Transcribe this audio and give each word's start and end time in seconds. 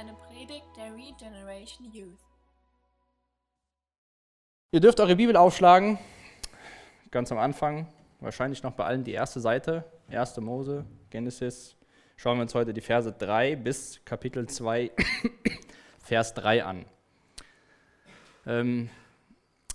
eine 0.00 0.14
Predigt 0.14 0.64
der 0.78 0.94
Regeneration 0.94 1.92
Youth. 1.92 2.20
Ihr 4.72 4.80
dürft 4.80 4.98
eure 4.98 5.14
Bibel 5.14 5.36
aufschlagen, 5.36 5.98
ganz 7.10 7.30
am 7.30 7.38
Anfang, 7.38 7.86
wahrscheinlich 8.20 8.62
noch 8.62 8.72
bei 8.72 8.84
allen 8.86 9.04
die 9.04 9.12
erste 9.12 9.40
Seite, 9.40 9.84
1. 10.08 10.38
Mose, 10.38 10.86
Genesis. 11.10 11.76
Schauen 12.16 12.38
wir 12.38 12.42
uns 12.42 12.54
heute 12.54 12.72
die 12.72 12.80
Verse 12.80 13.12
3 13.12 13.56
bis 13.56 14.00
Kapitel 14.06 14.48
2, 14.48 14.90
Vers 16.02 16.32
3 16.32 16.64
an. 16.64 16.86
Ähm, 18.46 18.88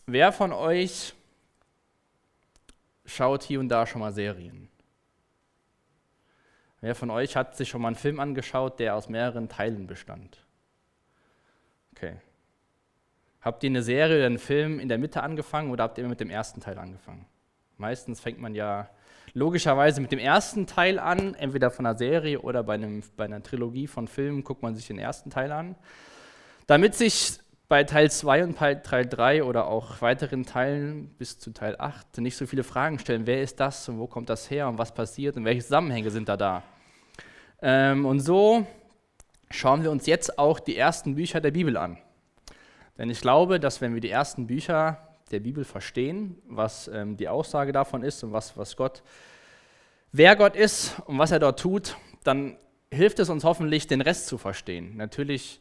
wer 0.08 0.32
von 0.32 0.52
euch 0.54 1.14
schaut 3.06 3.44
hier 3.44 3.60
und 3.60 3.70
da 3.70 3.86
schon 3.86 4.02
mal 4.02 4.12
Serien? 4.12 4.70
Wer 6.86 6.94
von 6.94 7.10
euch 7.10 7.36
hat 7.36 7.58
sich 7.58 7.70
schon 7.70 7.82
mal 7.82 7.88
einen 7.88 7.96
Film 7.96 8.20
angeschaut, 8.20 8.80
der 8.80 8.96
aus 8.96 9.10
mehreren 9.10 9.50
Teilen 9.50 9.88
bestand? 9.88 10.46
Okay. 11.96 12.18
Habt 13.42 13.64
ihr 13.64 13.72
eine 13.72 13.82
Serie 13.82 14.18
oder 14.18 14.28
einen 14.28 14.38
Film 14.38 14.80
in 14.80 14.88
der 14.88 15.00
Mitte 15.00 15.24
angefangen 15.24 15.72
oder 15.72 15.84
habt 15.84 15.98
ihr 15.98 16.04
immer 16.04 16.12
mit 16.12 16.20
dem 16.20 16.30
ersten 16.30 16.62
Teil 16.62 16.78
angefangen? 16.78 17.26
Meistens 17.78 18.20
fängt 18.20 18.40
man 18.40 18.54
ja 18.54 18.88
logischerweise 19.34 20.00
mit 20.00 20.12
dem 20.12 20.20
ersten 20.20 20.68
Teil 20.68 21.00
an, 21.00 21.34
entweder 21.34 21.72
von 21.72 21.88
einer 21.88 21.98
Serie 21.98 22.40
oder 22.40 22.62
bei, 22.62 22.76
einem, 22.76 23.02
bei 23.18 23.26
einer 23.26 23.42
Trilogie 23.42 23.88
von 23.88 24.08
Filmen 24.08 24.44
guckt 24.44 24.62
man 24.62 24.76
sich 24.76 24.86
den 24.86 25.00
ersten 25.00 25.32
Teil 25.32 25.52
an. 25.54 25.76
Damit 26.68 26.94
sich 26.94 27.40
bei 27.68 27.84
Teil 27.84 28.12
2 28.12 28.44
und 28.44 28.60
Teil 28.60 29.08
3 29.08 29.44
oder 29.44 29.66
auch 29.66 30.04
weiteren 30.04 30.46
Teilen 30.46 31.10
bis 31.18 31.40
zu 31.40 31.50
Teil 31.50 31.78
8 31.80 32.20
nicht 32.20 32.38
so 32.38 32.46
viele 32.46 32.64
Fragen 32.64 33.00
stellen, 33.00 33.26
wer 33.26 33.42
ist 33.42 33.60
das 33.60 33.90
und 33.90 33.98
wo 33.98 34.06
kommt 34.06 34.30
das 34.30 34.52
her 34.52 34.68
und 34.68 34.78
was 34.78 34.94
passiert 34.94 35.36
und 35.36 35.46
welche 35.46 35.64
Zusammenhänge 35.64 36.12
sind 36.12 36.30
da 36.30 36.38
da. 36.38 36.62
Ähm, 37.68 38.06
und 38.06 38.20
so 38.20 38.68
schauen 39.50 39.82
wir 39.82 39.90
uns 39.90 40.06
jetzt 40.06 40.38
auch 40.38 40.60
die 40.60 40.78
ersten 40.78 41.16
Bücher 41.16 41.42
der 41.42 41.50
Bibel 41.50 41.78
an. 41.78 41.98
Denn 42.96 43.10
ich 43.10 43.22
glaube, 43.22 43.60
dass 43.60 43.82
wenn 43.82 43.96
wir 43.96 44.02
die 44.02 44.12
ersten 44.12 44.46
Bücher 44.46 45.00
der 45.32 45.40
Bibel 45.40 45.64
verstehen, 45.64 46.38
was 46.48 46.88
ähm, 46.90 47.18
die 47.18 47.28
Aussage 47.28 47.72
davon 47.72 48.04
ist 48.04 48.24
und 48.24 48.34
was, 48.34 48.56
was 48.56 48.78
Gott, 48.78 49.02
wer 50.12 50.36
Gott 50.36 50.56
ist 50.56 51.02
und 51.08 51.18
was 51.18 51.32
er 51.32 51.40
dort 51.40 51.60
tut, 51.60 51.98
dann 52.24 52.56
hilft 52.92 53.18
es 53.18 53.32
uns 53.32 53.44
hoffentlich, 53.44 53.88
den 53.88 54.02
Rest 54.02 54.28
zu 54.28 54.38
verstehen. 54.38 54.96
Natürlich 54.96 55.60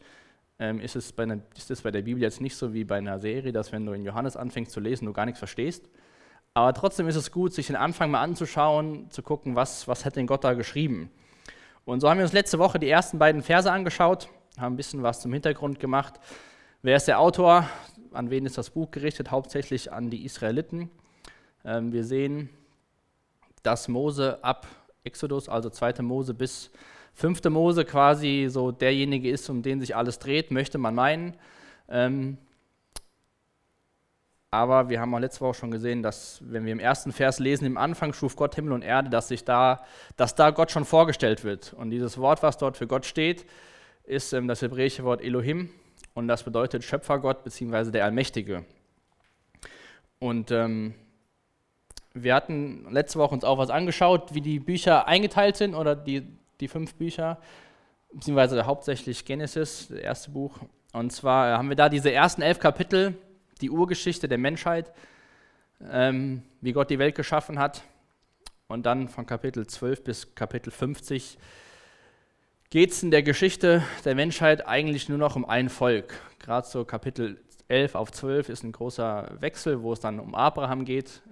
ähm, 0.58 0.80
ist, 0.80 0.96
es 0.96 1.10
bei 1.10 1.22
einer, 1.22 1.38
ist 1.56 1.70
es 1.70 1.80
bei 1.80 1.90
der 1.90 2.02
Bibel 2.02 2.22
jetzt 2.22 2.42
nicht 2.42 2.54
so 2.54 2.74
wie 2.74 2.84
bei 2.84 2.98
einer 2.98 3.18
Serie, 3.18 3.50
dass 3.50 3.72
wenn 3.72 3.86
du 3.86 3.92
in 3.92 4.04
Johannes 4.04 4.36
anfängst 4.36 4.72
zu 4.72 4.80
lesen, 4.80 5.06
du 5.06 5.14
gar 5.14 5.24
nichts 5.24 5.38
verstehst. 5.38 5.88
Aber 6.52 6.74
trotzdem 6.74 7.08
ist 7.08 7.16
es 7.16 7.32
gut, 7.32 7.54
sich 7.54 7.68
den 7.68 7.76
Anfang 7.76 8.10
mal 8.10 8.20
anzuschauen, 8.20 9.08
zu 9.08 9.22
gucken, 9.22 9.56
was, 9.56 9.88
was 9.88 10.04
hat 10.04 10.16
denn 10.16 10.26
Gott 10.26 10.44
da 10.44 10.52
geschrieben. 10.52 11.10
Und 11.86 12.00
so 12.00 12.08
haben 12.08 12.16
wir 12.16 12.24
uns 12.24 12.32
letzte 12.32 12.58
Woche 12.58 12.78
die 12.78 12.88
ersten 12.88 13.18
beiden 13.18 13.42
Verse 13.42 13.70
angeschaut, 13.70 14.28
haben 14.58 14.72
ein 14.72 14.76
bisschen 14.76 15.02
was 15.02 15.20
zum 15.20 15.34
Hintergrund 15.34 15.80
gemacht. 15.80 16.14
Wer 16.80 16.96
ist 16.96 17.08
der 17.08 17.18
Autor? 17.20 17.68
An 18.12 18.30
wen 18.30 18.46
ist 18.46 18.56
das 18.56 18.70
Buch 18.70 18.90
gerichtet? 18.90 19.30
Hauptsächlich 19.30 19.92
an 19.92 20.08
die 20.08 20.24
Israeliten. 20.24 20.90
Ähm, 21.62 21.92
wir 21.92 22.04
sehen, 22.04 22.48
dass 23.62 23.88
Mose 23.88 24.42
ab 24.42 24.66
Exodus, 25.04 25.50
also 25.50 25.68
2. 25.68 26.00
Mose 26.00 26.32
bis 26.32 26.70
5. 27.12 27.44
Mose 27.50 27.84
quasi 27.84 28.46
so 28.48 28.72
derjenige 28.72 29.28
ist, 29.28 29.50
um 29.50 29.60
den 29.60 29.80
sich 29.80 29.94
alles 29.94 30.18
dreht, 30.18 30.50
möchte 30.50 30.78
man 30.78 30.94
meinen. 30.94 31.36
Ähm, 31.90 32.38
aber 34.54 34.88
wir 34.88 35.00
haben 35.00 35.14
auch 35.14 35.18
letzte 35.18 35.40
Woche 35.40 35.54
schon 35.54 35.70
gesehen, 35.70 36.02
dass, 36.02 36.40
wenn 36.44 36.64
wir 36.64 36.72
im 36.72 36.78
ersten 36.78 37.12
Vers 37.12 37.40
lesen, 37.40 37.66
im 37.66 37.76
Anfang 37.76 38.12
schuf 38.12 38.36
Gott 38.36 38.54
Himmel 38.54 38.72
und 38.72 38.82
Erde, 38.82 39.10
dass, 39.10 39.28
sich 39.28 39.44
da, 39.44 39.84
dass 40.16 40.34
da 40.34 40.50
Gott 40.50 40.70
schon 40.70 40.84
vorgestellt 40.84 41.42
wird. 41.42 41.72
Und 41.72 41.90
dieses 41.90 42.18
Wort, 42.18 42.42
was 42.42 42.56
dort 42.56 42.76
für 42.76 42.86
Gott 42.86 43.04
steht, 43.04 43.46
ist 44.04 44.32
ähm, 44.32 44.46
das 44.46 44.62
hebräische 44.62 45.02
Wort 45.02 45.22
Elohim. 45.22 45.70
Und 46.14 46.28
das 46.28 46.44
bedeutet 46.44 46.84
Schöpfergott 46.84 47.42
bzw. 47.42 47.90
der 47.90 48.04
Allmächtige. 48.04 48.64
Und 50.20 50.52
ähm, 50.52 50.94
wir 52.14 52.34
hatten 52.34 52.86
letzte 52.90 53.18
Woche 53.18 53.34
uns 53.34 53.42
auch 53.42 53.58
was 53.58 53.70
angeschaut, 53.70 54.34
wie 54.34 54.40
die 54.40 54.60
Bücher 54.60 55.08
eingeteilt 55.08 55.56
sind 55.56 55.74
oder 55.74 55.96
die, 55.96 56.22
die 56.60 56.68
fünf 56.68 56.94
Bücher, 56.94 57.40
beziehungsweise 58.12 58.64
hauptsächlich 58.64 59.24
Genesis, 59.24 59.88
das 59.88 59.98
erste 59.98 60.30
Buch. 60.30 60.58
Und 60.92 61.10
zwar 61.12 61.58
haben 61.58 61.68
wir 61.68 61.76
da 61.76 61.88
diese 61.88 62.12
ersten 62.12 62.40
elf 62.40 62.60
Kapitel 62.60 63.16
die 63.64 63.70
Urgeschichte 63.70 64.28
der 64.28 64.36
Menschheit, 64.36 64.92
ähm, 65.90 66.42
wie 66.60 66.72
Gott 66.72 66.90
die 66.90 66.98
Welt 66.98 67.14
geschaffen 67.14 67.58
hat. 67.58 67.82
Und 68.68 68.84
dann 68.84 69.08
von 69.08 69.24
Kapitel 69.24 69.66
12 69.66 70.04
bis 70.04 70.34
Kapitel 70.34 70.70
50 70.70 71.38
geht 72.68 72.90
es 72.90 73.02
in 73.02 73.10
der 73.10 73.22
Geschichte 73.22 73.82
der 74.04 74.14
Menschheit 74.14 74.66
eigentlich 74.66 75.08
nur 75.08 75.16
noch 75.16 75.34
um 75.34 75.46
ein 75.46 75.70
Volk. 75.70 76.12
Gerade 76.40 76.68
so 76.68 76.84
Kapitel 76.84 77.40
11 77.68 77.94
auf 77.94 78.12
12 78.12 78.50
ist 78.50 78.64
ein 78.64 78.72
großer 78.72 79.30
Wechsel, 79.40 79.82
wo 79.82 79.94
es 79.94 80.00
dann 80.00 80.20
um 80.20 80.34
Abraham 80.34 80.84
geht. 80.84 81.22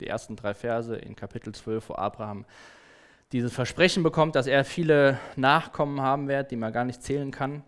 Die 0.00 0.06
ersten 0.06 0.36
drei 0.36 0.54
Verse 0.54 0.94
in 0.94 1.16
Kapitel 1.16 1.52
12, 1.52 1.88
wo 1.88 1.94
Abraham 1.96 2.44
dieses 3.32 3.52
Versprechen 3.52 4.04
bekommt, 4.04 4.36
dass 4.36 4.46
er 4.46 4.64
viele 4.64 5.18
Nachkommen 5.34 6.00
haben 6.00 6.28
wird, 6.28 6.52
die 6.52 6.56
man 6.56 6.72
gar 6.72 6.84
nicht 6.84 7.02
zählen 7.02 7.32
kann. 7.32 7.64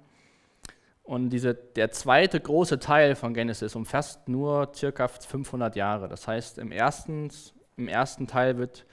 Und 1.02 1.30
diese, 1.30 1.54
der 1.54 1.90
zweite 1.90 2.40
große 2.40 2.78
Teil 2.78 3.16
von 3.16 3.34
Genesis 3.34 3.74
umfasst 3.74 4.28
nur 4.28 4.72
circa 4.74 5.08
500 5.08 5.74
Jahre. 5.74 6.08
Das 6.08 6.28
heißt, 6.28 6.58
im 6.58 6.70
ersten, 6.70 7.28
im 7.76 7.88
ersten 7.88 8.26
Teil 8.26 8.56
wird 8.56 8.86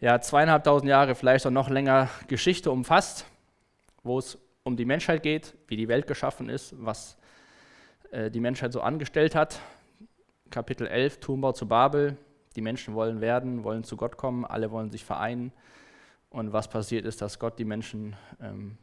ja 0.00 0.20
zweieinhalbtausend 0.20 0.88
Jahre, 0.88 1.14
vielleicht 1.14 1.46
auch 1.46 1.50
noch 1.50 1.70
länger 1.70 2.10
Geschichte 2.28 2.70
umfasst, 2.70 3.24
wo 4.02 4.18
es 4.18 4.38
um 4.64 4.76
die 4.76 4.84
Menschheit 4.84 5.22
geht, 5.22 5.54
wie 5.66 5.76
die 5.76 5.88
Welt 5.88 6.06
geschaffen 6.06 6.48
ist, 6.48 6.74
was 6.78 7.16
äh, 8.10 8.30
die 8.30 8.40
Menschheit 8.40 8.72
so 8.72 8.82
angestellt 8.82 9.34
hat. 9.34 9.60
Kapitel 10.50 10.86
11, 10.86 11.20
Turmbau 11.20 11.52
zu 11.52 11.66
Babel. 11.66 12.16
Die 12.54 12.60
Menschen 12.60 12.94
wollen 12.94 13.20
werden, 13.20 13.64
wollen 13.64 13.82
zu 13.82 13.96
Gott 13.96 14.16
kommen, 14.16 14.44
alle 14.44 14.70
wollen 14.70 14.90
sich 14.90 15.04
vereinen. 15.04 15.52
Und 16.30 16.52
was 16.52 16.68
passiert 16.68 17.04
ist, 17.04 17.20
dass 17.22 17.38
Gott 17.38 17.58
die 17.58 17.64
Menschen 17.64 18.14
ähm, 18.40 18.76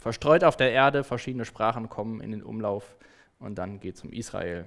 verstreut 0.00 0.44
auf 0.44 0.56
der 0.56 0.72
Erde, 0.72 1.04
verschiedene 1.04 1.44
Sprachen 1.44 1.88
kommen 1.88 2.20
in 2.20 2.32
den 2.32 2.42
Umlauf 2.42 2.96
und 3.38 3.56
dann 3.56 3.80
geht 3.80 3.96
es 3.96 4.02
um 4.02 4.10
Israel. 4.12 4.66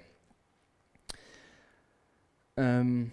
Ähm, 2.55 3.11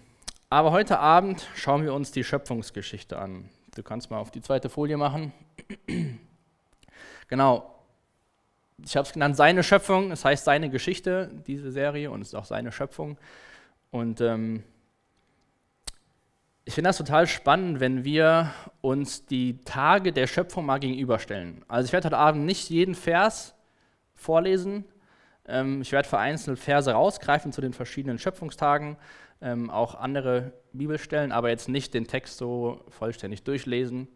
aber 0.50 0.70
heute 0.70 0.98
Abend 0.98 1.48
schauen 1.54 1.82
wir 1.82 1.94
uns 1.94 2.12
die 2.12 2.25
Schöpfungsgeschichte 2.25 3.19
an. 3.19 3.48
Du 3.75 3.82
kannst 3.82 4.10
mal 4.10 4.19
auf 4.19 4.31
die 4.31 4.42
zweite 4.42 4.69
Folie 4.69 4.97
machen. 4.97 5.32
genau. 7.28 7.75
Ich 8.84 8.97
habe 8.97 9.06
es 9.06 9.12
genannt, 9.12 9.37
seine 9.37 9.62
Schöpfung, 9.62 10.10
das 10.10 10.25
heißt 10.25 10.44
seine 10.44 10.70
Geschichte, 10.70 11.31
diese 11.47 11.70
Serie, 11.70 12.10
und 12.10 12.22
es 12.22 12.28
ist 12.28 12.34
auch 12.34 12.47
seine 12.47 12.72
Schöpfung. 12.72 13.19
Und 13.91 14.20
ähm, 14.20 14.64
ich 16.65 16.75
finde 16.75 16.88
das 16.88 16.98
total 16.98 17.26
spannend, 17.26 17.81
wenn 17.81 18.04
wir 18.04 18.53
uns 18.81 19.26
die 19.26 19.59
Tage 19.65 20.12
der 20.12 20.26
Schöpfung 20.26 20.66
mal 20.66 20.78
gegenüberstellen. 20.78 21.65
Also 21.69 21.87
ich 21.87 21.93
werde 21.93 22.06
heute 22.06 22.19
Abend 22.19 22.44
nicht 22.44 22.69
jeden 22.71 22.94
Vers 22.94 23.54
vorlesen. 24.15 24.84
Ähm, 25.47 25.81
ich 25.81 25.93
werde 25.93 26.09
vereinzelt 26.09 26.59
Verse 26.59 26.91
rausgreifen 26.91 27.53
zu 27.53 27.60
den 27.60 27.72
verschiedenen 27.72 28.19
Schöpfungstagen, 28.19 28.97
ähm, 29.41 29.70
auch 29.70 29.94
andere 29.94 30.53
Bibelstellen, 30.72 31.32
aber 31.32 31.49
jetzt 31.49 31.69
nicht 31.69 31.94
den 31.94 32.06
Text 32.06 32.37
so 32.37 32.84
vollständig 32.91 33.43
durchlesen. 33.43 34.06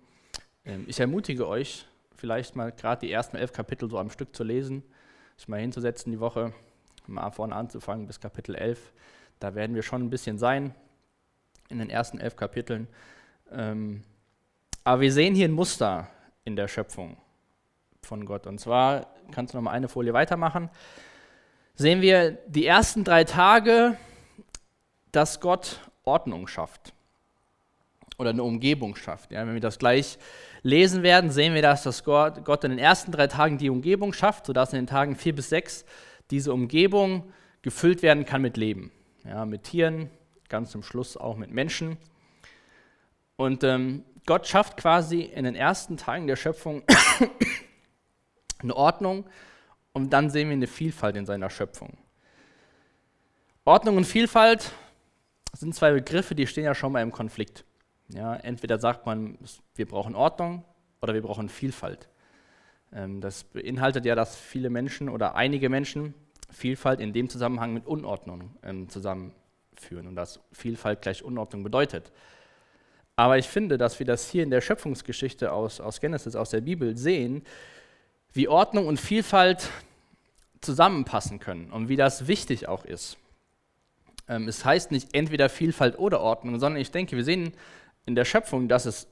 Ähm, 0.66 0.84
ich 0.86 1.00
ermutige 1.00 1.48
euch, 1.48 1.86
vielleicht 2.14 2.56
mal 2.56 2.72
gerade 2.72 3.06
die 3.06 3.12
ersten 3.12 3.36
elf 3.36 3.52
Kapitel 3.52 3.88
so 3.88 3.98
am 3.98 4.10
Stück 4.10 4.36
zu 4.36 4.44
lesen, 4.44 4.82
sich 5.36 5.48
mal 5.48 5.60
hinzusetzen 5.60 6.12
die 6.12 6.20
Woche, 6.20 6.52
mal 7.06 7.30
vorne 7.30 7.54
anzufangen 7.54 8.06
bis 8.06 8.20
Kapitel 8.20 8.54
11. 8.54 8.92
Da 9.40 9.54
werden 9.54 9.74
wir 9.74 9.82
schon 9.82 10.02
ein 10.02 10.10
bisschen 10.10 10.38
sein 10.38 10.74
in 11.68 11.78
den 11.78 11.90
ersten 11.90 12.18
elf 12.18 12.36
Kapiteln. 12.36 12.88
Ähm, 13.52 14.02
aber 14.84 15.00
wir 15.02 15.12
sehen 15.12 15.34
hier 15.34 15.48
ein 15.48 15.52
Muster 15.52 16.08
in 16.44 16.56
der 16.56 16.68
Schöpfung 16.68 17.16
von 18.02 18.26
Gott. 18.26 18.46
Und 18.46 18.60
zwar, 18.60 19.06
kannst 19.32 19.54
du 19.54 19.58
noch 19.58 19.62
mal 19.64 19.70
eine 19.70 19.88
Folie 19.88 20.12
weitermachen, 20.12 20.70
sehen 21.74 22.00
wir 22.00 22.32
die 22.46 22.66
ersten 22.66 23.02
drei 23.04 23.24
Tage, 23.24 23.96
dass 25.10 25.40
Gott 25.40 25.80
Ordnung 26.04 26.46
schafft 26.46 26.92
oder 28.18 28.30
eine 28.30 28.42
Umgebung 28.42 28.94
schafft. 28.96 29.32
Ja, 29.32 29.46
wenn 29.46 29.54
wir 29.54 29.60
das 29.60 29.78
gleich 29.78 30.18
lesen 30.62 31.02
werden, 31.02 31.30
sehen 31.30 31.54
wir, 31.54 31.62
dass 31.62 31.82
das 31.82 32.04
Gott, 32.04 32.44
Gott 32.44 32.64
in 32.64 32.70
den 32.70 32.78
ersten 32.78 33.10
drei 33.12 33.26
Tagen 33.26 33.58
die 33.58 33.70
Umgebung 33.70 34.12
schafft, 34.12 34.46
sodass 34.46 34.72
in 34.72 34.80
den 34.80 34.86
Tagen 34.86 35.16
vier 35.16 35.34
bis 35.34 35.48
sechs 35.48 35.84
diese 36.30 36.52
Umgebung 36.52 37.32
gefüllt 37.62 38.02
werden 38.02 38.24
kann 38.24 38.42
mit 38.42 38.56
Leben. 38.56 38.92
Ja, 39.24 39.44
mit 39.46 39.64
Tieren, 39.64 40.10
ganz 40.54 40.70
zum 40.70 40.84
Schluss 40.84 41.16
auch 41.16 41.36
mit 41.36 41.50
Menschen. 41.50 41.96
Und 43.34 43.64
ähm, 43.64 44.04
Gott 44.24 44.46
schafft 44.46 44.76
quasi 44.76 45.22
in 45.22 45.42
den 45.42 45.56
ersten 45.56 45.96
Tagen 45.96 46.28
der 46.28 46.36
Schöpfung 46.36 46.84
eine 48.60 48.76
Ordnung 48.76 49.24
und 49.92 50.12
dann 50.12 50.30
sehen 50.30 50.48
wir 50.48 50.52
eine 50.52 50.68
Vielfalt 50.68 51.16
in 51.16 51.26
seiner 51.26 51.50
Schöpfung. 51.50 51.98
Ordnung 53.64 53.96
und 53.96 54.04
Vielfalt 54.04 54.70
sind 55.52 55.74
zwei 55.74 55.90
Begriffe, 55.92 56.36
die 56.36 56.46
stehen 56.46 56.64
ja 56.64 56.76
schon 56.76 56.92
mal 56.92 57.02
im 57.02 57.10
Konflikt. 57.10 57.64
Ja, 58.10 58.36
entweder 58.36 58.78
sagt 58.78 59.06
man, 59.06 59.36
wir 59.74 59.88
brauchen 59.88 60.14
Ordnung 60.14 60.64
oder 61.02 61.14
wir 61.14 61.22
brauchen 61.22 61.48
Vielfalt. 61.48 62.08
Ähm, 62.92 63.20
das 63.20 63.42
beinhaltet 63.42 64.04
ja, 64.04 64.14
dass 64.14 64.36
viele 64.36 64.70
Menschen 64.70 65.08
oder 65.08 65.34
einige 65.34 65.68
Menschen 65.68 66.14
Vielfalt 66.48 67.00
in 67.00 67.12
dem 67.12 67.28
Zusammenhang 67.28 67.74
mit 67.74 67.86
Unordnung 67.86 68.54
ähm, 68.62 68.88
zusammenführen 69.74 70.06
und 70.06 70.16
dass 70.16 70.40
Vielfalt 70.52 71.02
gleich 71.02 71.22
Unordnung 71.22 71.62
bedeutet. 71.62 72.10
Aber 73.16 73.38
ich 73.38 73.46
finde, 73.46 73.78
dass 73.78 73.98
wir 73.98 74.06
das 74.06 74.30
hier 74.30 74.42
in 74.42 74.50
der 74.50 74.60
Schöpfungsgeschichte 74.60 75.52
aus, 75.52 75.80
aus 75.80 76.00
Genesis, 76.00 76.34
aus 76.34 76.50
der 76.50 76.60
Bibel 76.60 76.96
sehen, 76.96 77.42
wie 78.32 78.48
Ordnung 78.48 78.88
und 78.88 78.98
Vielfalt 78.98 79.70
zusammenpassen 80.60 81.38
können 81.38 81.70
und 81.70 81.88
wie 81.88 81.96
das 81.96 82.26
wichtig 82.26 82.66
auch 82.66 82.84
ist. 82.84 83.16
Ähm, 84.28 84.48
es 84.48 84.64
heißt 84.64 84.90
nicht 84.90 85.14
entweder 85.14 85.48
Vielfalt 85.48 85.98
oder 85.98 86.20
Ordnung, 86.20 86.58
sondern 86.58 86.80
ich 86.80 86.90
denke, 86.90 87.16
wir 87.16 87.24
sehen 87.24 87.52
in 88.06 88.14
der 88.14 88.24
Schöpfung, 88.24 88.66
dass 88.66 88.86
es 88.86 89.06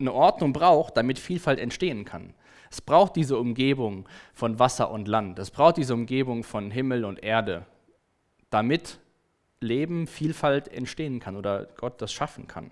eine 0.00 0.12
Ordnung 0.12 0.52
braucht, 0.52 0.96
damit 0.96 1.18
Vielfalt 1.18 1.60
entstehen 1.60 2.04
kann. 2.04 2.34
Es 2.70 2.80
braucht 2.80 3.14
diese 3.14 3.38
Umgebung 3.38 4.08
von 4.34 4.58
Wasser 4.58 4.90
und 4.90 5.06
Land. 5.06 5.38
Es 5.38 5.52
braucht 5.52 5.76
diese 5.76 5.94
Umgebung 5.94 6.42
von 6.42 6.72
Himmel 6.72 7.04
und 7.04 7.22
Erde, 7.22 7.64
damit 8.50 8.98
Leben, 9.60 10.06
Vielfalt 10.06 10.68
entstehen 10.68 11.20
kann 11.20 11.36
oder 11.36 11.66
Gott 11.76 12.00
das 12.00 12.12
schaffen 12.12 12.46
kann. 12.46 12.70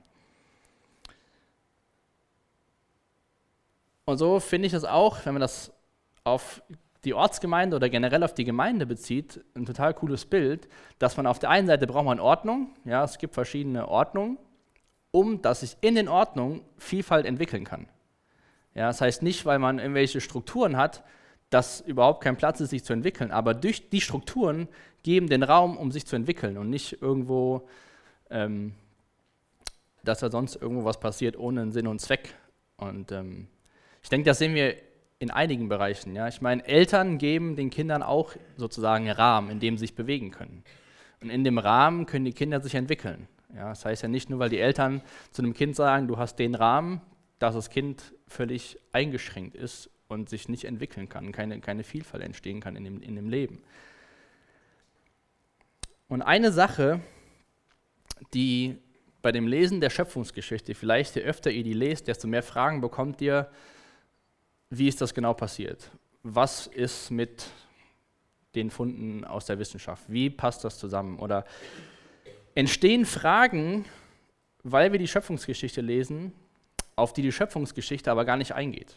Und 4.05 4.19
so 4.19 4.39
finde 4.41 4.67
ich 4.67 4.75
es 4.75 4.85
auch, 4.85 5.25
wenn 5.25 5.35
man 5.35 5.41
das 5.41 5.73
auf 6.25 6.63
die 7.05 7.15
Ortsgemeinde 7.15 7.77
oder 7.77 7.89
generell 7.89 8.23
auf 8.23 8.35
die 8.35 8.45
Gemeinde 8.45 8.87
bezieht, 8.87 9.45
ein 9.55 9.67
total 9.67 9.95
cooles 9.95 10.25
Bild, 10.25 10.69
dass 10.99 11.17
man 11.17 11.27
auf 11.27 11.39
der 11.39 11.51
einen 11.51 11.67
Seite 11.67 11.87
braucht 11.87 12.05
man 12.07 12.21
Ordnung, 12.21 12.75
ja, 12.85 13.05
es 13.05 13.19
gibt 13.19 13.35
verschiedene 13.35 13.89
Ordnungen, 13.89 14.39
um 15.11 15.43
dass 15.43 15.61
sich 15.61 15.77
in 15.81 15.95
den 15.95 16.09
Ordnungen 16.09 16.63
Vielfalt 16.77 17.27
entwickeln 17.27 17.65
kann. 17.65 17.89
Ja, 18.75 18.89
das 18.89 19.01
heißt 19.01 19.23
nicht, 19.23 19.47
weil 19.47 19.59
man 19.59 19.79
irgendwelche 19.79 20.21
Strukturen 20.21 20.77
hat, 20.77 21.05
dass 21.55 21.81
überhaupt 21.83 22.21
kein 22.25 22.37
Platz 22.37 22.61
ist, 22.61 22.71
sich 22.71 22.83
zu 22.83 22.93
entwickeln, 22.93 23.31
aber 23.31 23.55
durch 23.55 23.89
die 23.89 24.01
Strukturen 24.01 24.67
geben 25.05 25.29
den 25.29 25.45
Raum, 25.45 25.77
um 25.77 25.93
sich 25.93 26.05
zu 26.05 26.17
entwickeln 26.17 26.59
und 26.59 26.69
nicht 26.69 27.01
irgendwo, 27.01 27.69
ähm, 28.29 28.75
dass 30.03 30.19
da 30.19 30.33
sonst 30.33 30.57
irgendwo 30.57 30.85
was 30.85 30.99
passiert 30.99 31.39
ohne 31.39 31.63
einen 31.63 31.71
Sinn 31.71 31.87
und 31.87 32.01
Zweck. 32.01 32.35
Und 32.77 33.13
ähm, 33.13 33.47
ich 34.03 34.09
denke, 34.09 34.27
das 34.27 34.39
sehen 34.39 34.57
wir 34.57 34.75
in 35.21 35.31
einigen 35.31 35.69
Bereichen. 35.69 36.17
Ja? 36.17 36.27
Ich 36.27 36.41
meine, 36.41 36.67
Eltern 36.67 37.19
geben 37.19 37.55
den 37.55 37.71
Kindern 37.71 38.03
auch 38.03 38.33
sozusagen 38.57 39.09
Rahmen, 39.09 39.49
in 39.51 39.61
dem 39.61 39.77
sie 39.77 39.83
sich 39.83 39.95
bewegen 39.95 40.33
können. 40.33 40.65
Und 41.23 41.31
in 41.31 41.45
dem 41.45 41.59
Rahmen 41.59 42.07
können 42.07 42.25
die 42.25 42.33
Kinder 42.33 42.61
sich 42.61 42.75
entwickeln. 42.75 43.29
Ja? 43.55 43.69
Das 43.69 43.85
heißt 43.85 44.03
ja 44.03 44.09
nicht 44.09 44.29
nur, 44.29 44.41
weil 44.41 44.51
die 44.51 44.59
Eltern 44.59 45.03
zu 45.31 45.41
einem 45.41 45.55
Kind 45.55 45.77
sagen, 45.77 46.09
du 46.09 46.19
hast 46.19 46.41
den 46.41 46.57
Rahmen, 46.57 47.01
dass 47.39 47.55
das 47.55 47.71
Kind 47.71 48.15
völlig 48.27 48.79
eingeschränkt 48.93 49.55
ist 49.55 49.91
und 50.09 50.29
sich 50.29 50.49
nicht 50.49 50.65
entwickeln 50.65 51.09
kann, 51.09 51.33
keine, 51.33 51.61
keine 51.61 51.85
Vielfalt 51.85 52.23
entstehen 52.23 52.61
kann 52.61 52.77
in 52.77 52.85
dem, 52.85 53.03
in 53.03 53.17
dem 53.17 53.29
Leben. 53.29 53.63
Und 56.09 56.23
eine 56.23 56.53
Sache, 56.53 57.01
die 58.33 58.79
bei 59.23 59.33
dem 59.33 59.47
Lesen 59.47 59.81
der 59.81 59.91
Schöpfungsgeschichte, 59.91 60.75
vielleicht 60.75 61.17
je 61.17 61.23
öfter 61.23 61.51
ihr 61.51 61.65
die 61.65 61.73
lest, 61.73 62.09
desto 62.09 62.29
mehr 62.29 62.43
Fragen 62.43 62.81
bekommt 62.81 63.21
ihr, 63.21 63.51
wie 64.71 64.89
ist 64.89 65.01
das 65.01 65.15
genau 65.15 65.35
passiert? 65.35 65.91
Was 66.23 66.67
ist 66.67 67.11
mit 67.11 67.47
den 68.55 68.71
Funden 68.71 69.25
aus 69.25 69.47
der 69.47 69.59
Wissenschaft? 69.59 70.05
Wie 70.09 70.31
passt 70.31 70.65
das 70.65 70.79
zusammen? 70.79 71.19
Oder 71.19 71.45
entstehen 72.55 73.07
Fragen, 73.07 73.85
weil 74.63 74.93
wir 74.93 74.99
die 74.99 75.09
Schöpfungsgeschichte 75.09 75.81
lesen, 75.81 76.33
auf 76.97 77.13
die 77.13 77.23
die 77.23 77.33
Schöpfungsgeschichte 77.33 78.11
aber 78.11 78.25
gar 78.25 78.37
nicht 78.37 78.53
eingeht. 78.53 78.97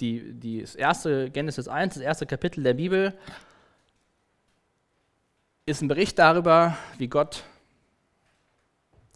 Die, 0.00 0.32
die, 0.32 0.60
das 0.60 0.74
erste 0.74 1.30
Genesis 1.30 1.66
1, 1.66 1.94
das 1.94 2.02
erste 2.02 2.26
Kapitel 2.26 2.62
der 2.62 2.74
Bibel, 2.74 3.18
ist 5.66 5.82
ein 5.82 5.88
Bericht 5.88 6.18
darüber, 6.18 6.76
wie 6.98 7.08
Gott 7.08 7.44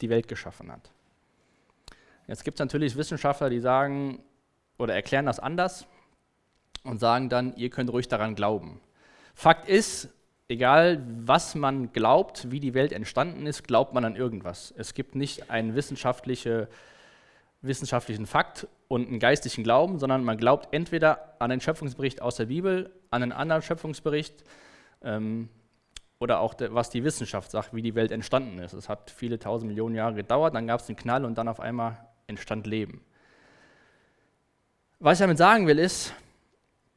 die 0.01 0.09
Welt 0.09 0.27
geschaffen 0.27 0.71
hat. 0.71 0.91
Jetzt 2.27 2.43
gibt 2.43 2.55
es 2.55 2.59
natürlich 2.59 2.95
Wissenschaftler, 2.95 3.49
die 3.49 3.59
sagen 3.59 4.21
oder 4.77 4.93
erklären 4.93 5.25
das 5.25 5.39
anders 5.39 5.85
und 6.83 6.99
sagen 6.99 7.29
dann, 7.29 7.55
ihr 7.55 7.69
könnt 7.69 7.91
ruhig 7.91 8.07
daran 8.07 8.35
glauben. 8.35 8.81
Fakt 9.33 9.67
ist, 9.67 10.09
egal 10.53 11.03
was 11.25 11.55
man 11.55 11.91
glaubt, 11.91 12.51
wie 12.51 12.59
die 12.59 12.75
Welt 12.75 12.93
entstanden 12.93 13.47
ist, 13.47 13.63
glaubt 13.67 13.93
man 13.93 14.05
an 14.05 14.15
irgendwas. 14.15 14.71
Es 14.77 14.93
gibt 14.93 15.15
nicht 15.15 15.49
einen 15.49 15.75
wissenschaftliche, 15.75 16.69
wissenschaftlichen 17.61 18.27
Fakt 18.27 18.67
und 18.87 19.07
einen 19.07 19.19
geistlichen 19.19 19.63
Glauben, 19.63 19.97
sondern 19.97 20.23
man 20.23 20.37
glaubt 20.37 20.71
entweder 20.71 21.35
an 21.39 21.49
den 21.49 21.59
Schöpfungsbericht 21.59 22.21
aus 22.21 22.35
der 22.35 22.45
Bibel, 22.45 22.91
an 23.09 23.23
einen 23.23 23.31
anderen 23.31 23.63
Schöpfungsbericht 23.63 24.43
ähm, 25.01 25.49
oder 26.19 26.39
auch 26.39 26.53
de, 26.53 26.71
was 26.71 26.91
die 26.91 27.03
Wissenschaft 27.03 27.49
sagt, 27.49 27.73
wie 27.73 27.81
die 27.81 27.95
Welt 27.95 28.11
entstanden 28.11 28.59
ist. 28.59 28.73
Es 28.73 28.87
hat 28.87 29.09
viele 29.09 29.39
tausend 29.39 29.69
Millionen 29.69 29.95
Jahre 29.95 30.13
gedauert, 30.13 30.53
dann 30.53 30.67
gab 30.67 30.81
es 30.81 30.87
einen 30.87 30.97
Knall 30.97 31.25
und 31.25 31.35
dann 31.39 31.47
auf 31.47 31.59
einmal 31.59 31.97
entstand 32.27 32.67
Leben. 32.67 33.03
Was 34.99 35.17
ich 35.17 35.23
damit 35.23 35.39
sagen 35.39 35.65
will, 35.65 35.79
ist, 35.79 36.13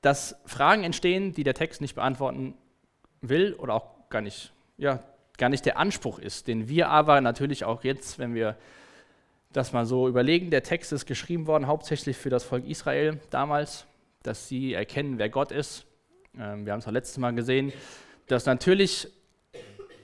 dass 0.03 0.37
Fragen 0.45 0.85
entstehen, 0.85 1.33
die 1.33 1.43
der 1.43 1.55
Text 1.55 1.81
nicht 1.81 1.95
beantworten 1.95 2.55
will 3.21 3.55
oder 3.55 3.75
auch 3.75 4.09
gar 4.09 4.21
nicht, 4.21 4.53
ja, 4.79 5.03
gar 5.39 5.49
nicht 5.49 5.67
der 5.67 5.79
Anspruch 5.79 6.19
ist, 6.19 6.49
den 6.49 6.69
wir 6.69 6.89
aber 6.89 7.21
natürlich 7.21 7.65
auch 7.65 7.85
jetzt, 7.85 8.19
wenn 8.19 8.35
wir 8.35 8.57
das 9.53 9.73
mal 9.73 9.87
so 9.87 10.09
überlegen, 10.09 10.51
der 10.51 10.63
Text 10.63 10.93
ist 10.93 11.07
geschrieben 11.07 11.47
worden 11.47 11.67
hauptsächlich 11.67 12.17
für 12.17 12.31
das 12.31 12.45
Volk 12.45 12.67
Israel 12.67 13.21
damals, 13.31 13.87
dass 14.23 14.49
sie 14.49 14.75
erkennen, 14.75 15.19
wer 15.19 15.29
Gott 15.29 15.53
ist. 15.53 15.87
Ähm, 16.39 16.67
wir 16.67 16.73
haben 16.73 16.81
es 16.81 16.87
auch 16.87 16.93
letztes 16.93 17.19
Mal 17.19 17.35
gesehen, 17.35 17.73
dass 18.27 18.47
natürlich 18.47 19.09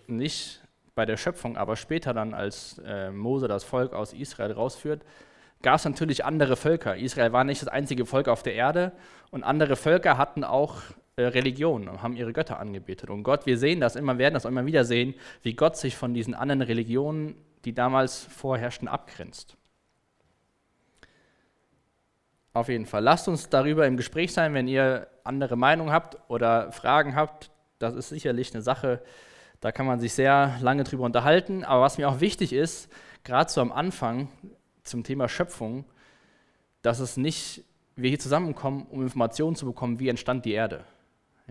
nicht 0.06 0.60
bei 0.94 1.06
der 1.06 1.16
Schöpfung, 1.16 1.56
aber 1.56 1.76
später 1.76 2.12
dann, 2.14 2.34
als 2.34 2.80
äh, 2.84 3.10
Mose 3.10 3.48
das 3.48 3.64
Volk 3.64 3.92
aus 3.92 4.12
Israel 4.12 4.52
rausführt, 4.52 5.02
gab 5.62 5.76
es 5.76 5.84
natürlich 5.84 6.24
andere 6.24 6.56
Völker. 6.56 6.96
Israel 6.96 7.32
war 7.32 7.44
nicht 7.44 7.62
das 7.62 7.68
einzige 7.68 8.04
Volk 8.04 8.28
auf 8.28 8.42
der 8.42 8.54
Erde 8.54 8.92
und 9.30 9.44
andere 9.44 9.76
Völker 9.76 10.18
hatten 10.18 10.44
auch 10.44 10.82
äh, 11.16 11.24
Religionen 11.24 11.88
und 11.88 12.02
haben 12.02 12.16
ihre 12.16 12.32
Götter 12.32 12.58
angebetet. 12.58 13.10
Und 13.10 13.22
Gott, 13.22 13.46
wir 13.46 13.58
sehen 13.58 13.80
das 13.80 13.96
immer, 13.96 14.18
werden 14.18 14.34
das 14.34 14.44
immer 14.44 14.64
wieder 14.66 14.84
sehen, 14.84 15.14
wie 15.42 15.54
Gott 15.54 15.76
sich 15.76 15.96
von 15.96 16.14
diesen 16.14 16.34
anderen 16.34 16.62
Religionen, 16.62 17.34
die 17.64 17.74
damals 17.74 18.24
vorherrschten, 18.24 18.88
abgrenzt. 18.88 19.56
Auf 22.54 22.68
jeden 22.68 22.86
Fall. 22.86 23.02
Lasst 23.02 23.28
uns 23.28 23.48
darüber 23.48 23.86
im 23.86 23.96
Gespräch 23.96 24.32
sein, 24.32 24.52
wenn 24.54 24.68
ihr 24.68 25.06
andere 25.24 25.56
Meinungen 25.56 25.92
habt 25.92 26.18
oder 26.28 26.70
Fragen 26.72 27.14
habt. 27.14 27.50
Das 27.78 27.94
ist 27.94 28.10
sicherlich 28.10 28.52
eine 28.52 28.62
Sache, 28.62 29.02
da 29.60 29.72
kann 29.72 29.86
man 29.86 30.00
sich 30.00 30.12
sehr 30.12 30.56
lange 30.60 30.84
drüber 30.84 31.04
unterhalten. 31.04 31.64
Aber 31.64 31.82
was 31.82 31.98
mir 31.98 32.08
auch 32.08 32.20
wichtig 32.20 32.52
ist, 32.52 32.90
gerade 33.24 33.50
so 33.50 33.60
am 33.60 33.72
Anfang 33.72 34.28
zum 34.82 35.04
Thema 35.04 35.28
Schöpfung, 35.28 35.84
dass 36.82 36.98
es 36.98 37.16
nicht 37.16 37.64
wir 37.96 38.08
hier 38.08 38.18
zusammenkommen, 38.18 38.86
um 38.90 39.02
Informationen 39.02 39.56
zu 39.56 39.66
bekommen, 39.66 40.00
wie 40.00 40.08
entstand 40.08 40.44
die 40.44 40.52
Erde. 40.52 40.84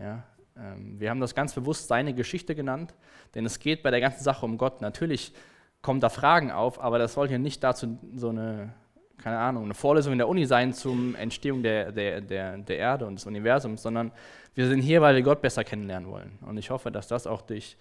Ja, 0.01 0.23
ähm, 0.57 0.99
wir 0.99 1.09
haben 1.09 1.19
das 1.19 1.35
ganz 1.35 1.53
bewusst 1.53 1.87
seine 1.87 2.13
Geschichte 2.13 2.55
genannt, 2.55 2.93
denn 3.35 3.45
es 3.45 3.59
geht 3.59 3.83
bei 3.83 3.91
der 3.91 4.01
ganzen 4.01 4.23
Sache 4.23 4.45
um 4.45 4.57
Gott. 4.57 4.81
Natürlich 4.81 5.33
kommen 5.81 5.99
da 5.99 6.09
Fragen 6.09 6.51
auf, 6.51 6.81
aber 6.81 6.97
das 6.97 7.13
soll 7.13 7.27
hier 7.27 7.39
nicht 7.39 7.63
dazu 7.63 7.99
so 8.15 8.29
eine, 8.29 8.73
keine 9.17 9.37
Ahnung, 9.37 9.65
eine 9.65 9.73
Vorlesung 9.75 10.13
in 10.13 10.17
der 10.17 10.27
Uni 10.27 10.45
sein 10.45 10.73
zum 10.73 11.15
Entstehung 11.15 11.61
der, 11.61 11.91
der, 11.91 12.21
der, 12.21 12.57
der 12.57 12.77
Erde 12.77 13.05
und 13.05 13.15
des 13.15 13.25
Universums, 13.25 13.83
sondern 13.83 14.11
wir 14.55 14.67
sind 14.67 14.81
hier, 14.81 15.01
weil 15.01 15.15
wir 15.15 15.21
Gott 15.21 15.41
besser 15.41 15.63
kennenlernen 15.63 16.09
wollen. 16.09 16.39
Und 16.41 16.57
ich 16.57 16.71
hoffe, 16.71 16.91
dass 16.91 17.07
das 17.07 17.27
auch 17.27 17.41
durch, 17.43 17.77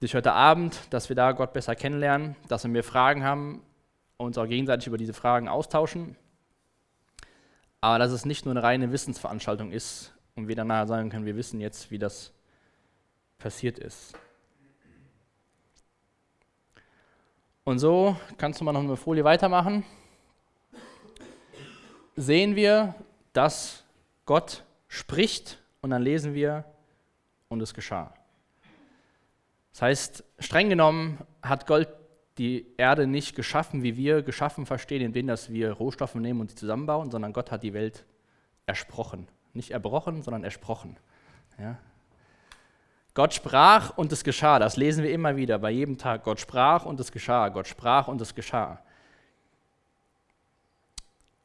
durch 0.00 0.14
heute 0.14 0.32
Abend, 0.32 0.80
dass 0.90 1.10
wir 1.10 1.16
da 1.16 1.32
Gott 1.32 1.52
besser 1.52 1.76
kennenlernen, 1.76 2.36
dass 2.48 2.64
wenn 2.64 2.74
wir 2.74 2.84
Fragen 2.84 3.22
haben, 3.22 3.62
uns 4.16 4.38
auch 4.38 4.46
gegenseitig 4.46 4.86
über 4.86 4.98
diese 4.98 5.12
Fragen 5.12 5.48
austauschen. 5.48 6.16
Aber 7.82 7.98
dass 7.98 8.12
es 8.12 8.24
nicht 8.24 8.46
nur 8.46 8.52
eine 8.52 8.62
reine 8.62 8.92
Wissensveranstaltung 8.92 9.72
ist, 9.72 10.14
und 10.34 10.48
wir 10.48 10.56
danach 10.56 10.86
sagen 10.86 11.10
können, 11.10 11.26
wir 11.26 11.36
wissen 11.36 11.60
jetzt, 11.60 11.90
wie 11.90 11.98
das 11.98 12.32
passiert 13.38 13.78
ist. 13.78 14.14
Und 17.64 17.78
so, 17.78 18.16
kannst 18.38 18.60
du 18.60 18.64
mal 18.64 18.72
noch 18.72 18.80
eine 18.80 18.96
Folie 18.96 19.24
weitermachen, 19.24 19.84
sehen 22.16 22.56
wir, 22.56 22.94
dass 23.32 23.84
Gott 24.26 24.64
spricht 24.88 25.58
und 25.80 25.90
dann 25.90 26.02
lesen 26.02 26.34
wir, 26.34 26.64
und 27.48 27.60
es 27.60 27.74
geschah. 27.74 28.12
Das 29.72 29.82
heißt, 29.82 30.24
streng 30.38 30.68
genommen 30.68 31.18
hat 31.42 31.66
Gott 31.66 31.88
die 32.38 32.66
Erde 32.78 33.06
nicht 33.06 33.36
geschaffen, 33.36 33.82
wie 33.82 33.96
wir 33.96 34.22
geschaffen 34.22 34.66
verstehen, 34.66 35.02
indem 35.02 35.26
dass 35.26 35.50
wir 35.50 35.72
Rohstoffe 35.72 36.14
nehmen 36.14 36.40
und 36.40 36.50
sie 36.50 36.56
zusammenbauen, 36.56 37.10
sondern 37.10 37.32
Gott 37.32 37.50
hat 37.50 37.62
die 37.62 37.74
Welt 37.74 38.04
ersprochen. 38.66 39.28
Nicht 39.54 39.70
erbrochen, 39.70 40.22
sondern 40.22 40.44
ersprochen. 40.44 40.96
Ja? 41.58 41.76
Gott 43.14 43.34
sprach 43.34 43.96
und 43.98 44.10
es 44.12 44.24
geschah. 44.24 44.58
Das 44.58 44.76
lesen 44.76 45.04
wir 45.04 45.12
immer 45.12 45.36
wieder 45.36 45.58
bei 45.58 45.70
jedem 45.70 45.98
Tag. 45.98 46.24
Gott 46.24 46.40
sprach 46.40 46.86
und 46.86 46.98
es 46.98 47.12
geschah. 47.12 47.48
Gott 47.50 47.68
sprach 47.68 48.08
und 48.08 48.20
es 48.20 48.34
geschah. 48.34 48.80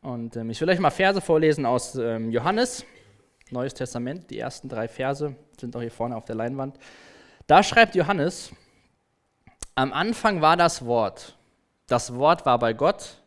Und 0.01 0.37
ähm, 0.37 0.49
ich 0.49 0.61
will 0.61 0.69
euch 0.69 0.79
mal 0.79 0.91
Verse 0.91 1.19
vorlesen 1.19 1.65
aus 1.65 1.95
ähm, 1.95 2.31
Johannes, 2.31 2.85
Neues 3.51 3.73
Testament. 3.73 4.29
Die 4.29 4.39
ersten 4.39 4.69
drei 4.69 4.87
Verse 4.87 5.35
sind 5.59 5.75
auch 5.75 5.81
hier 5.81 5.91
vorne 5.91 6.15
auf 6.15 6.23
der 6.23 6.35
Leinwand. 6.35 6.77
Da 7.47 7.61
schreibt 7.63 7.95
Johannes, 7.95 8.51
am 9.75 9.91
Anfang 9.91 10.41
war 10.41 10.55
das 10.55 10.85
Wort. 10.85 11.37
Das 11.87 12.15
Wort 12.15 12.45
war 12.45 12.59
bei 12.59 12.71
Gott 12.73 13.21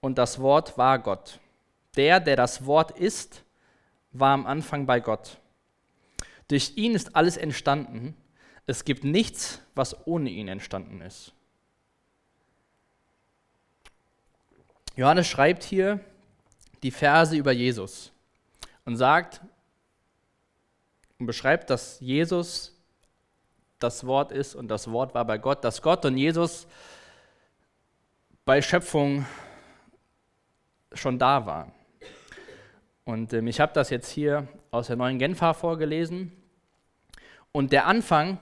und 0.00 0.18
das 0.18 0.40
Wort 0.40 0.76
war 0.76 0.98
Gott. 0.98 1.38
Der, 1.96 2.18
der 2.18 2.36
das 2.36 2.66
Wort 2.66 2.92
ist, 2.92 3.44
war 4.12 4.32
am 4.32 4.46
Anfang 4.46 4.86
bei 4.86 5.00
Gott. 5.00 5.38
Durch 6.48 6.76
ihn 6.76 6.94
ist 6.94 7.16
alles 7.16 7.36
entstanden. 7.36 8.16
Es 8.66 8.84
gibt 8.84 9.04
nichts, 9.04 9.62
was 9.74 10.06
ohne 10.06 10.30
ihn 10.30 10.48
entstanden 10.48 11.00
ist. 11.00 11.32
Johannes 14.96 15.26
schreibt 15.26 15.62
hier 15.62 16.00
die 16.82 16.90
Verse 16.90 17.34
über 17.34 17.52
Jesus 17.52 18.12
und 18.84 18.96
sagt 18.96 19.40
und 21.18 21.26
beschreibt, 21.26 21.70
dass 21.70 21.98
Jesus 22.00 22.76
das 23.78 24.06
Wort 24.06 24.32
ist 24.32 24.54
und 24.54 24.68
das 24.68 24.90
Wort 24.90 25.14
war 25.14 25.24
bei 25.24 25.38
Gott, 25.38 25.64
dass 25.64 25.80
Gott 25.80 26.04
und 26.04 26.18
Jesus 26.18 26.66
bei 28.44 28.60
Schöpfung 28.60 29.24
schon 30.92 31.18
da 31.18 31.46
waren. 31.46 31.72
Und 33.04 33.32
ähm, 33.32 33.46
ich 33.46 33.60
habe 33.60 33.72
das 33.72 33.90
jetzt 33.90 34.10
hier 34.10 34.48
aus 34.70 34.86
der 34.86 34.96
neuen 34.96 35.18
Genfer 35.18 35.54
vorgelesen. 35.54 36.32
Und 37.50 37.72
der 37.72 37.86
Anfang, 37.86 38.38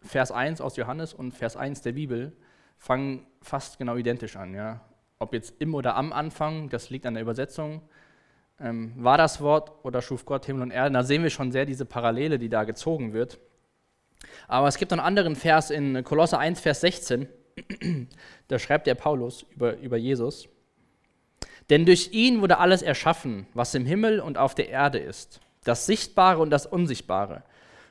Vers 0.00 0.32
1 0.32 0.60
aus 0.60 0.76
Johannes 0.76 1.14
und 1.14 1.32
Vers 1.32 1.56
1 1.56 1.82
der 1.82 1.92
Bibel, 1.92 2.36
fangen 2.78 3.26
fast 3.40 3.78
genau 3.78 3.96
identisch 3.96 4.36
an. 4.36 4.54
Ja? 4.54 4.80
Ob 5.18 5.32
jetzt 5.32 5.54
im 5.60 5.74
oder 5.74 5.96
am 5.96 6.12
Anfang, 6.12 6.68
das 6.68 6.90
liegt 6.90 7.06
an 7.06 7.14
der 7.14 7.22
Übersetzung. 7.22 7.82
Ähm, 8.58 8.92
war 8.96 9.18
das 9.18 9.40
Wort 9.40 9.72
oder 9.84 10.02
schuf 10.02 10.24
Gott 10.24 10.46
Himmel 10.46 10.62
und 10.62 10.70
Erde? 10.70 10.92
Da 10.92 11.02
sehen 11.02 11.22
wir 11.22 11.30
schon 11.30 11.52
sehr 11.52 11.66
diese 11.66 11.84
Parallele, 11.84 12.38
die 12.38 12.48
da 12.48 12.64
gezogen 12.64 13.12
wird. 13.12 13.38
Aber 14.48 14.66
es 14.66 14.76
gibt 14.76 14.90
noch 14.90 14.98
einen 14.98 15.06
anderen 15.06 15.36
Vers 15.36 15.70
in 15.70 16.02
Kolosse 16.04 16.38
1, 16.38 16.60
Vers 16.60 16.80
16. 16.80 17.28
da 18.48 18.58
schreibt 18.58 18.86
der 18.86 18.94
Paulus 18.94 19.42
über, 19.50 19.76
über 19.78 19.96
Jesus. 19.96 20.48
Denn 21.70 21.84
durch 21.84 22.12
ihn 22.12 22.40
wurde 22.40 22.58
alles 22.58 22.82
erschaffen, 22.82 23.46
was 23.54 23.74
im 23.74 23.86
Himmel 23.86 24.20
und 24.20 24.38
auf 24.38 24.54
der 24.54 24.68
Erde 24.68 24.98
ist, 24.98 25.40
das 25.64 25.86
Sichtbare 25.86 26.40
und 26.40 26.50
das 26.50 26.66
Unsichtbare, 26.66 27.42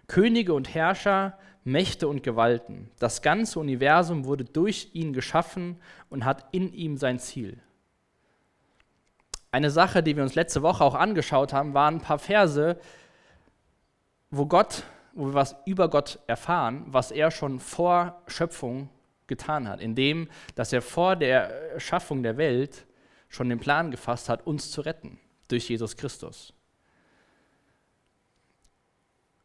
Könige 0.08 0.54
und 0.54 0.74
Herrscher, 0.74 1.38
Mächte 1.66 2.08
und 2.08 2.24
Gewalten. 2.24 2.92
Das 3.00 3.22
ganze 3.22 3.60
Universum 3.60 4.26
wurde 4.26 4.46
durch 4.46 4.92
ihn 4.94 5.14
geschaffen 5.14 5.78
und 6.10 6.24
hat 6.24 6.46
in 6.52 6.72
ihm 6.74 6.96
sein 6.98 7.20
Ziel. 7.20 7.58
Eine 9.52 9.72
Sache, 9.72 10.04
die 10.04 10.16
wir 10.16 10.24
uns 10.24 10.36
letzte 10.36 10.62
Woche 10.62 10.84
auch 10.84 10.96
angeschaut 10.96 11.54
haben, 11.54 11.74
waren 11.74 11.96
ein 11.96 12.02
paar 12.02 12.20
Verse, 12.20 12.78
wo 14.30 14.46
Gott, 14.46 14.84
wo 15.14 15.28
wir 15.28 15.34
was 15.34 15.56
über 15.66 15.90
Gott 15.90 16.20
erfahren, 16.28 16.84
was 16.88 17.10
er 17.10 17.32
schon 17.32 17.60
vor 17.60 18.22
Schöpfung 18.28 18.90
getan 19.28 19.68
hat, 19.68 19.82
indem, 19.82 20.30
dass 20.54 20.72
er 20.72 20.82
vor 20.82 21.16
der 21.16 21.80
Schaffung 21.80 22.22
der 22.22 22.38
Welt 22.38 22.86
schon 23.36 23.50
den 23.50 23.60
Plan 23.60 23.92
gefasst 23.92 24.30
hat, 24.30 24.48
uns 24.48 24.72
zu 24.72 24.82
retten 24.82 25.20
durch 25.48 25.70
Jesus 25.70 25.96
Christus. 25.96 26.54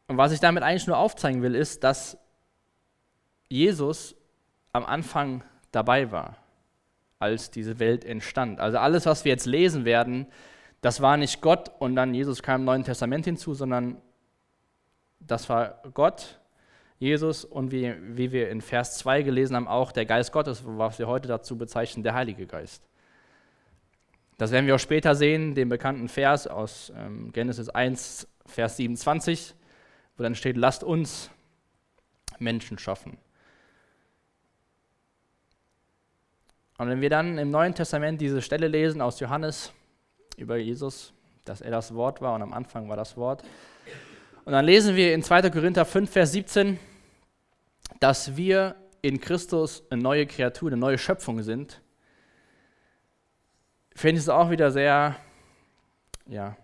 Und 0.07 0.17
was 0.17 0.31
ich 0.31 0.39
damit 0.39 0.63
eigentlich 0.63 0.87
nur 0.87 0.97
aufzeigen 0.97 1.41
will, 1.41 1.55
ist, 1.55 1.83
dass 1.83 2.17
Jesus 3.47 4.15
am 4.73 4.85
Anfang 4.85 5.43
dabei 5.71 6.11
war, 6.11 6.37
als 7.19 7.51
diese 7.51 7.79
Welt 7.79 8.03
entstand. 8.03 8.59
Also 8.59 8.77
alles, 8.77 9.05
was 9.05 9.25
wir 9.25 9.31
jetzt 9.31 9.45
lesen 9.45 9.85
werden, 9.85 10.27
das 10.81 11.01
war 11.01 11.17
nicht 11.17 11.41
Gott 11.41 11.71
und 11.79 11.95
dann 11.95 12.13
Jesus 12.13 12.41
kam 12.41 12.61
im 12.61 12.65
Neuen 12.65 12.83
Testament 12.83 13.25
hinzu, 13.25 13.53
sondern 13.53 14.01
das 15.19 15.47
war 15.49 15.81
Gott, 15.93 16.39
Jesus 16.97 17.45
und 17.45 17.71
wie, 17.71 17.95
wie 18.15 18.31
wir 18.31 18.49
in 18.49 18.61
Vers 18.61 18.97
2 18.99 19.23
gelesen 19.23 19.55
haben, 19.55 19.67
auch 19.67 19.91
der 19.91 20.05
Geist 20.05 20.31
Gottes, 20.31 20.63
was 20.65 20.99
wir 20.99 21.07
heute 21.07 21.27
dazu 21.27 21.57
bezeichnen, 21.57 22.03
der 22.03 22.13
Heilige 22.13 22.47
Geist. 22.47 22.83
Das 24.41 24.49
werden 24.49 24.65
wir 24.65 24.73
auch 24.73 24.79
später 24.79 25.13
sehen, 25.13 25.53
den 25.53 25.69
bekannten 25.69 26.09
Vers 26.09 26.47
aus 26.47 26.91
ähm, 26.97 27.31
Genesis 27.31 27.69
1, 27.69 28.27
Vers 28.47 28.75
27, 28.77 29.53
wo 30.17 30.23
dann 30.23 30.33
steht, 30.33 30.57
lasst 30.57 30.83
uns 30.83 31.29
Menschen 32.39 32.79
schaffen. 32.79 33.19
Und 36.79 36.89
wenn 36.89 37.01
wir 37.01 37.11
dann 37.11 37.37
im 37.37 37.51
Neuen 37.51 37.75
Testament 37.75 38.19
diese 38.19 38.41
Stelle 38.41 38.67
lesen 38.67 38.99
aus 38.99 39.19
Johannes 39.19 39.73
über 40.37 40.57
Jesus, 40.57 41.13
dass 41.45 41.61
er 41.61 41.69
das 41.69 41.93
Wort 41.93 42.19
war 42.19 42.33
und 42.33 42.41
am 42.41 42.53
Anfang 42.53 42.89
war 42.89 42.97
das 42.97 43.15
Wort. 43.17 43.43
Und 44.45 44.53
dann 44.53 44.65
lesen 44.65 44.95
wir 44.95 45.13
in 45.13 45.21
2. 45.21 45.51
Korinther 45.51 45.85
5, 45.85 46.09
Vers 46.09 46.31
17, 46.31 46.79
dass 47.99 48.35
wir 48.35 48.75
in 49.03 49.21
Christus 49.21 49.83
eine 49.91 50.01
neue 50.01 50.25
Kreatur, 50.25 50.69
eine 50.69 50.77
neue 50.77 50.97
Schöpfung 50.97 51.43
sind 51.43 51.79
finde 53.95 54.19
ich 54.19 54.25
es 54.25 54.29
auch 54.29 54.49
wieder 54.49 54.71
sehr, 54.71 55.15
ja, 56.27 56.55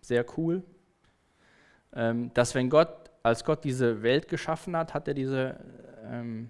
sehr 0.00 0.24
cool, 0.36 0.62
ähm, 1.94 2.32
dass 2.34 2.54
wenn 2.54 2.70
Gott, 2.70 3.10
als 3.22 3.44
Gott 3.44 3.64
diese 3.64 4.02
Welt 4.02 4.28
geschaffen 4.28 4.76
hat, 4.76 4.94
hat 4.94 5.08
er 5.08 5.14
diese 5.14 5.58
ähm, 6.04 6.48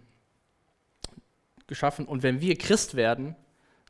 geschaffen. 1.66 2.06
Und 2.06 2.22
wenn 2.22 2.40
wir 2.40 2.56
Christ 2.56 2.94
werden, 2.94 3.36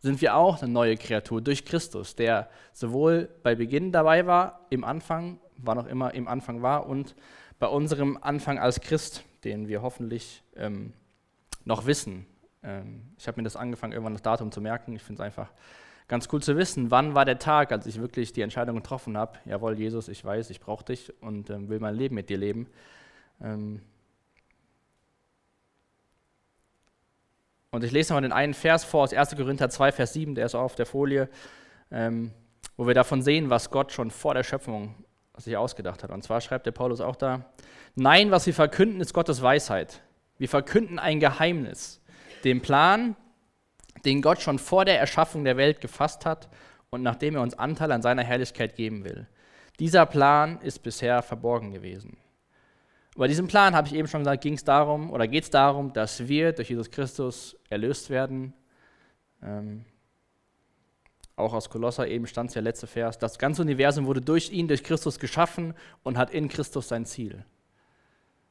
sind 0.02 0.20
wir 0.20 0.36
auch 0.36 0.62
eine 0.62 0.70
neue 0.70 0.96
Kreatur 0.96 1.40
durch 1.40 1.64
Christus, 1.64 2.14
der 2.14 2.48
sowohl 2.72 3.28
bei 3.42 3.54
Beginn 3.54 3.92
dabei 3.92 4.26
war, 4.26 4.66
im 4.70 4.84
Anfang, 4.84 5.40
wann 5.56 5.78
auch 5.78 5.86
immer 5.86 6.14
im 6.14 6.28
Anfang 6.28 6.62
war, 6.62 6.86
und 6.86 7.16
bei 7.58 7.66
unserem 7.66 8.18
Anfang 8.20 8.58
als 8.58 8.80
Christ, 8.80 9.24
den 9.44 9.68
wir 9.68 9.82
hoffentlich 9.82 10.42
ähm, 10.54 10.92
noch 11.64 11.86
wissen. 11.86 12.26
Ähm, 12.66 13.02
ich 13.16 13.26
habe 13.28 13.40
mir 13.40 13.44
das 13.44 13.56
angefangen, 13.56 13.92
irgendwann 13.92 14.14
das 14.14 14.22
Datum 14.22 14.50
zu 14.52 14.60
merken. 14.60 14.94
Ich 14.94 15.02
finde 15.02 15.22
es 15.22 15.26
einfach 15.26 15.50
ganz 16.08 16.28
cool 16.32 16.42
zu 16.42 16.56
wissen, 16.56 16.90
wann 16.90 17.14
war 17.14 17.24
der 17.24 17.38
Tag, 17.38 17.72
als 17.72 17.86
ich 17.86 18.00
wirklich 18.00 18.32
die 18.32 18.42
Entscheidung 18.42 18.76
getroffen 18.76 19.16
habe, 19.16 19.38
jawohl, 19.44 19.78
Jesus, 19.78 20.08
ich 20.08 20.24
weiß, 20.24 20.50
ich 20.50 20.60
brauche 20.60 20.84
dich 20.84 21.12
und 21.20 21.50
ähm, 21.50 21.68
will 21.68 21.80
mein 21.80 21.94
Leben 21.94 22.14
mit 22.14 22.28
dir 22.28 22.38
leben. 22.38 22.68
Ähm 23.42 23.80
und 27.72 27.82
ich 27.82 27.92
lese 27.92 28.14
noch 28.14 28.20
den 28.20 28.32
einen 28.32 28.54
Vers 28.54 28.84
vor 28.84 29.04
aus 29.04 29.12
1. 29.12 29.36
Korinther 29.36 29.68
2, 29.68 29.92
Vers 29.92 30.12
7, 30.12 30.34
der 30.34 30.46
ist 30.46 30.54
auch 30.54 30.62
auf 30.62 30.76
der 30.76 30.86
Folie, 30.86 31.28
ähm, 31.90 32.30
wo 32.76 32.86
wir 32.86 32.94
davon 32.94 33.22
sehen, 33.22 33.50
was 33.50 33.70
Gott 33.70 33.92
schon 33.92 34.10
vor 34.10 34.34
der 34.34 34.44
Schöpfung 34.44 34.94
sich 35.36 35.56
ausgedacht 35.56 36.02
hat. 36.02 36.10
Und 36.10 36.22
zwar 36.22 36.40
schreibt 36.40 36.66
der 36.66 36.72
Paulus 36.72 37.00
auch 37.00 37.16
da, 37.16 37.44
nein, 37.94 38.30
was 38.30 38.46
wir 38.46 38.54
verkünden, 38.54 39.00
ist 39.00 39.12
Gottes 39.12 39.42
Weisheit. 39.42 40.02
Wir 40.38 40.48
verkünden 40.48 40.98
ein 40.98 41.18
Geheimnis, 41.18 42.00
den 42.46 42.62
Plan, 42.62 43.16
den 44.04 44.22
Gott 44.22 44.40
schon 44.40 44.58
vor 44.58 44.84
der 44.84 44.98
Erschaffung 44.98 45.44
der 45.44 45.56
Welt 45.56 45.80
gefasst 45.80 46.24
hat 46.24 46.48
und 46.90 47.02
nachdem 47.02 47.34
er 47.34 47.42
uns 47.42 47.58
Anteil 47.58 47.92
an 47.92 48.02
seiner 48.02 48.22
Herrlichkeit 48.22 48.76
geben 48.76 49.04
will. 49.04 49.26
Dieser 49.78 50.06
Plan 50.06 50.60
ist 50.62 50.82
bisher 50.82 51.22
verborgen 51.22 51.72
gewesen. 51.72 52.16
Bei 53.16 53.28
diesem 53.28 53.48
Plan, 53.48 53.74
habe 53.74 53.88
ich 53.88 53.94
eben 53.94 54.08
schon 54.08 54.20
gesagt, 54.20 54.42
ging 54.42 54.54
es 54.54 54.64
darum 54.64 55.10
oder 55.10 55.26
geht 55.26 55.44
es 55.44 55.50
darum, 55.50 55.92
dass 55.92 56.28
wir 56.28 56.52
durch 56.52 56.70
Jesus 56.70 56.90
Christus 56.90 57.56
erlöst 57.68 58.10
werden. 58.10 58.52
Ähm, 59.42 59.84
auch 61.34 61.52
aus 61.52 61.68
Kolosser 61.68 62.06
eben 62.08 62.26
stand 62.26 62.50
es 62.50 62.54
ja 62.54 62.62
letzte 62.62 62.86
Vers. 62.86 63.18
Das 63.18 63.38
ganze 63.38 63.62
Universum 63.62 64.06
wurde 64.06 64.20
durch 64.20 64.50
ihn, 64.50 64.68
durch 64.68 64.84
Christus 64.84 65.18
geschaffen 65.18 65.74
und 66.02 66.16
hat 66.16 66.30
in 66.30 66.48
Christus 66.48 66.88
sein 66.88 67.06
Ziel. 67.06 67.44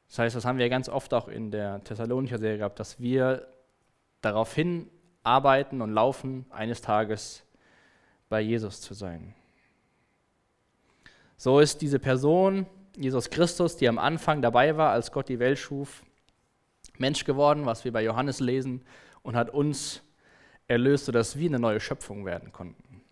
Das 0.08 0.18
heißt, 0.18 0.36
das 0.36 0.44
haben 0.44 0.58
wir 0.58 0.68
ganz 0.68 0.88
oft 0.88 1.14
auch 1.14 1.28
in 1.28 1.50
der 1.50 1.82
Thessalonicher 1.82 2.38
Serie 2.38 2.58
gehabt, 2.58 2.78
dass 2.78 3.00
wir 3.00 3.48
darauf 4.26 4.52
hin 4.52 4.90
arbeiten 5.22 5.80
und 5.80 5.92
laufen, 5.92 6.46
eines 6.50 6.80
Tages 6.80 7.44
bei 8.28 8.40
Jesus 8.40 8.80
zu 8.80 8.94
sein. 8.94 9.34
So 11.36 11.60
ist 11.60 11.80
diese 11.82 11.98
Person, 11.98 12.66
Jesus 12.96 13.30
Christus, 13.30 13.76
die 13.76 13.88
am 13.88 13.98
Anfang 13.98 14.42
dabei 14.42 14.76
war, 14.76 14.90
als 14.90 15.12
Gott 15.12 15.28
die 15.28 15.38
Welt 15.38 15.58
schuf, 15.58 16.02
Mensch 16.98 17.24
geworden, 17.24 17.66
was 17.66 17.84
wir 17.84 17.92
bei 17.92 18.02
Johannes 18.02 18.40
lesen, 18.40 18.84
und 19.22 19.36
hat 19.36 19.50
uns 19.50 20.02
erlöst, 20.66 21.06
sodass 21.06 21.38
wir 21.38 21.48
eine 21.50 21.58
neue 21.58 21.80
Schöpfung 21.80 22.24
werden 22.24 22.52
konnten. 22.52 23.02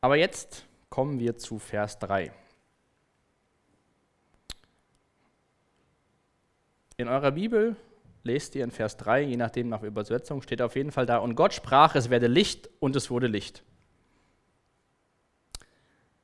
Aber 0.00 0.16
jetzt 0.16 0.66
kommen 0.88 1.18
wir 1.18 1.36
zu 1.36 1.58
Vers 1.58 1.98
3. 1.98 2.32
In 6.96 7.08
eurer 7.08 7.32
Bibel 7.32 7.76
lest 8.22 8.54
ihr 8.54 8.64
in 8.64 8.70
Vers 8.70 8.96
3, 8.96 9.22
je 9.22 9.36
nachdem 9.36 9.68
nach 9.68 9.82
Übersetzung, 9.82 10.42
steht 10.42 10.62
auf 10.62 10.76
jeden 10.76 10.92
Fall 10.92 11.06
da, 11.06 11.18
und 11.18 11.34
Gott 11.34 11.54
sprach, 11.54 11.94
es 11.94 12.10
werde 12.10 12.26
Licht 12.26 12.68
und 12.80 12.96
es 12.96 13.10
wurde 13.10 13.26
Licht. 13.26 13.62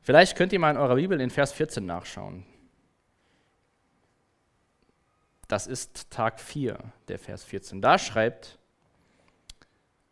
Vielleicht 0.00 0.37
könnt 0.37 0.52
ihr 0.52 0.59
mal 0.59 0.71
in 0.71 0.76
eurer 0.76 0.95
Bibel 0.95 1.21
in 1.21 1.31
Vers 1.31 1.52
14 1.52 1.85
nachschauen. 1.85 2.45
Das 5.49 5.67
ist 5.67 6.11
Tag 6.11 6.40
4, 6.40 6.78
der 7.09 7.19
Vers 7.19 7.45
14. 7.45 7.81
Da 7.81 7.99
schreibt 7.99 8.59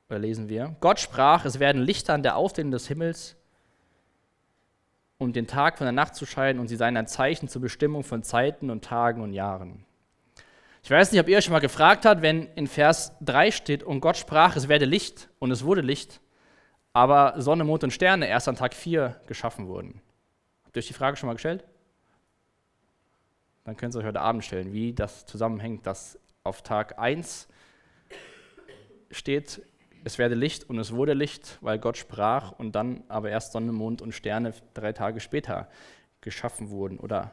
oder 0.08 0.18
lesen 0.18 0.48
wir, 0.48 0.76
Gott 0.80 1.00
sprach, 1.00 1.44
es 1.44 1.58
werden 1.58 1.82
Lichter 1.82 2.14
an 2.14 2.22
der 2.22 2.36
Ausdehnung 2.36 2.70
des 2.70 2.86
Himmels, 2.88 3.36
um 5.18 5.32
den 5.32 5.46
Tag 5.46 5.78
von 5.78 5.86
der 5.86 5.92
Nacht 5.92 6.14
zu 6.14 6.26
scheiden, 6.26 6.60
und 6.60 6.68
sie 6.68 6.76
seien 6.76 6.96
ein 6.96 7.06
Zeichen 7.06 7.48
zur 7.48 7.62
Bestimmung 7.62 8.04
von 8.04 8.22
Zeiten 8.22 8.70
und 8.70 8.84
Tagen 8.84 9.22
und 9.22 9.32
Jahren. 9.32 9.84
Ich 10.86 10.90
weiß 10.92 11.10
nicht, 11.10 11.20
ob 11.20 11.26
ihr 11.26 11.36
euch 11.36 11.42
schon 11.42 11.52
mal 11.52 11.58
gefragt 11.58 12.04
habt, 12.04 12.22
wenn 12.22 12.46
in 12.54 12.68
Vers 12.68 13.10
3 13.22 13.50
steht, 13.50 13.82
und 13.82 13.98
Gott 13.98 14.16
sprach, 14.16 14.54
es 14.54 14.68
werde 14.68 14.84
Licht, 14.84 15.28
und 15.40 15.50
es 15.50 15.64
wurde 15.64 15.80
Licht, 15.80 16.20
aber 16.92 17.34
Sonne, 17.38 17.64
Mond 17.64 17.82
und 17.82 17.90
Sterne 17.90 18.28
erst 18.28 18.46
an 18.46 18.54
Tag 18.54 18.72
4 18.72 19.20
geschaffen 19.26 19.66
wurden. 19.66 20.00
Habt 20.64 20.76
ihr 20.76 20.78
euch 20.78 20.86
die 20.86 20.92
Frage 20.92 21.16
schon 21.16 21.26
mal 21.26 21.32
gestellt? 21.32 21.64
Dann 23.64 23.76
könnt 23.76 23.96
ihr 23.96 23.98
euch 23.98 24.04
heute 24.04 24.20
Abend 24.20 24.44
stellen, 24.44 24.72
wie 24.72 24.92
das 24.92 25.26
zusammenhängt, 25.26 25.88
dass 25.88 26.20
auf 26.44 26.62
Tag 26.62 27.00
1 27.00 27.48
steht, 29.10 29.62
es 30.04 30.18
werde 30.18 30.36
Licht 30.36 30.70
und 30.70 30.78
es 30.78 30.92
wurde 30.92 31.14
Licht, 31.14 31.58
weil 31.62 31.80
Gott 31.80 31.96
sprach 31.96 32.52
und 32.52 32.76
dann 32.76 33.02
aber 33.08 33.28
erst 33.28 33.50
Sonne, 33.50 33.72
Mond 33.72 34.02
und 34.02 34.12
Sterne 34.12 34.54
drei 34.72 34.92
Tage 34.92 35.18
später 35.18 35.68
geschaffen 36.20 36.70
wurden 36.70 37.00
oder 37.00 37.32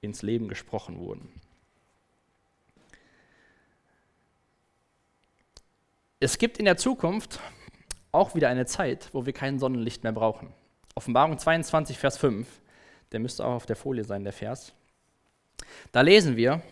ins 0.00 0.22
Leben 0.22 0.48
gesprochen 0.48 0.98
wurden. 0.98 1.38
Es 6.18 6.38
gibt 6.38 6.56
in 6.56 6.64
der 6.64 6.78
Zukunft 6.78 7.40
auch 8.10 8.34
wieder 8.34 8.48
eine 8.48 8.64
Zeit, 8.64 9.10
wo 9.12 9.26
wir 9.26 9.34
kein 9.34 9.58
Sonnenlicht 9.58 10.02
mehr 10.02 10.12
brauchen. 10.12 10.54
Offenbarung 10.94 11.36
22, 11.36 11.98
Vers 11.98 12.16
5, 12.16 12.48
der 13.12 13.20
müsste 13.20 13.44
auch 13.44 13.52
auf 13.52 13.66
der 13.66 13.76
Folie 13.76 14.02
sein, 14.02 14.24
der 14.24 14.32
Vers. 14.32 14.72
Da 15.92 16.00
lesen 16.00 16.36
wir, 16.36 16.62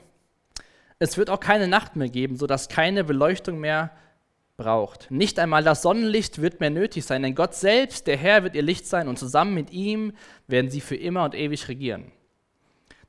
es 0.98 1.18
wird 1.18 1.28
auch 1.28 1.40
keine 1.40 1.68
Nacht 1.68 1.94
mehr 1.94 2.08
geben, 2.08 2.36
sodass 2.38 2.70
keine 2.70 3.04
Beleuchtung 3.04 3.60
mehr 3.60 3.90
braucht. 4.56 5.10
Nicht 5.10 5.38
einmal 5.38 5.62
das 5.62 5.82
Sonnenlicht 5.82 6.40
wird 6.40 6.60
mehr 6.60 6.70
nötig 6.70 7.04
sein, 7.04 7.22
denn 7.22 7.34
Gott 7.34 7.54
selbst, 7.54 8.06
der 8.06 8.16
Herr, 8.16 8.44
wird 8.44 8.54
ihr 8.54 8.62
Licht 8.62 8.86
sein 8.86 9.08
und 9.08 9.18
zusammen 9.18 9.52
mit 9.52 9.70
ihm 9.72 10.14
werden 10.46 10.70
sie 10.70 10.80
für 10.80 10.96
immer 10.96 11.22
und 11.22 11.34
ewig 11.34 11.68
regieren. 11.68 12.12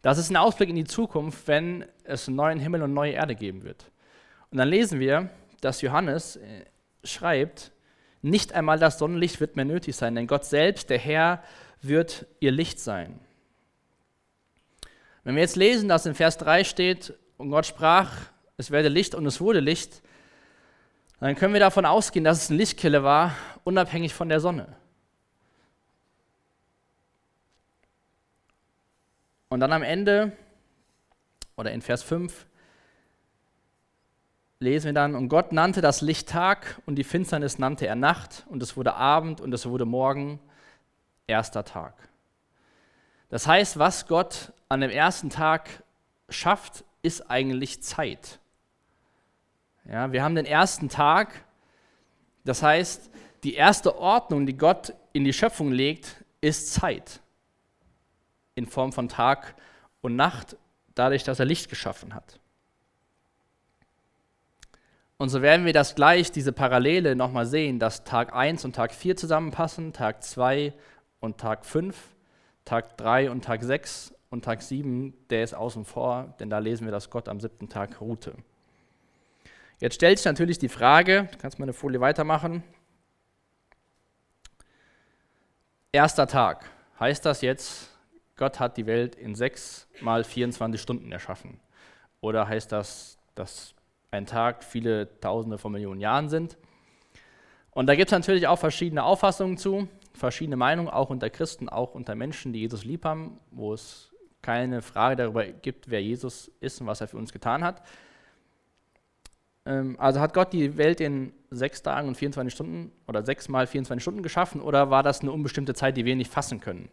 Das 0.01 0.17
ist 0.17 0.31
ein 0.31 0.35
Ausblick 0.35 0.67
in 0.67 0.75
die 0.75 0.83
Zukunft, 0.83 1.47
wenn 1.47 1.85
es 2.03 2.27
einen 2.27 2.35
neuen 2.35 2.59
Himmel 2.59 2.83
und 2.83 2.93
neue 2.93 3.13
Erde 3.13 3.35
geben 3.35 3.63
wird. 3.63 3.89
Und 4.51 4.57
dann 4.57 4.67
lesen 4.67 4.99
wir, 4.99 5.29
dass 5.65 5.81
Johannes 5.81 6.37
äh, 6.37 6.65
schreibt, 7.03 7.71
nicht 8.21 8.53
einmal 8.53 8.79
das 8.79 8.97
Sonnenlicht 8.97 9.39
wird 9.39 9.55
mehr 9.55 9.65
nötig 9.65 9.95
sein, 9.95 10.15
denn 10.15 10.27
Gott 10.27 10.45
selbst, 10.45 10.89
der 10.89 10.97
Herr, 10.97 11.43
wird 11.81 12.25
ihr 12.39 12.51
Licht 12.51 12.79
sein. 12.79 13.19
Wenn 15.23 15.35
wir 15.35 15.41
jetzt 15.41 15.55
lesen, 15.55 15.89
dass 15.89 16.05
in 16.05 16.15
Vers 16.15 16.37
3 16.37 16.63
steht, 16.63 17.13
und 17.37 17.51
Gott 17.51 17.65
sprach, 17.65 18.11
es 18.57 18.71
werde 18.71 18.89
Licht 18.89 19.15
und 19.15 19.25
es 19.25 19.41
wurde 19.41 19.59
Licht, 19.59 20.01
dann 21.19 21.35
können 21.35 21.53
wir 21.53 21.59
davon 21.59 21.85
ausgehen, 21.85 22.23
dass 22.23 22.43
es 22.43 22.49
eine 22.49 22.57
Lichtkelle 22.57 23.03
war, 23.03 23.35
unabhängig 23.63 24.13
von 24.13 24.29
der 24.29 24.39
Sonne. 24.39 24.75
Und 29.49 29.59
dann 29.59 29.73
am 29.73 29.83
Ende, 29.83 30.31
oder 31.55 31.71
in 31.71 31.81
Vers 31.81 32.03
5, 32.03 32.45
lesen 34.65 34.87
wir 34.87 34.93
dann, 34.93 35.15
und 35.15 35.29
Gott 35.29 35.53
nannte 35.53 35.79
das 35.79 36.01
Licht 36.01 36.27
Tag 36.27 36.81
und 36.85 36.95
die 36.95 37.03
Finsternis 37.03 37.57
nannte 37.59 37.87
er 37.87 37.95
Nacht 37.95 38.45
und 38.49 38.61
es 38.61 38.75
wurde 38.75 38.95
Abend 38.95 39.39
und 39.39 39.53
es 39.53 39.65
wurde 39.65 39.85
Morgen, 39.85 40.39
erster 41.27 41.63
Tag. 41.63 41.93
Das 43.29 43.47
heißt, 43.47 43.79
was 43.79 44.07
Gott 44.07 44.51
an 44.67 44.81
dem 44.81 44.91
ersten 44.91 45.29
Tag 45.29 45.69
schafft, 46.29 46.83
ist 47.01 47.29
eigentlich 47.29 47.81
Zeit. 47.83 48.39
Ja, 49.89 50.11
wir 50.11 50.23
haben 50.23 50.35
den 50.35 50.45
ersten 50.45 50.89
Tag, 50.89 51.45
das 52.43 52.63
heißt, 52.63 53.09
die 53.43 53.53
erste 53.53 53.97
Ordnung, 53.97 54.45
die 54.45 54.57
Gott 54.57 54.93
in 55.13 55.23
die 55.23 55.33
Schöpfung 55.33 55.71
legt, 55.71 56.23
ist 56.41 56.73
Zeit. 56.73 57.21
In 58.55 58.65
Form 58.65 58.91
von 58.91 59.09
Tag 59.09 59.55
und 60.01 60.15
Nacht, 60.15 60.57
dadurch, 60.95 61.23
dass 61.23 61.39
er 61.39 61.45
Licht 61.45 61.69
geschaffen 61.69 62.15
hat. 62.15 62.39
Und 65.17 65.29
so 65.29 65.41
werden 65.41 65.65
wir 65.65 65.71
das 65.71 65.95
gleich, 65.95 66.31
diese 66.31 66.51
Parallele 66.51 67.15
nochmal 67.15 67.45
sehen, 67.45 67.79
dass 67.79 68.03
Tag 68.03 68.33
1 68.35 68.65
und 68.65 68.75
Tag 68.75 68.93
4 68.93 69.15
zusammenpassen, 69.15 69.93
Tag 69.93 70.23
2 70.23 70.73
und 71.21 71.37
Tag 71.37 71.65
5, 71.65 71.95
Tag 72.65 72.97
3 72.97 73.31
und 73.31 73.45
Tag 73.45 73.63
6 73.63 74.13
und 74.29 74.43
Tag 74.43 74.61
7, 74.61 75.13
der 75.29 75.43
ist 75.43 75.53
außen 75.53 75.85
vor, 75.85 76.35
denn 76.39 76.49
da 76.49 76.59
lesen 76.59 76.85
wir, 76.85 76.91
dass 76.91 77.09
Gott 77.09 77.29
am 77.29 77.39
siebten 77.39 77.69
Tag 77.69 78.01
ruhte. 78.01 78.33
Jetzt 79.79 79.95
stellt 79.95 80.17
sich 80.17 80.25
natürlich 80.25 80.57
die 80.57 80.69
Frage, 80.69 81.29
du 81.31 81.37
kannst 81.37 81.59
mal 81.59 81.65
eine 81.65 81.73
Folie 81.73 82.01
weitermachen. 82.01 82.63
Erster 85.93 86.27
Tag. 86.27 86.69
Heißt 86.99 87.25
das 87.25 87.41
jetzt, 87.41 87.89
Gott 88.35 88.59
hat 88.59 88.75
die 88.75 88.85
Welt 88.85 89.15
in 89.15 89.33
sechs 89.35 89.87
mal 90.01 90.25
24 90.25 90.81
Stunden 90.81 91.11
erschaffen? 91.13 91.61
Oder 92.19 92.47
heißt 92.49 92.71
das, 92.71 93.17
dass 93.33 93.75
ein 94.11 94.25
Tag 94.25 94.63
viele 94.63 95.19
Tausende 95.19 95.57
von 95.57 95.71
Millionen 95.71 96.01
Jahren 96.01 96.29
sind? 96.29 96.57
Und 97.71 97.87
da 97.87 97.95
gibt 97.95 98.07
es 98.07 98.17
natürlich 98.17 98.47
auch 98.47 98.57
verschiedene 98.57 99.03
Auffassungen 99.03 99.57
zu, 99.57 99.87
verschiedene 100.13 100.55
Meinungen, 100.55 100.89
auch 100.89 101.09
unter 101.09 101.29
Christen, 101.29 101.67
auch 101.69 101.93
unter 101.93 102.15
Menschen, 102.15 102.53
die 102.53 102.61
Jesus 102.61 102.85
lieb 102.85 103.03
haben, 103.03 103.39
wo 103.51 103.73
es 103.73 104.11
keine 104.41 104.81
Frage 104.81 105.15
darüber 105.15 105.45
gibt, 105.45 105.89
wer 105.89 106.01
Jesus 106.01 106.51
ist 106.59 106.79
und 106.79 106.87
was 106.87 107.01
er 107.01 107.07
für 107.07 107.17
uns 107.17 107.33
getan 107.33 107.63
hat. 107.63 107.81
Ähm, 109.65 109.95
also 109.99 110.19
hat 110.19 110.33
Gott 110.33 110.53
die 110.53 110.77
Welt 110.77 111.01
in 111.01 111.33
sechs 111.49 111.81
Tagen 111.81 112.07
und 112.07 112.15
24 112.15 112.53
Stunden 112.53 112.91
oder 113.07 113.23
sechs 113.23 113.49
mal 113.49 113.67
24 113.67 114.01
Stunden 114.01 114.23
geschaffen 114.23 114.61
oder 114.61 114.89
war 114.89 115.03
das 115.03 115.21
eine 115.21 115.31
unbestimmte 115.31 115.73
Zeit, 115.73 115.97
die 115.97 116.05
wir 116.05 116.15
nicht 116.15 116.31
fassen 116.31 116.61
können? 116.61 116.89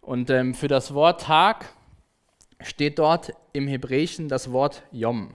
Und 0.00 0.30
ähm, 0.30 0.54
für 0.54 0.68
das 0.68 0.94
Wort 0.94 1.20
Tag 1.22 1.66
steht 2.60 2.98
dort 2.98 3.32
im 3.52 3.68
Hebräischen 3.68 4.28
das 4.28 4.50
Wort 4.52 4.82
Yom. 4.90 5.34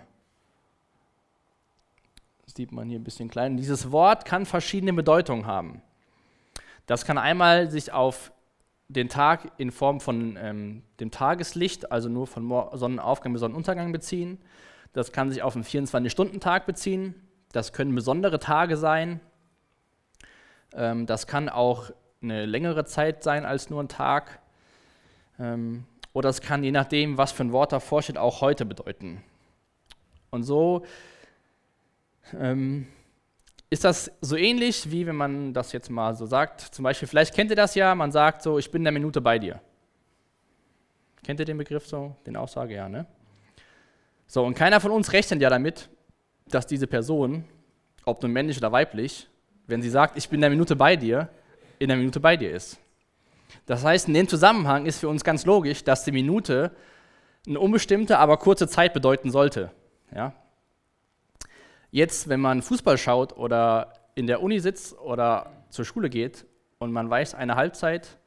Das 2.44 2.54
sieht 2.56 2.72
man 2.72 2.90
hier 2.90 3.00
ein 3.00 3.04
bisschen 3.04 3.30
klein. 3.30 3.58
Dieses 3.58 3.92
Wort 3.92 4.26
kann 4.26 4.46
verschiedene 4.46 4.94
Bedeutungen 4.94 5.46
haben. 5.46 5.82
Das 6.86 7.06
kann 7.06 7.18
einmal 7.18 7.70
sich 7.70 7.92
auf 7.92 8.32
den 8.90 9.10
Tag 9.10 9.52
in 9.58 9.72
Form 9.72 10.00
von 10.00 10.38
ähm, 10.40 10.84
dem 11.00 11.10
Tageslicht, 11.12 11.92
also 11.92 12.10
nur 12.10 12.28
von 12.28 12.48
Sonnenaufgang 12.74 13.34
bis 13.34 13.40
Sonnenuntergang 13.40 13.92
beziehen. 13.92 14.40
Das 14.92 15.12
kann 15.12 15.32
sich 15.32 15.42
auf 15.42 15.56
einen 15.56 15.64
24-Stunden-Tag 15.64 16.66
beziehen. 16.66 17.16
Das 17.52 17.74
können 17.74 17.96
besondere 17.96 18.40
Tage 18.40 18.78
sein. 18.78 19.20
Ähm, 20.74 21.06
das 21.06 21.28
kann 21.28 21.50
auch 21.50 21.92
eine 22.22 22.46
längere 22.46 22.86
Zeit 22.86 23.24
sein 23.24 23.46
als 23.46 23.70
nur 23.70 23.82
ein 23.82 23.88
Tag. 23.88 24.40
Ähm, 25.40 25.86
oder 26.14 26.30
es 26.30 26.42
kann 26.42 26.64
je 26.64 26.72
nachdem, 26.72 27.18
was 27.18 27.32
für 27.32 27.44
ein 27.44 27.52
Wort 27.52 27.72
davor 27.72 28.02
steht, 28.02 28.18
auch 28.18 28.42
heute 28.42 28.66
bedeuten. 28.66 29.24
Und 30.30 30.44
so 30.44 30.86
ähm, 32.40 32.88
ist 33.70 33.84
das 33.84 34.12
so 34.22 34.36
ähnlich, 34.36 34.92
wie 34.92 35.08
wenn 35.08 35.16
man 35.16 35.54
das 35.54 35.72
jetzt 35.72 35.90
mal 35.90 36.14
so 36.16 36.26
sagt. 36.26 36.62
Zum 36.62 36.84
Beispiel, 36.84 37.08
vielleicht 37.08 37.34
kennt 37.34 37.50
ihr 37.50 37.56
das 37.56 37.76
ja, 37.76 37.96
man 37.96 38.12
sagt 38.12 38.44
so, 38.44 38.60
ich 38.60 38.70
bin 38.70 38.82
in 38.82 38.86
der 38.86 38.94
Minute 38.94 39.20
bei 39.20 39.40
dir. 39.40 39.60
Kennt 41.24 41.40
ihr 41.40 41.46
den 41.46 41.58
Begriff 41.58 41.88
so, 41.88 42.16
den 42.26 42.36
Aussage? 42.36 42.76
Ja, 42.76 42.88
ne? 42.88 43.06
So, 44.28 44.44
und 44.46 44.56
keiner 44.56 44.80
von 44.80 44.92
uns 44.92 45.12
rechnet 45.12 45.42
ja 45.42 45.50
damit, 45.50 45.90
dass 46.48 46.68
diese 46.68 46.88
Person, 46.88 47.46
ob 48.06 48.22
nun 48.22 48.32
männlich 48.32 48.58
oder 48.58 48.72
weiblich, 48.72 49.28
wenn 49.68 49.82
sie 49.82 49.90
sagt, 49.90 50.18
ich 50.18 50.30
bin 50.30 50.38
in 50.38 50.42
der 50.42 50.50
Minute 50.50 50.76
bei 50.76 50.96
dir, 50.96 51.30
in 51.80 51.88
der 51.88 51.98
Minute 51.98 52.20
bei 52.20 52.38
dir 52.38 52.52
ist. 52.52 52.80
Das 53.66 53.84
heißt, 53.84 54.08
in 54.08 54.14
dem 54.14 54.28
Zusammenhang 54.28 54.86
ist 54.86 55.00
für 55.00 55.08
uns 55.08 55.24
ganz 55.24 55.46
logisch, 55.46 55.84
dass 55.84 56.04
die 56.04 56.12
Minute 56.12 56.76
eine 57.48 57.60
unbestimmte, 57.60 58.18
aber 58.20 58.38
kurze 58.38 58.68
Zeit 58.68 58.94
bedeuten 58.94 59.32
sollte. 59.32 59.72
Ja? 60.14 60.34
Jetzt, 61.94 62.28
wenn 62.28 62.40
man 62.40 62.64
Fußball 62.64 62.98
schaut 62.98 63.38
oder 63.38 63.94
in 64.16 64.26
der 64.26 64.42
Uni 64.42 64.60
sitzt 64.60 64.98
oder 64.98 65.52
zur 65.70 65.86
Schule 65.86 66.10
geht 66.10 66.44
und 66.80 66.92
man 66.92 67.08
weiß, 67.08 67.36
eine 67.36 67.56
Halbzeit 67.56 68.18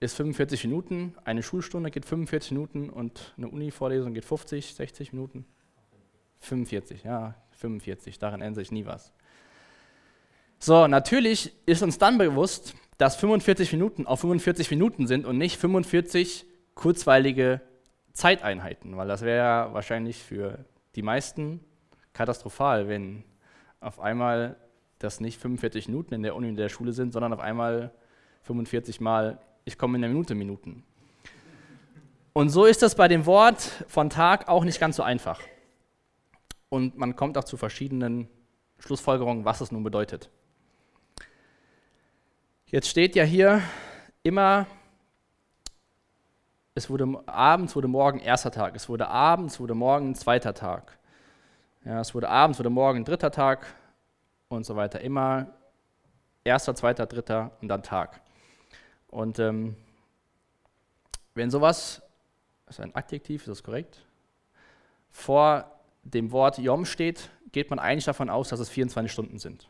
ist 0.00 0.16
45 0.16 0.64
Minuten, 0.64 1.14
eine 1.24 1.44
Schulstunde 1.44 1.92
geht 1.92 2.04
45 2.04 2.50
Minuten 2.50 2.90
und 2.90 3.32
eine 3.36 3.46
Uni-Vorlesung 3.46 4.12
geht 4.12 4.24
50, 4.24 4.74
60 4.74 5.12
Minuten. 5.12 5.46
45, 6.40 7.04
ja, 7.04 7.36
45, 7.52 8.18
daran 8.18 8.40
ändert 8.40 8.64
sich 8.64 8.72
nie 8.72 8.86
was. 8.86 9.12
So, 10.58 10.88
natürlich 10.88 11.52
ist 11.64 11.84
uns 11.84 11.98
dann 11.98 12.18
bewusst, 12.18 12.74
dass 12.98 13.14
45 13.14 13.70
Minuten 13.70 14.08
auf 14.08 14.18
45 14.18 14.68
Minuten 14.72 15.06
sind 15.06 15.26
und 15.26 15.38
nicht 15.38 15.58
45 15.58 16.44
kurzweilige 16.74 17.60
Zeiteinheiten, 18.14 18.96
weil 18.96 19.06
das 19.06 19.22
wäre 19.22 19.36
ja 19.36 19.74
wahrscheinlich 19.74 20.18
für 20.24 20.64
die 20.96 21.02
meisten 21.02 21.60
katastrophal, 22.16 22.88
wenn 22.88 23.22
auf 23.80 24.00
einmal 24.00 24.56
das 24.98 25.20
nicht 25.20 25.38
45 25.40 25.88
Minuten 25.88 26.14
in 26.14 26.22
der 26.22 26.34
Uni 26.34 26.48
in 26.48 26.56
der 26.56 26.70
Schule 26.70 26.92
sind, 26.92 27.12
sondern 27.12 27.32
auf 27.32 27.40
einmal 27.40 27.92
45 28.42 29.00
Mal 29.00 29.38
ich 29.66 29.76
komme 29.76 29.98
in 29.98 30.04
einer 30.04 30.12
Minute 30.12 30.34
Minuten. 30.34 30.84
Und 32.32 32.50
so 32.50 32.64
ist 32.66 32.82
das 32.82 32.94
bei 32.94 33.08
dem 33.08 33.26
Wort 33.26 33.84
von 33.88 34.10
Tag 34.10 34.48
auch 34.48 34.64
nicht 34.64 34.78
ganz 34.78 34.96
so 34.96 35.02
einfach. 35.02 35.40
Und 36.68 36.96
man 36.96 37.16
kommt 37.16 37.36
auch 37.36 37.44
zu 37.44 37.56
verschiedenen 37.56 38.28
Schlussfolgerung, 38.78 39.44
was 39.44 39.60
es 39.60 39.72
nun 39.72 39.82
bedeutet. 39.82 40.30
Jetzt 42.66 42.88
steht 42.88 43.16
ja 43.16 43.24
hier 43.24 43.60
immer, 44.22 44.66
es 46.74 46.88
wurde 46.88 47.22
abends, 47.26 47.74
wurde 47.74 47.88
morgen 47.88 48.20
erster 48.20 48.52
Tag, 48.52 48.76
es 48.76 48.88
wurde 48.88 49.08
abends, 49.08 49.58
wurde 49.58 49.74
morgen 49.74 50.14
zweiter 50.14 50.54
Tag. 50.54 50.96
Ja, 51.86 52.00
es 52.00 52.12
wurde 52.16 52.28
abends, 52.28 52.58
wurde 52.58 52.68
morgen 52.68 53.04
dritter 53.04 53.30
Tag 53.30 53.64
und 54.48 54.66
so 54.66 54.74
weiter. 54.74 55.00
Immer 55.02 55.54
erster, 56.42 56.74
zweiter, 56.74 57.06
dritter 57.06 57.52
und 57.60 57.68
dann 57.68 57.84
Tag. 57.84 58.20
Und 59.06 59.38
ähm, 59.38 59.76
wenn 61.34 61.48
sowas, 61.48 62.02
ist 62.68 62.80
ein 62.80 62.92
Adjektiv, 62.96 63.42
ist 63.42 63.48
das 63.48 63.62
korrekt, 63.62 64.04
vor 65.12 65.80
dem 66.02 66.32
Wort 66.32 66.58
Yom 66.58 66.86
steht, 66.86 67.30
geht 67.52 67.70
man 67.70 67.78
eigentlich 67.78 68.06
davon 68.06 68.30
aus, 68.30 68.48
dass 68.48 68.58
es 68.58 68.68
24 68.68 69.12
Stunden 69.12 69.38
sind. 69.38 69.68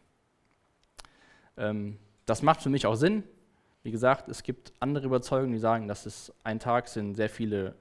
Ähm, 1.59 1.99
das 2.25 2.41
macht 2.41 2.63
für 2.63 2.71
mich 2.71 2.87
auch 2.87 2.95
Sinn. 2.95 3.25
Wie 3.83 3.91
gesagt, 3.91 4.31
es 4.31 4.43
gibt 4.43 4.73
andere 4.81 5.05
Überzeugungen, 5.05 5.53
die 5.53 5.59
sagen, 5.59 5.87
dass 5.87 6.07
es 6.07 6.33
ein 6.45 6.61
Tag 6.61 6.89
sind 6.89 7.15
sehr 7.15 7.29
viele 7.29 7.75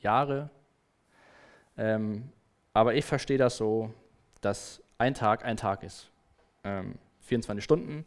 Jahre. 0.00 0.50
Ähm, 1.76 2.32
aber 2.78 2.94
ich 2.94 3.04
verstehe 3.04 3.38
das 3.38 3.56
so, 3.56 3.92
dass 4.40 4.80
ein 4.98 5.12
Tag 5.12 5.44
ein 5.44 5.56
Tag 5.56 5.82
ist. 5.82 6.12
Ähm, 6.62 6.94
24 7.22 7.64
Stunden 7.64 8.04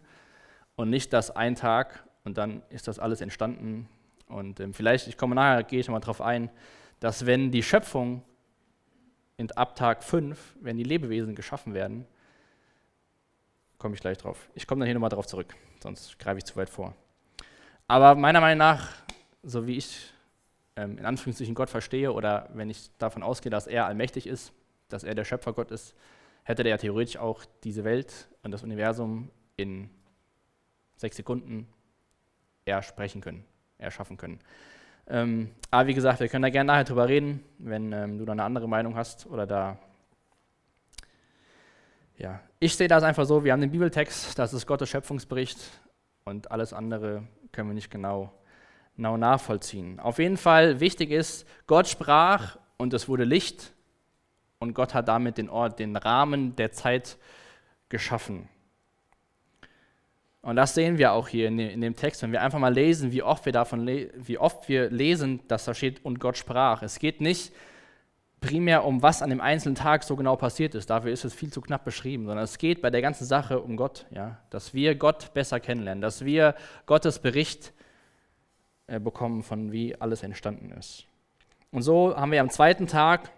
und 0.78 0.90
nicht, 0.90 1.12
dass 1.12 1.30
ein 1.30 1.56
Tag 1.56 2.06
und 2.24 2.38
dann 2.38 2.64
ist 2.70 2.88
das 2.88 2.98
alles 2.98 3.20
entstanden. 3.20 3.90
Und 4.28 4.62
ähm, 4.62 4.74
vielleicht, 4.74 5.08
ich 5.10 5.18
komme 5.18 5.36
nachher, 5.36 5.64
gehe 5.64 5.82
ich 5.82 5.88
nochmal 5.88 6.00
darauf 6.00 6.22
ein, 6.22 6.50
dass 7.02 7.26
wenn 7.26 7.52
die 7.52 7.64
Schöpfung 7.64 8.24
in, 9.36 9.52
ab 9.52 9.76
Tag 9.76 10.06
5, 10.06 10.56
wenn 10.62 10.78
die 10.78 10.86
Lebewesen 10.86 11.36
geschaffen 11.36 11.74
werden, 11.74 12.08
komme 13.78 13.96
ich 13.96 14.00
gleich 14.00 14.20
drauf. 14.20 14.50
Ich 14.56 14.68
komme 14.68 14.80
dann 14.80 14.86
hier 14.86 14.94
nochmal 14.94 15.10
drauf 15.10 15.28
zurück, 15.28 15.54
sonst 15.84 16.18
greife 16.18 16.38
ich 16.38 16.46
zu 16.46 16.56
weit 16.56 16.70
vor. 16.70 16.96
Aber 17.90 18.16
meiner 18.16 18.40
Meinung 18.40 18.60
nach, 18.60 18.88
so 19.44 19.68
wie 19.68 19.76
ich 19.76 20.14
ähm, 20.78 20.98
in 20.98 21.06
Anführungszeichen 21.06 21.56
Gott 21.56 21.70
verstehe 21.70 22.14
oder 22.14 22.48
wenn 22.54 22.70
ich 22.70 22.90
davon 23.00 23.22
ausgehe, 23.22 23.50
dass 23.50 23.68
er 23.68 23.86
allmächtig 23.86 24.28
ist, 24.28 24.54
dass 24.94 25.04
er 25.04 25.16
der 25.16 25.26
Schöpfergott 25.26 25.72
ist, 25.72 25.96
hätte 26.44 26.64
der 26.64 26.72
ja 26.72 26.78
theoretisch 26.78 27.18
auch 27.18 27.44
diese 27.64 27.84
Welt 27.84 28.28
und 28.44 28.52
das 28.52 28.64
Universum 28.64 29.30
in 29.58 29.90
sechs 30.96 31.18
Sekunden 31.18 31.68
ersprechen 32.66 33.22
können, 33.22 33.46
erschaffen 33.78 34.18
können. 34.18 34.40
Ähm, 35.08 35.50
aber 35.72 35.88
wie 35.88 35.94
gesagt, 35.94 36.20
wir 36.20 36.30
können 36.30 36.44
da 36.44 36.50
gerne 36.50 36.68
nachher 36.68 36.84
drüber 36.84 37.08
reden, 37.08 37.44
wenn 37.58 37.92
ähm, 37.92 38.18
du 38.18 38.26
da 38.26 38.32
eine 38.32 38.44
andere 38.44 38.68
Meinung 38.68 38.96
hast 38.96 39.26
oder 39.26 39.48
da. 39.48 39.78
Ja, 42.18 42.40
ich 42.60 42.76
sehe 42.76 42.88
das 42.88 43.04
einfach 43.04 43.26
so: 43.26 43.44
Wir 43.44 43.52
haben 43.52 43.62
den 43.62 43.72
Bibeltext, 43.72 44.38
das 44.38 44.54
ist 44.54 44.68
Gottes 44.68 44.90
Schöpfungsbericht 44.90 45.58
und 46.24 46.52
alles 46.52 46.72
andere 46.72 47.24
können 47.52 47.70
wir 47.70 47.74
nicht 47.74 47.92
genau, 47.92 48.32
genau 48.96 49.18
nachvollziehen. 49.18 50.00
Auf 50.00 50.20
jeden 50.20 50.38
Fall 50.38 50.80
wichtig 50.80 51.12
ist, 51.12 51.48
Gott 51.68 51.88
sprach 51.88 52.58
und 52.78 52.94
es 52.94 53.10
wurde 53.10 53.24
Licht 53.24 53.74
und 54.62 54.74
Gott 54.76 54.94
hat 54.94 55.08
damit 55.08 55.38
den 55.38 55.50
Ort, 55.50 55.80
den 55.80 55.96
Rahmen 55.96 56.56
der 56.56 56.72
Zeit 56.72 57.18
geschaffen. 57.90 58.48
Und 60.44 60.56
das 60.56 60.74
sehen 60.74 60.98
wir 60.98 61.14
auch 61.14 61.28
hier 61.28 61.48
in 61.48 61.82
dem, 61.82 61.96
Text, 61.96 62.22
wenn 62.24 62.32
wir 62.32 62.42
einfach 62.42 62.60
mal 62.60 62.74
lesen, 62.74 63.12
wie 63.12 63.22
oft 63.22 63.46
wir 63.46 63.54
davon, 63.54 63.86
wie 63.88 64.38
oft 64.38 64.70
wir 64.70 64.90
lesen, 64.90 65.42
dass 65.48 65.66
da 65.66 65.74
steht 65.74 66.04
und 66.06 66.20
Gott 66.20 66.38
sprach. 66.38 66.82
Es 66.82 67.00
geht 67.00 67.22
nicht 67.22 67.54
primär 68.40 68.86
um 68.86 69.04
was 69.04 69.22
an 69.22 69.30
dem 69.30 69.42
einzelnen 69.42 69.76
Tag 69.76 70.04
so 70.04 70.16
genau 70.16 70.36
passiert 70.36 70.74
ist. 70.74 70.90
Dafür 70.90 71.12
ist 71.12 71.26
es 71.26 71.34
viel 71.34 71.52
zu 71.52 71.62
knapp 71.62 71.84
beschrieben, 71.84 72.26
sondern 72.26 72.44
es 72.44 72.58
geht 72.58 72.82
bei 72.82 72.90
der 72.90 73.02
ganzen 73.02 73.26
Sache 73.26 73.60
um 73.60 73.78
Gott, 73.78 74.06
ja, 74.10 74.40
dass 74.50 74.74
wir 74.74 74.96
Gott 74.96 75.34
besser 75.34 75.60
kennenlernen, 75.60 76.02
dass 76.02 76.26
wir 76.26 76.56
Gottes 76.88 77.20
Bericht 77.20 77.74
äh, 78.88 79.00
bekommen 79.00 79.44
von 79.44 79.72
wie 79.72 79.96
alles 80.00 80.24
entstanden 80.24 80.72
ist. 80.72 81.06
Und 81.72 81.84
so 81.84 82.16
haben 82.16 82.32
wir 82.32 82.42
am 82.42 82.50
zweiten 82.50 82.88
Tag, 82.88 83.30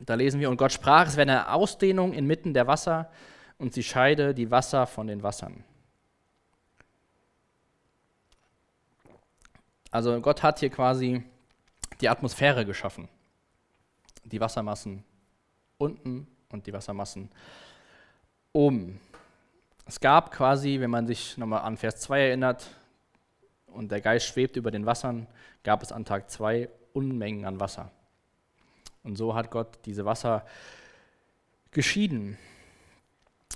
da 0.00 0.14
lesen 0.14 0.40
wir 0.40 0.50
und 0.50 0.56
Gott 0.56 0.72
sprach, 0.72 1.06
es 1.06 1.16
wäre 1.16 1.30
eine 1.30 1.52
Ausdehnung 1.52 2.12
inmitten 2.12 2.54
der 2.54 2.66
Wasser 2.66 3.10
und 3.58 3.74
sie 3.74 3.82
scheide 3.82 4.34
die 4.34 4.50
Wasser 4.50 4.86
von 4.86 5.06
den 5.06 5.22
Wassern. 5.22 5.64
Also 9.90 10.20
Gott 10.20 10.42
hat 10.42 10.60
hier 10.60 10.70
quasi 10.70 11.22
die 12.00 12.08
Atmosphäre 12.08 12.64
geschaffen. 12.64 13.08
Die 14.24 14.40
Wassermassen 14.40 15.04
unten 15.78 16.26
und 16.50 16.66
die 16.66 16.72
Wassermassen 16.72 17.30
oben. 18.52 19.00
Es 19.86 19.98
gab 19.98 20.30
quasi, 20.30 20.80
wenn 20.80 20.90
man 20.90 21.06
sich 21.06 21.36
nochmal 21.36 21.62
an 21.62 21.76
Vers 21.76 21.96
2 22.00 22.20
erinnert, 22.20 22.70
und 23.66 23.90
der 23.90 24.00
Geist 24.00 24.26
schwebt 24.26 24.56
über 24.56 24.70
den 24.70 24.86
Wassern, 24.86 25.26
gab 25.62 25.82
es 25.82 25.92
an 25.92 26.04
Tag 26.04 26.30
2 26.30 26.68
Unmengen 26.92 27.44
an 27.44 27.60
Wasser. 27.60 27.90
Und 29.02 29.16
so 29.16 29.34
hat 29.34 29.50
Gott 29.50 29.78
diese 29.84 30.04
Wasser 30.04 30.44
geschieden. 31.70 32.36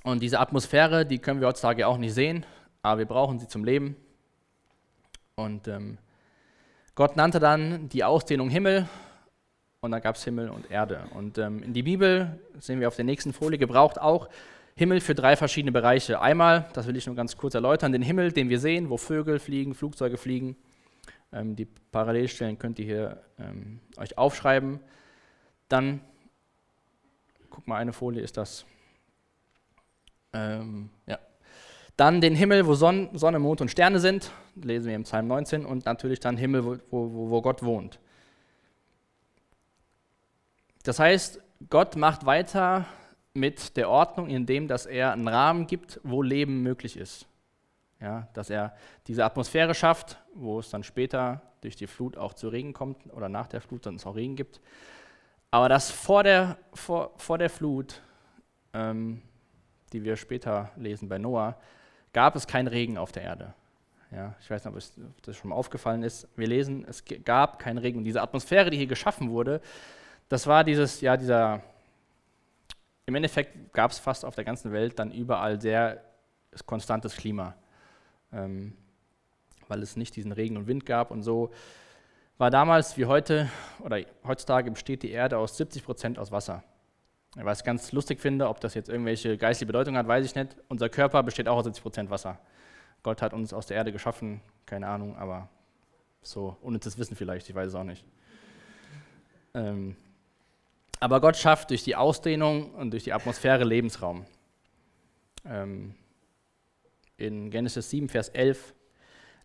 Und 0.02 0.22
diese 0.22 0.40
Atmosphäre, 0.40 1.06
die 1.06 1.18
können 1.18 1.40
wir 1.40 1.48
heutzutage 1.48 1.86
auch 1.86 1.98
nicht 1.98 2.14
sehen, 2.14 2.44
aber 2.82 2.98
wir 2.98 3.06
brauchen 3.06 3.38
sie 3.38 3.48
zum 3.48 3.64
Leben. 3.64 3.96
Und 5.36 5.66
ähm, 5.68 5.98
Gott 6.94 7.16
nannte 7.16 7.40
dann 7.40 7.88
die 7.88 8.04
Ausdehnung 8.04 8.50
Himmel 8.50 8.88
und 9.80 9.90
dann 9.90 10.00
gab 10.00 10.16
es 10.16 10.24
Himmel 10.24 10.48
und 10.48 10.70
Erde. 10.70 11.04
Und 11.14 11.38
ähm, 11.38 11.62
in 11.62 11.72
die 11.72 11.82
Bibel, 11.82 12.38
sehen 12.58 12.80
wir 12.80 12.88
auf 12.88 12.96
der 12.96 13.04
nächsten 13.04 13.32
Folie, 13.32 13.58
gebraucht 13.58 14.00
auch 14.00 14.28
Himmel 14.76 15.00
für 15.00 15.14
drei 15.14 15.36
verschiedene 15.36 15.72
Bereiche. 15.72 16.20
Einmal, 16.20 16.68
das 16.72 16.86
will 16.86 16.96
ich 16.96 17.06
nur 17.06 17.16
ganz 17.16 17.36
kurz 17.36 17.54
erläutern, 17.54 17.92
den 17.92 18.02
Himmel, 18.02 18.32
den 18.32 18.48
wir 18.48 18.58
sehen, 18.58 18.90
wo 18.90 18.96
Vögel 18.96 19.38
fliegen, 19.38 19.74
Flugzeuge 19.74 20.16
fliegen. 20.16 20.56
Ähm, 21.32 21.56
die 21.56 21.66
Parallelstellen 21.66 22.58
könnt 22.58 22.78
ihr 22.78 22.84
hier 22.84 23.22
ähm, 23.38 23.80
euch 23.96 24.16
aufschreiben. 24.16 24.80
Dann, 25.68 26.00
guck 27.50 27.66
mal, 27.66 27.76
eine 27.76 27.92
Folie 27.92 28.22
ist 28.22 28.36
das. 28.36 28.64
Ähm, 30.32 30.90
ja, 31.06 31.18
dann 31.96 32.20
den 32.20 32.34
Himmel, 32.34 32.66
wo 32.66 32.74
Sonne, 32.74 33.10
Sonne, 33.14 33.38
Mond 33.38 33.60
und 33.60 33.70
Sterne 33.70 34.00
sind, 34.00 34.32
lesen 34.56 34.88
wir 34.88 34.96
im 34.96 35.04
Psalm 35.04 35.28
19, 35.28 35.64
und 35.64 35.84
natürlich 35.84 36.20
dann 36.20 36.36
Himmel, 36.36 36.64
wo, 36.64 36.78
wo, 36.90 37.30
wo 37.30 37.42
Gott 37.42 37.62
wohnt. 37.62 38.00
Das 40.82 40.98
heißt, 40.98 41.40
Gott 41.70 41.96
macht 41.96 42.26
weiter 42.26 42.84
mit 43.32 43.76
der 43.76 43.88
Ordnung, 43.88 44.28
indem 44.28 44.68
dass 44.68 44.86
er 44.86 45.12
einen 45.12 45.28
Rahmen 45.28 45.66
gibt, 45.66 46.00
wo 46.02 46.22
Leben 46.22 46.62
möglich 46.62 46.96
ist. 46.96 47.26
Ja, 48.00 48.28
dass 48.34 48.50
er 48.50 48.76
diese 49.06 49.24
Atmosphäre 49.24 49.74
schafft, 49.74 50.18
wo 50.34 50.58
es 50.58 50.68
dann 50.68 50.82
später 50.82 51.40
durch 51.62 51.76
die 51.76 51.86
Flut 51.86 52.18
auch 52.18 52.34
zu 52.34 52.48
Regen 52.48 52.74
kommt 52.74 52.98
oder 53.14 53.28
nach 53.28 53.46
der 53.46 53.60
Flut 53.60 53.86
dann 53.86 53.94
es 53.94 54.04
auch 54.04 54.16
Regen 54.16 54.36
gibt. 54.36 54.60
Aber 55.54 55.68
dass 55.68 55.88
vor 55.88 56.24
der, 56.24 56.58
vor, 56.72 57.12
vor 57.16 57.38
der 57.38 57.48
Flut, 57.48 58.02
ähm, 58.72 59.22
die 59.92 60.02
wir 60.02 60.16
später 60.16 60.72
lesen 60.74 61.08
bei 61.08 61.16
Noah, 61.16 61.56
gab 62.12 62.34
es 62.34 62.48
keinen 62.48 62.66
Regen 62.66 62.98
auf 62.98 63.12
der 63.12 63.22
Erde. 63.22 63.54
Ja, 64.10 64.34
ich 64.40 64.50
weiß 64.50 64.64
nicht, 64.64 64.74
ob 64.74 65.22
das 65.22 65.36
schon 65.36 65.50
mal 65.50 65.54
aufgefallen 65.54 66.02
ist. 66.02 66.26
Wir 66.34 66.48
lesen, 66.48 66.84
es 66.88 67.04
gab 67.24 67.60
keinen 67.60 67.78
Regen. 67.78 67.98
Und 67.98 68.04
diese 68.04 68.20
Atmosphäre, 68.20 68.68
die 68.68 68.78
hier 68.78 68.88
geschaffen 68.88 69.30
wurde, 69.30 69.60
das 70.28 70.48
war 70.48 70.64
dieses, 70.64 71.00
ja, 71.00 71.16
dieser, 71.16 71.62
im 73.06 73.14
Endeffekt 73.14 73.72
gab 73.72 73.92
es 73.92 74.00
fast 74.00 74.24
auf 74.24 74.34
der 74.34 74.42
ganzen 74.42 74.72
Welt 74.72 74.98
dann 74.98 75.12
überall 75.12 75.60
sehr 75.60 76.02
konstantes 76.66 77.14
Klima, 77.14 77.54
ähm, 78.32 78.76
weil 79.68 79.84
es 79.84 79.94
nicht 79.94 80.16
diesen 80.16 80.32
Regen 80.32 80.56
und 80.56 80.66
Wind 80.66 80.84
gab. 80.84 81.12
Und 81.12 81.22
so 81.22 81.52
war 82.38 82.50
damals 82.50 82.96
wie 82.96 83.06
heute, 83.06 83.48
oder 83.80 84.00
heutzutage 84.26 84.70
besteht 84.70 85.02
die 85.02 85.10
Erde 85.10 85.38
aus 85.38 85.56
70 85.56 85.84
Prozent 85.84 86.18
aus 86.18 86.32
Wasser. 86.32 86.64
Was 87.36 87.60
ich 87.60 87.64
ganz 87.64 87.92
lustig 87.92 88.20
finde, 88.20 88.48
ob 88.48 88.60
das 88.60 88.74
jetzt 88.74 88.88
irgendwelche 88.88 89.36
geistliche 89.36 89.66
Bedeutung 89.66 89.96
hat, 89.96 90.06
weiß 90.06 90.24
ich 90.24 90.34
nicht. 90.34 90.56
Unser 90.68 90.88
Körper 90.88 91.22
besteht 91.22 91.48
auch 91.48 91.56
aus 91.56 91.66
70% 91.66 92.10
Wasser. 92.10 92.38
Gott 93.02 93.22
hat 93.22 93.32
uns 93.32 93.52
aus 93.52 93.66
der 93.66 93.76
Erde 93.76 93.92
geschaffen, 93.92 94.40
keine 94.66 94.86
Ahnung, 94.86 95.16
aber 95.16 95.48
so 96.22 96.56
unnützes 96.62 96.96
Wissen 96.96 97.16
vielleicht, 97.16 97.48
ich 97.48 97.54
weiß 97.54 97.68
es 97.68 97.74
auch 97.74 97.84
nicht. 97.84 98.04
Ähm, 99.52 99.96
aber 101.00 101.20
Gott 101.20 101.36
schafft 101.36 101.70
durch 101.70 101.84
die 101.84 101.96
Ausdehnung 101.96 102.72
und 102.74 102.92
durch 102.92 103.04
die 103.04 103.12
Atmosphäre 103.12 103.64
Lebensraum. 103.64 104.24
Ähm, 105.44 105.94
in 107.16 107.50
Genesis 107.50 107.90
7, 107.90 108.08
Vers 108.08 108.28
11 108.30 108.74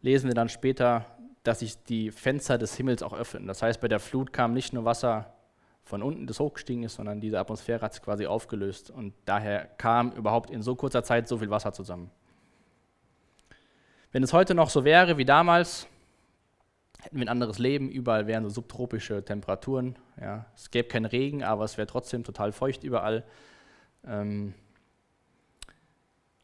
lesen 0.01 0.27
wir 0.27 0.33
dann 0.33 0.49
später, 0.49 1.05
dass 1.43 1.59
sich 1.59 1.81
die 1.83 2.11
Fenster 2.11 2.57
des 2.57 2.75
Himmels 2.75 3.01
auch 3.03 3.13
öffnen. 3.13 3.47
Das 3.47 3.61
heißt, 3.61 3.79
bei 3.81 3.87
der 3.87 3.99
Flut 3.99 4.33
kam 4.33 4.53
nicht 4.53 4.73
nur 4.73 4.85
Wasser 4.85 5.33
von 5.83 6.03
unten 6.03 6.27
das 6.27 6.39
hochgestiegen 6.39 6.83
ist, 6.83 6.95
sondern 6.95 7.19
diese 7.19 7.39
Atmosphäre 7.39 7.81
hat 7.81 7.93
sich 7.93 8.03
quasi 8.03 8.27
aufgelöst 8.27 8.91
und 8.91 9.13
daher 9.25 9.65
kam 9.65 10.11
überhaupt 10.11 10.51
in 10.51 10.61
so 10.61 10.75
kurzer 10.75 11.03
Zeit 11.03 11.27
so 11.27 11.37
viel 11.37 11.49
Wasser 11.49 11.73
zusammen. 11.73 12.11
Wenn 14.11 14.23
es 14.23 14.33
heute 14.33 14.53
noch 14.53 14.69
so 14.69 14.83
wäre 14.83 15.17
wie 15.17 15.25
damals, 15.25 15.87
hätten 17.01 17.17
wir 17.17 17.25
ein 17.25 17.29
anderes 17.29 17.57
Leben, 17.59 17.89
überall 17.89 18.27
wären 18.27 18.43
so 18.43 18.49
subtropische 18.49 19.23
Temperaturen. 19.23 19.97
Ja. 20.19 20.45
Es 20.55 20.69
gäbe 20.69 20.87
keinen 20.87 21.05
Regen, 21.05 21.43
aber 21.43 21.63
es 21.63 21.77
wäre 21.77 21.87
trotzdem 21.87 22.23
total 22.23 22.51
feucht 22.51 22.83
überall. 22.83 23.23
Ähm, 24.05 24.53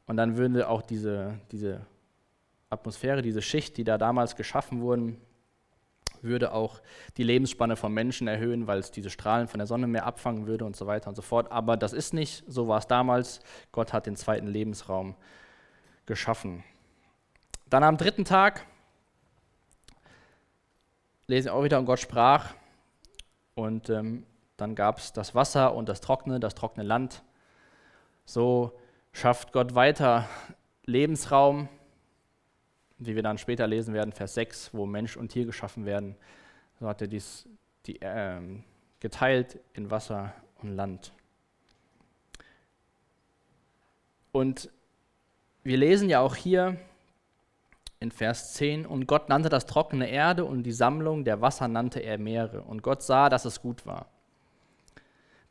Und 0.07 0.17
dann 0.17 0.37
würde 0.37 0.69
auch 0.69 0.81
diese, 0.81 1.39
diese 1.51 1.85
Atmosphäre, 2.69 3.21
diese 3.21 3.41
Schicht, 3.41 3.77
die 3.77 3.83
da 3.83 3.97
damals 3.97 4.35
geschaffen 4.35 4.81
wurden, 4.81 5.21
würde 6.21 6.51
auch 6.51 6.81
die 7.17 7.23
Lebensspanne 7.23 7.75
von 7.75 7.93
Menschen 7.93 8.27
erhöhen, 8.27 8.67
weil 8.67 8.79
es 8.79 8.91
diese 8.91 9.09
Strahlen 9.09 9.47
von 9.47 9.59
der 9.59 9.67
Sonne 9.67 9.87
mehr 9.87 10.05
abfangen 10.05 10.47
würde 10.47 10.65
und 10.65 10.75
so 10.75 10.87
weiter 10.87 11.09
und 11.09 11.15
so 11.15 11.21
fort. 11.21 11.51
Aber 11.51 11.77
das 11.77 11.93
ist 11.93 12.13
nicht, 12.13 12.43
so 12.47 12.67
war 12.67 12.79
es 12.79 12.87
damals. 12.87 13.39
Gott 13.71 13.93
hat 13.93 14.05
den 14.07 14.15
zweiten 14.15 14.47
Lebensraum 14.47 15.15
geschaffen. 16.05 16.63
Dann 17.69 17.83
am 17.83 17.97
dritten 17.97 18.25
Tag 18.25 18.65
lesen 21.27 21.47
wir 21.47 21.53
auch 21.53 21.63
wieder, 21.63 21.79
und 21.79 21.85
Gott 21.85 21.99
sprach. 21.99 22.53
Und 23.55 23.89
ähm, 23.89 24.25
dann 24.57 24.75
gab 24.75 24.99
es 24.99 25.13
das 25.13 25.33
Wasser 25.33 25.73
und 25.73 25.89
das 25.89 26.01
trockene, 26.01 26.39
das 26.39 26.55
trockene 26.55 26.85
Land. 26.85 27.23
So 28.25 28.77
schafft 29.11 29.51
Gott 29.53 29.75
weiter 29.75 30.27
Lebensraum, 30.85 31.69
wie 32.97 33.15
wir 33.15 33.23
dann 33.23 33.37
später 33.37 33.67
lesen 33.67 33.93
werden, 33.93 34.11
Vers 34.11 34.35
6, 34.35 34.73
wo 34.73 34.85
Mensch 34.85 35.17
und 35.17 35.29
Tier 35.29 35.45
geschaffen 35.45 35.85
werden. 35.85 36.15
So 36.79 36.87
hat 36.87 37.01
er 37.01 37.07
dies 37.07 37.47
die, 37.85 38.01
äh, 38.01 38.41
geteilt 38.99 39.59
in 39.73 39.91
Wasser 39.91 40.33
und 40.61 40.75
Land. 40.75 41.13
Und 44.31 44.69
wir 45.63 45.77
lesen 45.77 46.09
ja 46.09 46.19
auch 46.19 46.35
hier 46.35 46.77
in 47.99 48.11
Vers 48.11 48.53
10, 48.53 48.85
und 48.85 49.07
Gott 49.07 49.29
nannte 49.29 49.49
das 49.49 49.65
trockene 49.65 50.09
Erde 50.09 50.45
und 50.45 50.63
die 50.63 50.71
Sammlung 50.71 51.23
der 51.23 51.41
Wasser 51.41 51.67
nannte 51.67 52.01
er 52.01 52.17
Meere. 52.17 52.61
Und 52.61 52.83
Gott 52.83 53.01
sah, 53.01 53.29
dass 53.29 53.45
es 53.45 53.61
gut 53.61 53.85
war. 53.85 54.07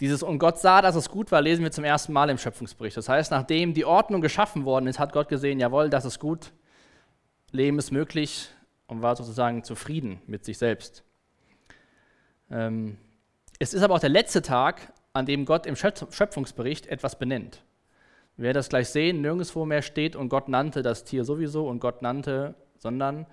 Dieses 0.01 0.23
und 0.23 0.39
Gott 0.39 0.59
sah, 0.59 0.83
dass 0.83 0.97
es 0.97 1.09
gut 1.09 1.33
war, 1.33 1.41
lesen 1.41 1.63
wir 1.63 1.71
zum 1.71 1.85
ersten 1.85 2.13
Mal 2.13 2.29
im 2.29 2.39
Schöpfungsbericht. 2.39 2.97
Das 2.97 3.09
heißt, 3.09 3.31
nachdem 3.31 3.75
die 3.75 3.85
Ordnung 3.85 4.21
geschaffen 4.21 4.65
worden 4.65 4.87
ist, 4.87 4.99
hat 4.99 5.13
Gott 5.13 5.29
gesehen, 5.29 5.61
jawohl, 5.61 5.89
das 5.89 6.05
ist 6.05 6.19
gut, 6.19 6.53
Leben 7.55 7.79
ist 7.79 7.93
möglich 7.93 8.51
und 8.89 9.03
war 9.03 9.17
sozusagen 9.17 9.63
zufrieden 9.63 10.21
mit 10.27 10.45
sich 10.45 10.59
selbst. 10.59 11.05
Ähm, 12.51 12.99
es 13.59 13.73
ist 13.73 13.83
aber 13.83 13.95
auch 13.95 14.01
der 14.01 14.11
letzte 14.11 14.43
Tag, 14.43 14.93
an 15.13 15.27
dem 15.27 15.45
Gott 15.45 15.65
im 15.65 15.77
Schöpfungsbericht 15.77 16.89
etwas 16.89 17.17
benennt. 17.17 17.63
Werden 18.37 18.57
das 18.57 18.69
gleich 18.69 18.89
sehen, 18.89 19.21
nirgendwo 19.21 19.65
mehr 19.65 19.83
steht 19.83 20.17
und 20.17 20.29
Gott 20.29 20.49
nannte 20.49 20.83
das 20.83 21.05
Tier 21.05 21.25
sowieso 21.25 21.69
und 21.69 21.79
Gott 21.79 22.03
nannte, 22.03 22.57
sondern 22.79 23.27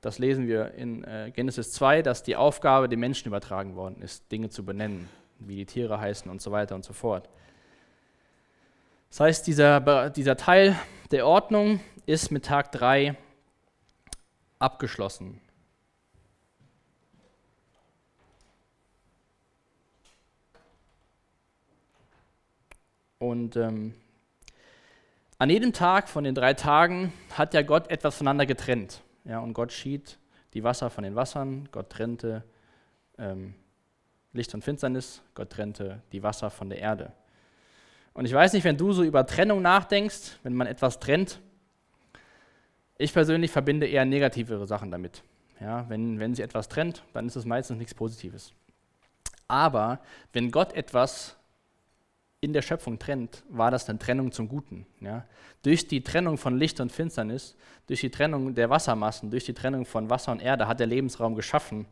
das 0.00 0.18
lesen 0.18 0.48
wir 0.48 0.74
in 0.74 1.04
äh, 1.04 1.30
Genesis 1.32 1.72
2, 1.72 2.02
dass 2.02 2.24
die 2.24 2.34
Aufgabe 2.34 2.88
dem 2.88 2.98
Menschen 2.98 3.28
übertragen 3.28 3.76
worden 3.76 4.02
ist, 4.02 4.30
Dinge 4.32 4.50
zu 4.50 4.64
benennen, 4.64 5.08
wie 5.38 5.54
die 5.54 5.66
Tiere 5.66 6.00
heißen 6.00 6.28
und 6.28 6.42
so 6.42 6.50
weiter 6.50 6.74
und 6.74 6.84
so 6.84 6.92
fort. 6.92 7.28
Das 9.10 9.20
heißt, 9.20 9.46
dieser, 9.46 10.10
dieser 10.10 10.36
Teil 10.36 10.76
der 11.12 11.26
Ordnung 11.26 11.78
ist 12.06 12.32
mit 12.32 12.44
Tag 12.44 12.72
3 12.72 13.16
abgeschlossen. 14.58 15.40
Und 23.18 23.56
ähm, 23.56 23.94
an 25.38 25.50
jedem 25.50 25.72
Tag 25.72 26.08
von 26.08 26.24
den 26.24 26.34
drei 26.34 26.54
Tagen 26.54 27.12
hat 27.36 27.54
ja 27.54 27.62
Gott 27.62 27.90
etwas 27.90 28.16
voneinander 28.16 28.46
getrennt. 28.46 29.02
Ja, 29.24 29.40
und 29.40 29.52
Gott 29.52 29.72
schied 29.72 30.18
die 30.54 30.64
Wasser 30.64 30.88
von 30.90 31.04
den 31.04 31.14
Wassern, 31.14 31.68
Gott 31.72 31.90
trennte 31.90 32.44
ähm, 33.18 33.54
Licht 34.32 34.54
und 34.54 34.62
Finsternis, 34.62 35.22
Gott 35.34 35.50
trennte 35.50 36.02
die 36.12 36.22
Wasser 36.22 36.50
von 36.50 36.70
der 36.70 36.78
Erde. 36.78 37.12
Und 38.14 38.24
ich 38.24 38.32
weiß 38.32 38.52
nicht, 38.52 38.64
wenn 38.64 38.76
du 38.76 38.92
so 38.92 39.02
über 39.02 39.26
Trennung 39.26 39.62
nachdenkst, 39.62 40.38
wenn 40.42 40.54
man 40.54 40.66
etwas 40.66 40.98
trennt, 40.98 41.40
ich 42.98 43.12
persönlich 43.12 43.50
verbinde 43.50 43.86
eher 43.86 44.04
negativere 44.04 44.66
Sachen 44.66 44.90
damit. 44.90 45.22
Ja, 45.60 45.88
wenn, 45.88 46.20
wenn 46.20 46.34
sich 46.34 46.44
etwas 46.44 46.68
trennt, 46.68 47.02
dann 47.14 47.26
ist 47.26 47.36
es 47.36 47.44
meistens 47.44 47.78
nichts 47.78 47.94
Positives. 47.94 48.52
Aber 49.48 50.00
wenn 50.32 50.50
Gott 50.50 50.72
etwas 50.74 51.36
in 52.40 52.52
der 52.52 52.62
Schöpfung 52.62 52.98
trennt, 52.98 53.42
war 53.48 53.70
das 53.70 53.88
eine 53.88 53.98
Trennung 53.98 54.30
zum 54.30 54.48
Guten. 54.48 54.86
Ja? 55.00 55.24
Durch 55.62 55.88
die 55.88 56.02
Trennung 56.02 56.38
von 56.38 56.56
Licht 56.56 56.78
und 56.80 56.92
Finsternis, 56.92 57.56
durch 57.86 58.00
die 58.00 58.10
Trennung 58.10 58.54
der 58.54 58.70
Wassermassen, 58.70 59.30
durch 59.30 59.44
die 59.44 59.54
Trennung 59.54 59.86
von 59.86 60.08
Wasser 60.10 60.32
und 60.32 60.40
Erde 60.40 60.68
hat 60.68 60.78
der 60.78 60.86
Lebensraum 60.86 61.34
geschaffen. 61.34 61.86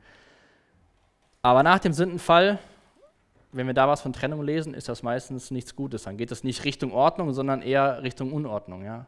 Aber 1.42 1.62
nach 1.62 1.80
dem 1.80 1.92
Sündenfall, 1.92 2.58
wenn 3.50 3.66
wir 3.66 3.74
da 3.74 3.88
was 3.88 4.02
von 4.02 4.12
Trennung 4.12 4.42
lesen, 4.42 4.74
ist 4.74 4.88
das 4.88 5.02
meistens 5.02 5.50
nichts 5.50 5.74
Gutes. 5.74 6.04
Dann 6.04 6.16
geht 6.16 6.30
es 6.30 6.44
nicht 6.44 6.64
Richtung 6.64 6.92
Ordnung, 6.92 7.32
sondern 7.32 7.62
eher 7.62 8.02
Richtung 8.02 8.32
Unordnung. 8.32 8.84
Ja? 8.84 9.06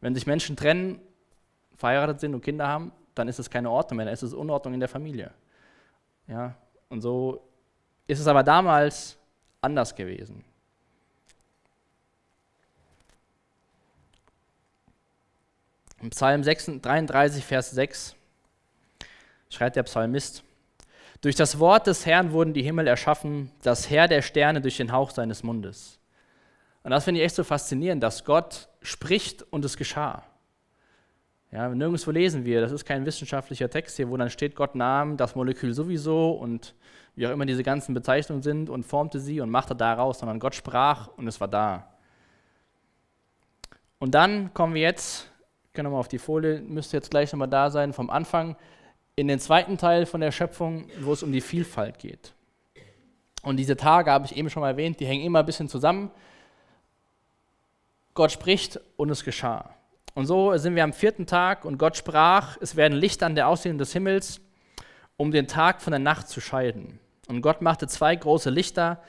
Wenn 0.00 0.14
sich 0.14 0.26
Menschen 0.26 0.56
trennen, 0.56 0.98
verheiratet 1.82 2.20
sind 2.20 2.32
und 2.32 2.42
Kinder 2.42 2.68
haben, 2.68 2.92
dann 3.16 3.26
ist 3.26 3.40
es 3.40 3.50
keine 3.50 3.68
Ordnung 3.68 3.96
mehr, 3.96 4.06
dann 4.06 4.14
ist 4.14 4.22
es 4.22 4.32
Unordnung 4.32 4.74
in 4.74 4.80
der 4.80 4.88
Familie. 4.88 5.32
Ja, 6.28 6.54
und 6.88 7.00
so 7.00 7.42
ist 8.06 8.20
es 8.20 8.28
aber 8.28 8.44
damals 8.44 9.18
anders 9.60 9.92
gewesen. 9.94 10.44
Im 16.00 16.10
Psalm 16.10 16.42
33, 16.42 17.44
Vers 17.44 17.72
6 17.72 18.14
schreibt 19.50 19.74
der 19.74 19.82
Psalmist, 19.82 20.44
durch 21.20 21.34
das 21.34 21.58
Wort 21.58 21.88
des 21.88 22.06
Herrn 22.06 22.32
wurden 22.32 22.52
die 22.52 22.62
Himmel 22.62 22.86
erschaffen, 22.86 23.50
das 23.62 23.90
Herr 23.90 24.06
der 24.06 24.22
Sterne 24.22 24.60
durch 24.60 24.76
den 24.76 24.92
Hauch 24.92 25.10
seines 25.10 25.42
Mundes. 25.42 25.98
Und 26.84 26.92
das 26.92 27.04
finde 27.04 27.20
ich 27.20 27.26
echt 27.26 27.34
so 27.34 27.44
faszinierend, 27.44 28.02
dass 28.02 28.24
Gott 28.24 28.68
spricht 28.82 29.42
und 29.42 29.64
es 29.64 29.76
geschah. 29.76 30.24
Ja, 31.52 31.68
nirgendwo 31.68 32.10
lesen 32.10 32.46
wir, 32.46 32.62
das 32.62 32.72
ist 32.72 32.86
kein 32.86 33.04
wissenschaftlicher 33.04 33.68
Text 33.68 33.96
hier, 33.96 34.08
wo 34.08 34.16
dann 34.16 34.30
steht, 34.30 34.56
Gott 34.56 34.74
nahm 34.74 35.18
das 35.18 35.34
Molekül 35.34 35.74
sowieso 35.74 36.30
und 36.30 36.74
wie 37.14 37.26
auch 37.26 37.30
immer 37.30 37.44
diese 37.44 37.62
ganzen 37.62 37.92
Bezeichnungen 37.92 38.42
sind 38.42 38.70
und 38.70 38.84
formte 38.84 39.20
sie 39.20 39.38
und 39.42 39.50
machte 39.50 39.76
daraus, 39.76 40.20
sondern 40.20 40.40
Gott 40.40 40.54
sprach 40.54 41.08
und 41.08 41.26
es 41.26 41.42
war 41.42 41.48
da. 41.48 41.92
Und 43.98 44.14
dann 44.14 44.54
kommen 44.54 44.72
wir 44.72 44.80
jetzt, 44.80 45.30
können 45.74 45.88
wir 45.88 45.92
mal 45.92 45.98
auf 45.98 46.08
die 46.08 46.18
Folie, 46.18 46.62
müsste 46.62 46.96
jetzt 46.96 47.10
gleich 47.10 47.30
nochmal 47.32 47.48
da 47.48 47.68
sein, 47.68 47.92
vom 47.92 48.08
Anfang 48.08 48.56
in 49.14 49.28
den 49.28 49.38
zweiten 49.38 49.76
Teil 49.76 50.06
von 50.06 50.22
der 50.22 50.32
Schöpfung, 50.32 50.86
wo 51.02 51.12
es 51.12 51.22
um 51.22 51.32
die 51.32 51.42
Vielfalt 51.42 51.98
geht. 51.98 52.32
Und 53.42 53.58
diese 53.58 53.76
Tage 53.76 54.10
habe 54.10 54.24
ich 54.24 54.36
eben 54.36 54.48
schon 54.48 54.62
mal 54.62 54.70
erwähnt, 54.70 55.00
die 55.00 55.06
hängen 55.06 55.24
immer 55.24 55.40
ein 55.40 55.46
bisschen 55.46 55.68
zusammen. 55.68 56.10
Gott 58.14 58.32
spricht 58.32 58.80
und 58.96 59.10
es 59.10 59.22
geschah. 59.22 59.74
Und 60.14 60.26
so 60.26 60.56
sind 60.56 60.76
wir 60.76 60.84
am 60.84 60.92
vierten 60.92 61.26
Tag 61.26 61.64
und 61.64 61.78
Gott 61.78 61.96
sprach, 61.96 62.58
es 62.60 62.76
werden 62.76 62.98
Lichter 62.98 63.26
an 63.26 63.34
der 63.34 63.48
Ausdehnung 63.48 63.78
des 63.78 63.92
Himmels, 63.92 64.40
um 65.16 65.30
den 65.30 65.48
Tag 65.48 65.80
von 65.80 65.92
der 65.92 66.00
Nacht 66.00 66.28
zu 66.28 66.40
scheiden. 66.40 66.98
Und 67.28 67.40
Gott 67.40 67.62
machte 67.62 67.86
zwei 67.86 68.14
große 68.14 68.50
Lichter, 68.50 69.02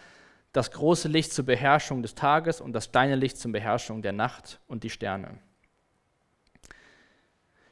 das 0.53 0.71
große 0.71 1.09
Licht 1.09 1.33
zur 1.33 1.45
Beherrschung 1.45 2.03
des 2.03 2.15
Tages 2.15 2.61
und 2.61 2.73
das 2.73 2.91
kleine 2.91 3.15
Licht 3.15 3.37
zur 3.37 3.51
Beherrschung 3.51 4.01
der 4.01 4.13
Nacht 4.13 4.59
und 4.67 4.83
die 4.83 4.89
Sterne. 4.89 5.39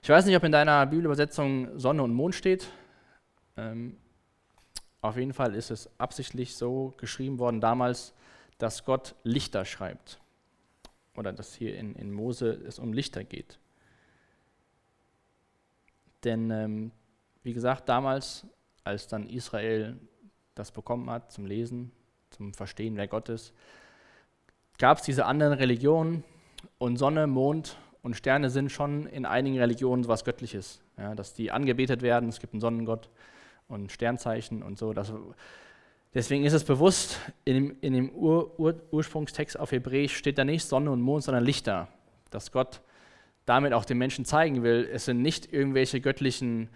Ich 0.01 0.09
weiß 0.09 0.25
nicht, 0.25 0.35
ob 0.35 0.43
in 0.43 0.51
deiner 0.51 0.85
Bibelübersetzung 0.87 1.79
Sonne 1.79 2.03
und 2.03 2.13
Mond 2.13 2.35
steht. 2.35 2.67
Ähm, 3.55 3.97
auf 4.99 5.15
jeden 5.15 5.33
Fall 5.33 5.53
ist 5.55 5.71
es 5.71 5.89
absichtlich 5.99 6.55
so 6.55 6.93
geschrieben 6.97 7.39
worden 7.39 7.61
damals, 7.61 8.13
dass 8.57 8.83
Gott 8.83 9.15
Lichter 9.23 9.63
schreibt 9.63 10.20
oder 11.15 11.33
dass 11.33 11.53
hier 11.53 11.77
in, 11.77 11.95
in 11.95 12.11
Mose 12.11 12.51
es 12.67 12.79
um 12.79 12.93
Lichter 12.93 13.23
geht. 13.23 13.59
Denn, 16.23 16.51
ähm, 16.51 16.91
wie 17.43 17.53
gesagt, 17.53 17.89
damals, 17.89 18.45
als 18.83 19.07
dann 19.07 19.27
Israel 19.29 19.97
das 20.55 20.71
bekommen 20.71 21.09
hat 21.09 21.31
zum 21.31 21.45
Lesen, 21.45 21.91
zum 22.29 22.53
Verstehen, 22.53 22.97
wer 22.97 23.07
Gott 23.07 23.29
ist, 23.29 23.53
gab 24.77 24.97
es 24.97 25.03
diese 25.03 25.25
anderen 25.25 25.53
Religionen 25.53 26.23
und 26.77 26.97
Sonne, 26.97 27.27
Mond 27.27 27.77
und 28.01 28.15
Sterne 28.15 28.49
sind 28.49 28.71
schon 28.71 29.05
in 29.07 29.25
einigen 29.25 29.59
Religionen 29.59 30.07
was 30.07 30.23
Göttliches, 30.23 30.81
ja, 30.97 31.15
dass 31.15 31.33
die 31.33 31.51
angebetet 31.51 32.01
werden. 32.01 32.29
Es 32.29 32.39
gibt 32.39 32.53
einen 32.53 32.61
Sonnengott 32.61 33.09
und 33.67 33.91
Sternzeichen 33.91 34.63
und 34.63 34.77
so. 34.77 34.93
Das, 34.93 35.13
Deswegen 36.13 36.43
ist 36.43 36.53
es 36.53 36.65
bewusst, 36.65 37.19
in 37.45 37.53
dem, 37.53 37.77
in 37.81 37.93
dem 37.93 38.09
Ur, 38.09 38.59
Ur, 38.59 38.75
Ursprungstext 38.91 39.57
auf 39.57 39.71
Hebräisch 39.71 40.15
steht 40.15 40.37
da 40.37 40.43
nicht 40.43 40.65
Sonne 40.65 40.91
und 40.91 41.01
Mond, 41.01 41.23
sondern 41.23 41.43
Lichter. 41.43 41.87
Dass 42.31 42.51
Gott 42.51 42.81
damit 43.45 43.73
auch 43.73 43.85
den 43.85 43.97
Menschen 43.97 44.25
zeigen 44.25 44.63
will, 44.63 44.89
es 44.91 45.05
sind 45.05 45.21
nicht 45.21 45.51
irgendwelche 45.51 46.01
göttlichen 46.01 46.69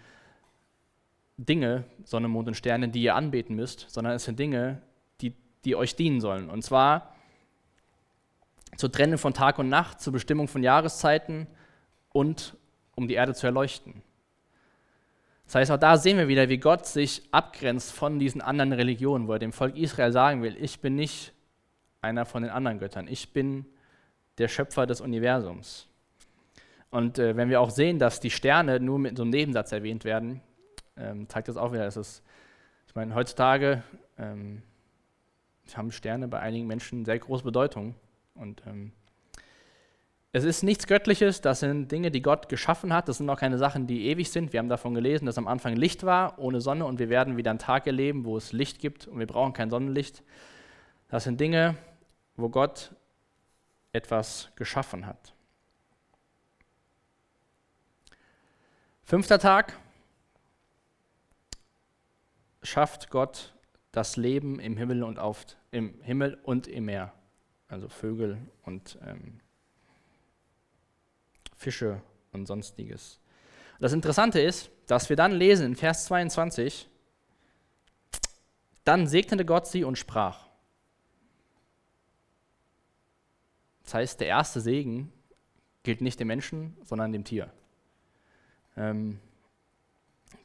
Dinge, 1.36 1.84
Sonne, 2.04 2.28
Mond 2.28 2.48
und 2.48 2.54
Sterne, 2.54 2.88
die 2.88 3.02
ihr 3.02 3.14
anbeten 3.14 3.56
müsst, 3.56 3.86
sondern 3.90 4.14
es 4.14 4.24
sind 4.24 4.38
Dinge, 4.38 4.80
die, 5.20 5.34
die 5.64 5.76
euch 5.76 5.96
dienen 5.96 6.20
sollen. 6.20 6.48
Und 6.48 6.62
zwar 6.62 7.14
zur 8.76 8.90
Trennung 8.90 9.18
von 9.18 9.34
Tag 9.34 9.58
und 9.58 9.68
Nacht, 9.68 10.00
zur 10.00 10.14
Bestimmung 10.14 10.48
von 10.48 10.62
Jahreszeiten 10.62 11.46
und 12.10 12.56
um 12.94 13.06
die 13.06 13.14
Erde 13.14 13.34
zu 13.34 13.46
erleuchten. 13.46 14.02
Das 15.46 15.54
heißt, 15.54 15.70
auch 15.70 15.78
da 15.78 15.96
sehen 15.96 16.18
wir 16.18 16.28
wieder, 16.28 16.48
wie 16.48 16.58
Gott 16.58 16.86
sich 16.86 17.22
abgrenzt 17.30 17.92
von 17.92 18.18
diesen 18.18 18.40
anderen 18.40 18.72
Religionen, 18.72 19.28
wo 19.28 19.32
er 19.32 19.38
dem 19.38 19.52
Volk 19.52 19.76
Israel 19.76 20.12
sagen 20.12 20.42
will, 20.42 20.56
ich 20.60 20.80
bin 20.80 20.96
nicht 20.96 21.32
einer 22.00 22.24
von 22.24 22.42
den 22.42 22.50
anderen 22.50 22.78
Göttern, 22.78 23.06
ich 23.08 23.32
bin 23.32 23.64
der 24.38 24.48
Schöpfer 24.48 24.86
des 24.86 25.00
Universums. 25.00 25.88
Und 26.90 27.18
äh, 27.18 27.36
wenn 27.36 27.48
wir 27.48 27.60
auch 27.60 27.70
sehen, 27.70 27.98
dass 27.98 28.20
die 28.20 28.30
Sterne 28.30 28.80
nur 28.80 28.98
mit 28.98 29.16
so 29.16 29.22
einem 29.22 29.30
Nebensatz 29.30 29.72
erwähnt 29.72 30.04
werden, 30.04 30.40
ähm, 30.96 31.28
zeigt 31.28 31.48
das 31.48 31.56
auch 31.56 31.72
wieder, 31.72 31.84
dass 31.84 31.96
es, 31.96 32.22
ich 32.88 32.94
meine, 32.94 33.14
heutzutage 33.14 33.82
ähm, 34.18 34.62
haben 35.74 35.92
Sterne 35.92 36.28
bei 36.28 36.40
einigen 36.40 36.66
Menschen 36.66 37.04
sehr 37.04 37.18
große 37.18 37.44
Bedeutung. 37.44 37.94
Und 38.34 38.62
ähm, 38.66 38.92
es 40.36 40.44
ist 40.44 40.62
nichts 40.62 40.86
Göttliches, 40.86 41.40
das 41.40 41.60
sind 41.60 41.90
Dinge, 41.90 42.10
die 42.10 42.20
Gott 42.20 42.50
geschaffen 42.50 42.92
hat. 42.92 43.08
Das 43.08 43.16
sind 43.16 43.30
auch 43.30 43.38
keine 43.38 43.56
Sachen, 43.56 43.86
die 43.86 44.08
ewig 44.08 44.30
sind. 44.30 44.52
Wir 44.52 44.58
haben 44.58 44.68
davon 44.68 44.92
gelesen, 44.92 45.24
dass 45.24 45.38
am 45.38 45.48
Anfang 45.48 45.76
Licht 45.76 46.04
war, 46.04 46.38
ohne 46.38 46.60
Sonne, 46.60 46.84
und 46.84 46.98
wir 46.98 47.08
werden 47.08 47.38
wieder 47.38 47.48
einen 47.48 47.58
Tag 47.58 47.86
erleben, 47.86 48.26
wo 48.26 48.36
es 48.36 48.52
Licht 48.52 48.78
gibt 48.78 49.06
und 49.06 49.18
wir 49.18 49.26
brauchen 49.26 49.54
kein 49.54 49.70
Sonnenlicht. 49.70 50.22
Das 51.08 51.24
sind 51.24 51.40
Dinge, 51.40 51.74
wo 52.36 52.50
Gott 52.50 52.94
etwas 53.92 54.50
geschaffen 54.56 55.06
hat. 55.06 55.32
Fünfter 59.04 59.38
Tag 59.38 59.78
schafft 62.62 63.08
Gott 63.08 63.54
das 63.90 64.18
Leben 64.18 64.60
im 64.60 64.76
Himmel 64.76 65.02
und 65.02 65.18
auf, 65.18 65.46
im 65.70 65.98
Himmel 66.02 66.36
und 66.42 66.66
im 66.66 66.84
Meer, 66.84 67.14
also 67.68 67.88
Vögel 67.88 68.36
und 68.64 68.98
ähm, 69.02 69.40
Fische 71.56 72.00
und 72.32 72.46
sonstiges. 72.46 73.18
Das 73.80 73.92
Interessante 73.92 74.40
ist, 74.40 74.70
dass 74.86 75.08
wir 75.08 75.16
dann 75.16 75.32
lesen 75.32 75.66
in 75.66 75.76
Vers 75.76 76.06
22, 76.06 76.88
dann 78.84 79.06
segnete 79.06 79.44
Gott 79.44 79.66
sie 79.66 79.84
und 79.84 79.98
sprach. 79.98 80.46
Das 83.84 83.94
heißt, 83.94 84.20
der 84.20 84.28
erste 84.28 84.60
Segen 84.60 85.12
gilt 85.82 86.00
nicht 86.00 86.18
dem 86.18 86.28
Menschen, 86.28 86.76
sondern 86.82 87.12
dem 87.12 87.24
Tier. 87.24 87.50
Ähm, 88.76 89.18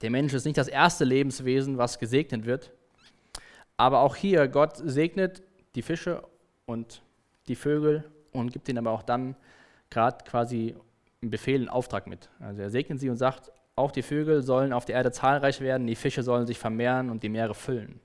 der 0.01 0.09
Mensch 0.09 0.33
ist 0.33 0.45
nicht 0.45 0.57
das 0.57 0.67
erste 0.67 1.03
Lebenswesen, 1.03 1.77
was 1.77 1.99
gesegnet 1.99 2.45
wird. 2.45 2.71
Aber 3.77 3.99
auch 4.01 4.15
hier, 4.15 4.47
Gott 4.47 4.77
segnet 4.77 5.41
die 5.75 5.81
Fische 5.81 6.23
und 6.65 7.01
die 7.47 7.55
Vögel 7.55 8.09
und 8.31 8.53
gibt 8.53 8.69
ihnen 8.69 8.77
aber 8.77 8.91
auch 8.91 9.03
dann 9.03 9.35
gerade 9.89 10.23
quasi 10.23 10.75
einen 11.21 11.31
Befehl, 11.31 11.59
einen 11.61 11.69
Auftrag 11.69 12.07
mit. 12.07 12.29
Also 12.39 12.61
er 12.61 12.69
segnet 12.69 12.99
sie 12.99 13.09
und 13.09 13.17
sagt, 13.17 13.51
auch 13.75 13.91
die 13.91 14.01
Vögel 14.01 14.41
sollen 14.41 14.73
auf 14.73 14.85
der 14.85 14.95
Erde 14.95 15.11
zahlreich 15.11 15.61
werden, 15.61 15.87
die 15.87 15.95
Fische 15.95 16.23
sollen 16.23 16.45
sich 16.45 16.59
vermehren 16.59 17.09
und 17.09 17.23
die 17.23 17.29
Meere 17.29 17.53
füllen. 17.53 17.99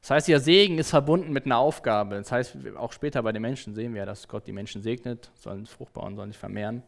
Das 0.00 0.10
heißt, 0.10 0.28
ihr 0.28 0.40
Segen 0.40 0.78
ist 0.78 0.90
verbunden 0.90 1.32
mit 1.32 1.46
einer 1.46 1.58
Aufgabe. 1.58 2.16
Das 2.16 2.32
heißt, 2.32 2.56
auch 2.76 2.92
später 2.92 3.22
bei 3.22 3.30
den 3.30 3.42
Menschen 3.42 3.74
sehen 3.74 3.94
wir, 3.94 4.04
dass 4.04 4.26
Gott 4.26 4.46
die 4.46 4.52
Menschen 4.52 4.82
segnet, 4.82 5.30
sollen 5.34 5.66
fruchtbar 5.66 6.04
und 6.04 6.16
sollen 6.16 6.32
sich 6.32 6.38
vermehren. 6.38 6.82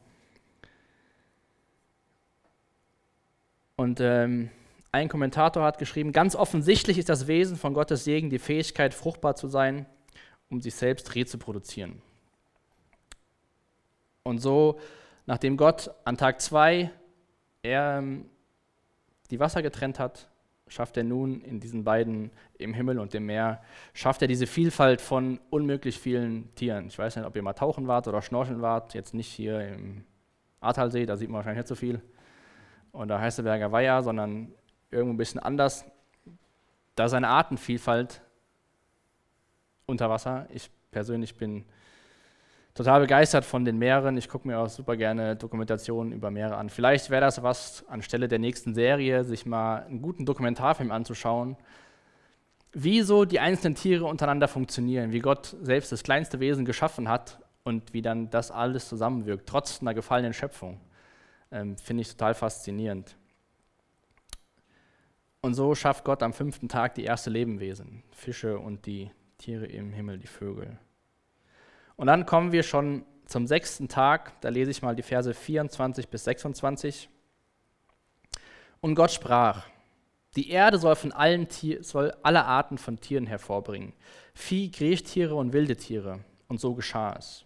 Und 3.77 4.01
ähm, 4.01 4.51
ein 4.91 5.09
Kommentator 5.09 5.63
hat 5.63 5.79
geschrieben, 5.79 6.13
ganz 6.13 6.35
offensichtlich 6.35 6.99
ist 6.99 7.09
das 7.09 7.27
Wesen 7.27 7.57
von 7.57 7.75
Gottes 7.75 8.05
Segen 8.05 8.31
die 8.31 8.39
Fähigkeit, 8.39 8.95
fruchtbar 8.95 9.37
zu 9.37 9.47
sein, 9.47 9.87
um 10.51 10.61
sich 10.61 10.75
selbst 10.75 11.15
rezuproduzieren. 11.15 12.03
Und 14.25 14.39
so, 14.39 14.81
nachdem 15.27 15.57
Gott 15.57 15.91
an 16.05 16.17
Tag 16.17 16.41
2 16.41 16.91
ähm, 17.63 18.27
die 19.31 19.41
Wasser 19.41 19.63
getrennt 19.63 19.99
hat, 19.99 20.29
schafft 20.67 20.97
er 20.97 21.05
nun 21.05 21.41
in 21.43 21.61
diesen 21.61 21.85
beiden, 21.85 22.31
im 22.59 22.75
Himmel 22.75 22.99
und 22.99 23.15
im 23.15 23.27
Meer, 23.27 23.63
schafft 23.93 24.23
er 24.23 24.29
diese 24.29 24.47
Vielfalt 24.47 25.01
von 25.01 25.39
unmöglich 25.51 25.99
vielen 25.99 26.55
Tieren. 26.55 26.87
Ich 26.87 26.99
weiß 26.99 27.17
nicht, 27.17 27.27
ob 27.27 27.37
ihr 27.37 27.43
mal 27.43 27.53
tauchen 27.53 27.87
wart 27.87 28.09
oder 28.09 28.23
schnorcheln 28.23 28.63
wart, 28.63 28.95
jetzt 28.95 29.15
nicht 29.15 29.29
hier 29.29 29.61
im 29.69 30.05
Ahrtalsee, 30.61 31.07
da 31.07 31.17
sieht 31.17 31.29
man 31.29 31.37
wahrscheinlich 31.37 31.63
nicht 31.63 31.69
so 31.69 31.75
viel, 31.75 32.01
oder 32.93 33.21
Heißeberger 33.21 33.73
Weiher, 33.73 34.03
sondern 34.03 34.53
irgendwo 34.91 35.15
ein 35.15 35.19
bisschen 35.19 35.41
anders. 35.41 35.85
Da 36.95 37.07
ist 37.07 37.13
eine 37.13 37.29
Artenvielfalt 37.29 38.23
unter 39.87 40.09
Wasser. 40.09 40.47
Ich 40.51 40.71
persönlich 40.91 41.37
bin 41.37 41.65
total 42.75 43.01
begeistert 43.01 43.45
von 43.45 43.65
den 43.65 43.79
Meeren. 43.79 44.17
Ich 44.17 44.29
gucke 44.29 44.47
mir 44.47 44.59
auch 44.59 44.69
super 44.69 44.97
gerne 44.97 45.37
Dokumentationen 45.37 46.13
über 46.13 46.31
Meere 46.31 46.57
an. 46.57 46.69
Vielleicht 46.69 47.09
wäre 47.09 47.23
das 47.23 47.43
was 47.43 47.85
anstelle 47.89 48.29
der 48.29 48.41
nächsten 48.41 48.75
Serie, 48.75 49.25
sich 49.25 49.47
mal 49.47 49.85
einen 49.85 50.03
guten 50.03 50.27
Dokumentarfilm 50.27 50.91
anzuschauen, 50.91 51.57
wie 52.73 53.03
so 53.03 53.25
die 53.25 53.39
einzelnen 53.39 53.77
Tiere 53.77 54.05
untereinander 54.05 54.49
funktionieren, 54.49 55.13
wie 55.13 55.21
Gott 55.21 55.57
selbst 55.63 55.93
das 55.93 56.03
kleinste 56.03 56.41
Wesen 56.41 56.65
geschaffen 56.65 57.09
hat 57.09 57.39
und 57.63 57.95
wie 57.95 58.03
dann 58.03 58.29
das 58.31 58.51
alles 58.51 58.89
zusammenwirkt, 58.89 59.49
trotz 59.49 59.81
einer 59.81 59.95
gefallenen 59.95 60.33
Schöpfung. 60.33 60.81
Ähm, 61.53 61.79
Finde 61.79 62.03
ich 62.03 62.11
total 62.11 62.35
faszinierend. 62.35 63.17
Und 65.41 65.55
so 65.55 65.75
schafft 65.75 66.05
Gott 66.05 66.23
am 66.23 66.33
fünften 66.33 66.69
Tag 66.69 66.95
die 66.95 67.05
erste 67.05 67.31
Lebewesen, 67.31 68.03
Fische 68.11 68.59
und 68.59 68.87
die 68.87 69.11
Tiere 69.39 69.67
im 69.67 69.93
Himmel, 69.93 70.19
die 70.19 70.27
Vögel. 70.27 70.79
Und 71.97 72.07
dann 72.07 72.27
kommen 72.27 72.53
wir 72.53 72.63
schon 72.63 73.05
zum 73.27 73.47
sechsten 73.47 73.89
Tag, 73.89 74.41
da 74.41 74.49
lese 74.49 74.71
ich 74.71 74.83
mal 74.83 74.97
die 74.97 75.03
Verse 75.03 75.33
24 75.33 76.09
bis 76.09 76.25
26. 76.25 77.09
Und 78.81 78.95
Gott 78.95 79.13
sprach, 79.13 79.65
die 80.37 80.51
Erde 80.51 80.79
soll 80.79 80.97
von 80.97 81.13
allen 81.13 81.47
soll 81.81 82.13
alle 82.23 82.45
Arten 82.45 82.77
von 82.77 83.01
Tieren 83.01 83.27
hervorbringen, 83.27 83.93
Vieh, 84.35 84.71
Kriechtiere 84.71 85.37
und 85.37 85.53
wilde 85.53 85.77
Tiere. 85.77 86.21
Und 86.49 86.61
so 86.61 86.75
geschah 86.75 87.15
es. 87.17 87.45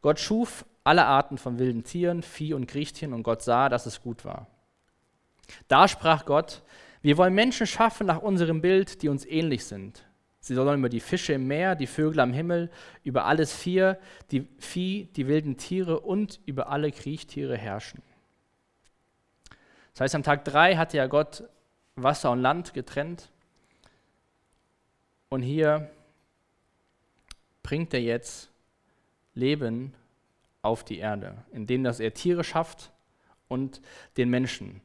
Gott 0.00 0.20
schuf 0.20 0.64
alle 0.84 1.04
Arten 1.04 1.38
von 1.38 1.58
wilden 1.58 1.84
Tieren, 1.84 2.22
Vieh 2.22 2.54
und 2.54 2.66
Kriechtieren 2.66 3.14
und 3.14 3.22
Gott 3.22 3.42
sah, 3.42 3.68
dass 3.68 3.86
es 3.86 4.00
gut 4.00 4.24
war. 4.24 4.46
Da 5.68 5.88
sprach 5.88 6.24
Gott, 6.24 6.62
wir 7.02 7.18
wollen 7.18 7.34
Menschen 7.34 7.66
schaffen 7.66 8.06
nach 8.06 8.22
unserem 8.22 8.62
Bild, 8.62 9.02
die 9.02 9.08
uns 9.08 9.26
ähnlich 9.26 9.64
sind. 9.64 10.06
Sie 10.44 10.54
sollen 10.54 10.80
über 10.80 10.90
die 10.90 11.00
Fische 11.00 11.32
im 11.32 11.46
Meer, 11.46 11.74
die 11.74 11.86
Vögel 11.86 12.20
am 12.20 12.34
Himmel, 12.34 12.70
über 13.02 13.24
alles 13.24 13.56
Vier, 13.56 13.98
die 14.30 14.46
Vieh, 14.58 15.06
die 15.16 15.26
wilden 15.26 15.56
Tiere 15.56 16.00
und 16.00 16.38
über 16.44 16.68
alle 16.68 16.92
Kriechtiere 16.92 17.56
herrschen. 17.56 18.02
Das 19.94 20.02
heißt, 20.02 20.14
am 20.16 20.22
Tag 20.22 20.44
drei 20.44 20.76
hatte 20.76 20.98
ja 20.98 21.06
Gott 21.06 21.44
Wasser 21.96 22.30
und 22.30 22.42
Land 22.42 22.74
getrennt. 22.74 23.30
Und 25.30 25.40
hier 25.40 25.90
bringt 27.62 27.94
er 27.94 28.02
jetzt 28.02 28.50
Leben 29.32 29.94
auf 30.60 30.84
die 30.84 30.98
Erde, 30.98 31.42
indem 31.52 31.84
dass 31.84 32.00
er 32.00 32.12
Tiere 32.12 32.44
schafft 32.44 32.92
und 33.48 33.80
den 34.18 34.28
Menschen. 34.28 34.82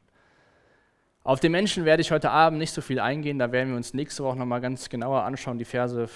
Auf 1.22 1.38
den 1.38 1.52
Menschen 1.52 1.84
werde 1.84 2.00
ich 2.00 2.12
heute 2.12 2.30
Abend 2.30 2.58
nicht 2.58 2.72
so 2.72 2.80
viel 2.80 2.98
eingehen, 2.98 3.38
da 3.38 3.52
werden 3.52 3.70
wir 3.70 3.76
uns 3.76 3.92
nächste 3.92 4.24
Woche 4.24 4.38
nochmal 4.38 4.62
ganz 4.62 4.88
genauer 4.88 5.22
anschauen, 5.22 5.58
die 5.58 5.66
Verse 5.66 6.08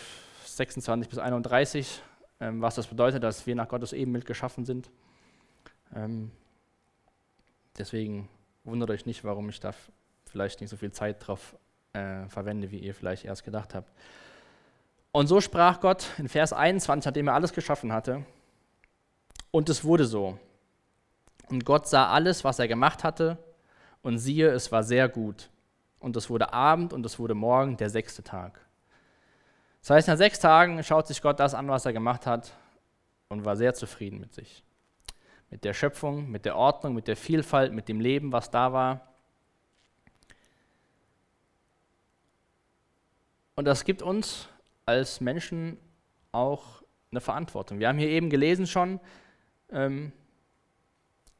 26 0.47 1.11
bis 1.11 1.19
31, 1.19 2.01
ähm, 2.41 2.63
was 2.63 2.77
das 2.77 2.87
bedeutet, 2.87 3.23
dass 3.23 3.47
wir 3.47 3.55
nach 3.55 3.69
Gottes 3.69 3.93
Ebenbild 3.93 4.25
geschaffen 4.25 4.65
sind. 4.65 4.91
Ähm, 5.95 6.31
deswegen 7.77 8.31
wundert 8.65 8.91
euch 8.91 9.05
nicht, 9.05 9.25
warum 9.25 9.51
ich 9.51 9.61
da 9.61 9.73
vielleicht 10.25 10.63
nicht 10.63 10.71
so 10.71 10.79
viel 10.79 10.91
Zeit 10.91 11.27
drauf 11.27 11.55
äh, 11.93 12.27
verwende, 12.29 12.71
wie 12.71 12.79
ihr 12.79 12.95
vielleicht 12.95 13.27
erst 13.27 13.45
gedacht 13.45 13.75
habt. 13.75 13.93
Und 15.13 15.27
so 15.27 15.43
sprach 15.43 15.81
Gott 15.81 16.07
in 16.17 16.29
Vers 16.29 16.55
21, 16.55 17.05
nachdem 17.05 17.29
er 17.29 17.35
alles 17.35 17.53
geschaffen 17.53 17.93
hatte, 17.93 18.25
und 19.51 19.69
es 19.69 19.85
wurde 19.85 20.07
so. 20.07 20.39
Und 21.49 21.67
Gott 21.67 21.87
sah 21.87 22.09
alles, 22.09 22.43
was 22.43 22.59
er 22.59 22.67
gemacht 22.67 23.05
hatte, 23.05 23.39
und 24.05 24.19
siehe, 24.19 24.51
es 24.51 24.71
war 24.71 24.85
sehr 24.85 25.09
gut. 25.09 25.51
Und 25.99 26.15
es 26.17 26.29
wurde 26.29 26.53
Abend 26.53 26.93
und 26.93 27.05
es 27.07 27.19
wurde 27.19 27.35
Morgen, 27.35 27.79
der 27.79 27.89
sechste 27.89 28.23
Tag. 28.23 28.61
Das 29.81 29.91
heißt, 29.91 30.09
nach 30.09 30.19
sechs 30.19 30.39
Tagen 30.39 30.83
schaut 30.85 31.07
sich 31.07 31.23
Gott 31.23 31.41
das 31.41 31.55
an, 31.55 31.69
was 31.69 31.87
er 31.87 31.95
gemacht 31.95 32.27
hat 32.27 32.53
und 33.29 33.47
war 33.47 33.57
sehr 33.57 33.73
zufrieden 33.75 34.21
mit 34.21 34.35
sich. 34.35 34.63
Mit 35.51 35.65
der 35.65 35.73
Schöpfung, 35.73 36.31
mit 36.31 36.45
der 36.45 36.57
Ordnung, 36.57 36.95
mit 36.95 37.09
der 37.09 37.17
Vielfalt, 37.17 37.73
mit 37.73 37.89
dem 37.89 37.99
Leben, 37.99 38.31
was 38.31 38.51
da 38.51 38.75
war. 38.75 39.15
Und 43.57 43.65
das 43.65 43.85
gibt 43.85 44.03
uns 44.03 44.49
als 44.85 45.23
Menschen 45.23 45.79
auch 46.31 46.83
eine 47.11 47.23
Verantwortung. 47.23 47.79
Wir 47.79 47.89
haben 47.89 47.99
hier 47.99 48.09
eben 48.09 48.29
gelesen 48.29 48.67
schon, 48.67 49.01
ähm, 49.71 50.13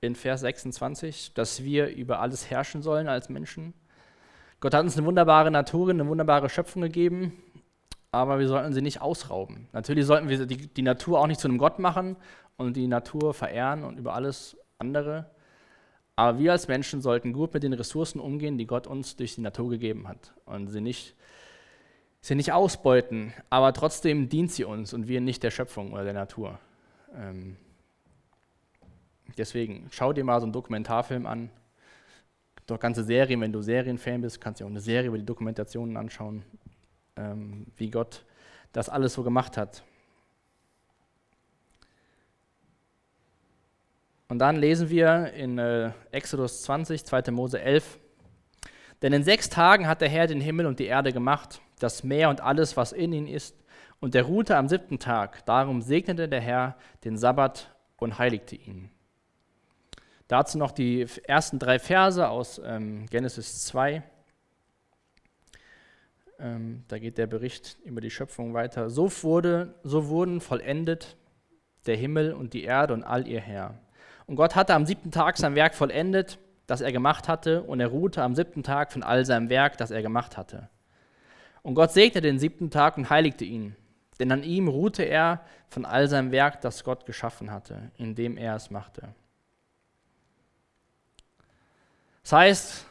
in 0.05 0.15
Vers 0.15 0.41
26, 0.41 1.35
dass 1.35 1.65
wir 1.65 1.89
über 1.89 2.21
alles 2.21 2.51
herrschen 2.51 2.83
sollen 2.83 3.09
als 3.09 3.29
Menschen. 3.29 3.75
Gott 4.61 4.75
hat 4.75 4.85
uns 4.85 4.97
eine 4.97 5.07
wunderbare 5.07 5.51
Natur, 5.51 5.91
eine 5.91 6.07
wunderbare 6.07 6.49
Schöpfung 6.49 6.83
gegeben, 6.83 7.33
aber 8.11 8.39
wir 8.39 8.49
sollten 8.49 8.73
sie 8.73 8.81
nicht 8.81 9.01
ausrauben. 9.01 9.69
Natürlich 9.73 10.07
sollten 10.07 10.29
wir 10.29 10.47
die, 10.47 10.69
die 10.69 10.83
Natur 10.83 11.21
auch 11.21 11.27
nicht 11.27 11.41
zu 11.41 11.49
einem 11.49 11.59
Gott 11.59 11.79
machen 11.79 12.17
und 12.57 12.77
die 12.77 12.87
Natur 12.87 13.35
verehren 13.35 13.85
und 13.85 13.99
über 13.99 14.15
alles 14.15 14.57
andere. 14.79 15.31
Aber 16.17 16.39
wir 16.39 16.53
als 16.53 16.69
Menschen 16.69 17.03
sollten 17.03 17.33
gut 17.33 17.53
mit 17.53 17.65
den 17.65 17.73
Ressourcen 17.73 18.21
umgehen, 18.21 18.57
die 18.57 18.67
Gott 18.67 18.87
uns 18.87 19.17
durch 19.17 19.35
die 19.35 19.41
Natur 19.41 19.69
gegeben 19.69 20.07
hat 20.07 20.33
und 20.45 20.69
sie 20.69 20.81
nicht, 20.81 21.17
sie 22.21 22.37
nicht 22.37 22.53
ausbeuten, 22.53 23.33
aber 23.51 23.73
trotzdem 23.73 24.29
dient 24.29 24.53
sie 24.53 24.65
uns 24.65 24.95
und 24.95 25.09
wir 25.09 25.21
nicht 25.21 25.43
der 25.43 25.51
Schöpfung 25.51 25.93
oder 25.93 26.05
der 26.05 26.13
Natur. 26.13 26.59
Ähm, 27.17 27.57
deswegen 29.39 29.89
schau 29.91 30.13
dir 30.13 30.25
mal 30.25 30.41
so 30.41 30.47
einen 30.47 30.53
Dokumentarfilm 30.53 31.27
an. 31.27 31.51
Doch 32.67 32.81
ganze 32.81 33.05
Serien, 33.05 33.41
wenn 33.41 33.53
du 33.53 33.61
Serienfan 33.61 34.23
bist, 34.23 34.41
kannst 34.41 34.61
du 34.61 34.65
auch 34.65 34.71
eine 34.71 34.81
Serie 34.81 35.09
über 35.09 35.19
die 35.19 35.27
Dokumentationen 35.27 35.97
anschauen, 35.97 36.43
ähm, 37.17 37.67
wie 37.77 37.91
Gott 37.91 38.25
das 38.73 38.89
alles 38.89 39.15
so 39.15 39.23
gemacht 39.23 39.57
hat. 39.57 39.85
Und 44.29 44.39
dann 44.39 44.57
lesen 44.57 44.89
wir 44.89 45.33
in 45.35 45.59
äh, 45.59 45.93
Exodus 46.11 46.63
20, 46.63 47.05
2. 47.05 47.31
Mose 47.31 47.61
11, 47.61 47.99
denn 49.03 49.13
in 49.13 49.23
sechs 49.23 49.51
Tagen 49.51 49.87
hat 49.87 50.01
der 50.01 50.09
Herr 50.09 50.27
den 50.27 50.41
Himmel 50.41 50.67
und 50.67 50.79
die 50.79 50.87
Erde 50.87 51.13
gemacht, 51.13 51.61
das 51.79 52.03
Meer 52.03 52.31
und 52.31 52.41
alles, 52.41 52.77
was 52.77 52.93
in 52.93 53.13
ihnen 53.13 53.27
ist, 53.27 53.55
und 54.01 54.15
der 54.15 54.25
ruhte 54.25 54.57
am 54.57 54.69
siebten 54.69 54.99
Tag. 54.99 55.45
Darum 55.45 55.83
segnete 55.83 56.29
der 56.29 56.41
Herr 56.41 56.77
den 57.05 57.19
Sabbat 57.19 57.75
und 57.99 58.19
heiligte 58.19 58.57
ihn. 58.57 58.91
Dazu 60.29 60.57
noch 60.57 60.71
die 60.71 61.07
ersten 61.25 61.59
drei 61.59 61.79
Verse 61.79 62.27
aus 62.29 62.61
ähm, 62.65 63.07
Genesis 63.07 63.65
2. 63.67 64.03
Ähm, 66.39 66.85
da 66.89 66.99
geht 66.99 67.19
der 67.19 67.27
Bericht 67.27 67.79
über 67.85 68.01
die 68.01 68.11
Schöpfung 68.11 68.55
weiter. 68.55 68.91
So, 68.91 69.11
wurde, 69.23 69.75
so 69.83 70.09
wurden 70.09 70.41
vollendet 70.41 71.17
der 71.87 71.97
Himmel 71.97 72.33
und 72.33 72.55
die 72.55 72.65
Erde 72.65 72.95
und 72.95 73.05
all 73.05 73.29
ihr 73.29 73.41
Herr. 73.41 73.79
Und 74.27 74.37
Gott 74.37 74.57
hatte 74.57 74.75
am 74.75 74.87
siebten 74.87 75.11
Tag 75.11 75.37
sein 75.37 75.55
Werk 75.55 75.75
vollendet, 75.75 76.39
das 76.67 76.81
er 76.81 76.93
gemacht 76.93 77.29
hatte, 77.29 77.63
und 77.63 77.81
er 77.81 77.89
ruhte 77.89 78.23
am 78.23 78.35
siebten 78.35 78.63
Tag 78.63 78.93
von 78.93 79.03
all 79.03 79.27
seinem 79.27 79.51
Werk, 79.51 79.77
das 79.77 79.91
er 79.91 80.01
gemacht 80.01 80.39
hatte. 80.39 80.71
Und 81.63 81.75
Gott 81.75 81.93
segnete 81.93 82.23
den 82.23 82.39
siebten 82.39 82.71
Tag 82.71 82.97
und 82.97 83.11
heiligte 83.11 83.45
ihn, 83.45 83.77
denn 84.19 84.33
an 84.33 84.43
ihm 84.43 84.69
ruhte 84.69 85.03
er 85.03 85.43
von 85.69 85.85
all 85.85 86.09
seinem 86.09 86.33
Werk, 86.33 86.63
das 86.63 86.85
Gott 86.85 87.05
geschaffen 87.05 87.51
hatte, 87.51 87.91
indem 87.99 88.39
er 88.39 88.57
es 88.57 88.71
machte. 88.71 89.15
Das 92.25 92.33
heißt, 92.33 92.87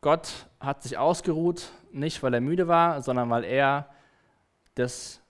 Gott 0.00 0.46
hat 0.60 0.82
sich 0.82 0.96
ausgeruht, 0.96 1.70
nicht 1.92 2.22
weil 2.22 2.32
er 2.32 2.40
müde 2.40 2.68
war, 2.68 3.02
sondern 3.02 3.28
weil 3.28 3.44
er 3.44 3.90
das 4.76 5.20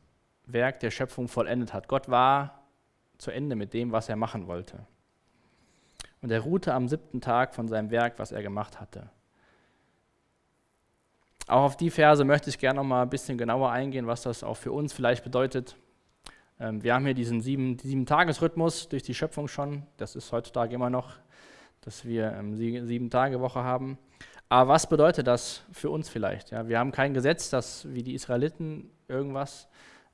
Werk 0.44 0.80
der 0.80 0.90
Schöpfung 0.90 1.26
vollendet 1.26 1.72
hat. 1.72 1.88
Gott 1.88 2.10
war 2.10 2.62
zu 3.16 3.30
Ende 3.30 3.56
mit 3.56 3.72
dem, 3.72 3.90
was 3.90 4.08
er 4.08 4.16
machen 4.16 4.46
wollte. 4.46 4.86
Und 6.20 6.30
er 6.30 6.40
ruhte 6.40 6.74
am 6.74 6.88
siebten 6.88 7.22
Tag 7.22 7.54
von 7.54 7.68
seinem 7.68 7.90
Werk, 7.90 8.18
was 8.18 8.32
er 8.32 8.42
gemacht 8.42 8.80
hatte. 8.80 9.08
Auch 11.46 11.62
auf 11.62 11.76
die 11.78 11.90
Verse 11.90 12.22
möchte 12.24 12.50
ich 12.50 12.58
gerne 12.58 12.76
noch 12.76 12.84
mal 12.84 13.02
ein 13.02 13.10
bisschen 13.10 13.38
genauer 13.38 13.70
eingehen, 13.70 14.06
was 14.06 14.22
das 14.22 14.44
auch 14.44 14.58
für 14.58 14.72
uns 14.72 14.92
vielleicht 14.92 15.24
bedeutet. 15.24 15.74
Ähm, 16.60 16.82
wir 16.82 16.94
haben 16.94 17.06
hier 17.06 17.14
diesen 17.14 17.40
sieben, 17.40 17.78
sieben 17.78 18.04
Tagesrhythmus 18.04 18.90
durch 18.90 19.02
die 19.02 19.14
Schöpfung 19.14 19.48
schon. 19.48 19.86
Das 19.96 20.14
ist 20.14 20.30
heutzutage 20.32 20.74
immer 20.74 20.90
noch, 20.90 21.16
dass 21.80 22.04
wir 22.04 22.32
ähm, 22.32 22.56
sieben 22.56 23.10
Tage 23.10 23.40
Woche 23.40 23.62
haben. 23.62 23.98
Aber 24.48 24.72
was 24.72 24.88
bedeutet 24.88 25.26
das 25.26 25.62
für 25.72 25.90
uns 25.90 26.08
vielleicht? 26.08 26.50
Ja, 26.50 26.68
wir 26.68 26.78
haben 26.78 26.92
kein 26.92 27.14
Gesetz, 27.14 27.50
dass 27.50 27.92
wie 27.92 28.02
die 28.02 28.14
Israeliten 28.14 28.90
irgendwas, 29.08 29.68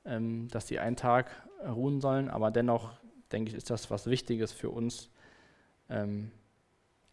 ähm, 0.05 0.49
dass 0.49 0.69
sie 0.69 0.79
einen 0.79 0.97
Tag 0.97 1.31
ruhen 1.67 2.01
sollen, 2.01 2.29
aber 2.29 2.51
dennoch 2.51 2.93
denke 3.33 3.51
ich, 3.51 3.57
ist 3.57 3.71
das 3.71 3.91
was 3.91 4.07
Wichtiges 4.07 4.53
für 4.53 4.71
uns, 4.71 5.11
ähm, 5.89 6.31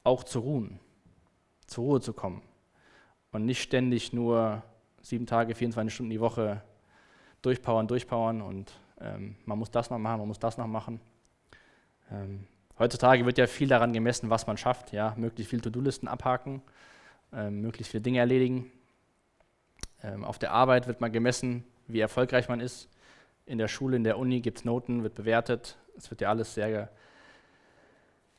auch 0.03 0.23
zu 0.23 0.39
ruhen, 0.39 0.79
zur 1.65 1.85
Ruhe 1.85 2.01
zu 2.01 2.13
kommen 2.13 2.41
und 3.31 3.45
nicht 3.45 3.61
ständig 3.61 4.13
nur 4.13 4.63
sieben 5.01 5.25
Tage, 5.25 5.55
24 5.55 5.93
Stunden 5.93 6.09
die 6.11 6.19
Woche 6.19 6.61
durchpowern, 7.41 7.87
durchpowern 7.87 8.41
und 8.41 8.71
ähm, 8.99 9.35
man 9.45 9.59
muss 9.59 9.71
das 9.71 9.89
noch 9.89 9.97
machen, 9.97 10.19
man 10.19 10.27
muss 10.27 10.39
das 10.39 10.57
noch 10.57 10.67
machen. 10.67 10.99
Ähm, 12.11 12.47
heutzutage 12.79 13.25
wird 13.25 13.37
ja 13.37 13.47
viel 13.47 13.67
daran 13.67 13.93
gemessen, 13.93 14.29
was 14.29 14.47
man 14.47 14.57
schafft, 14.57 14.91
ja, 14.91 15.13
möglichst 15.17 15.49
viele 15.49 15.61
To-Do-Listen 15.61 16.07
abhaken, 16.07 16.61
ähm, 17.33 17.61
möglichst 17.61 17.91
viele 17.91 18.01
Dinge 18.01 18.19
erledigen. 18.19 18.71
Ähm, 20.03 20.23
auf 20.23 20.39
der 20.39 20.51
Arbeit 20.51 20.87
wird 20.87 21.01
man 21.01 21.11
gemessen, 21.11 21.63
wie 21.87 21.99
erfolgreich 21.99 22.49
man 22.49 22.59
ist. 22.59 22.89
In 23.45 23.57
der 23.57 23.67
Schule, 23.67 23.95
in 23.97 24.03
der 24.03 24.17
Uni 24.17 24.41
gibt 24.41 24.59
es 24.59 24.65
Noten, 24.65 25.03
wird 25.03 25.15
bewertet. 25.15 25.77
Es 25.97 26.09
wird 26.09 26.21
ja 26.21 26.29
alles 26.29 26.53
sehr. 26.53 26.89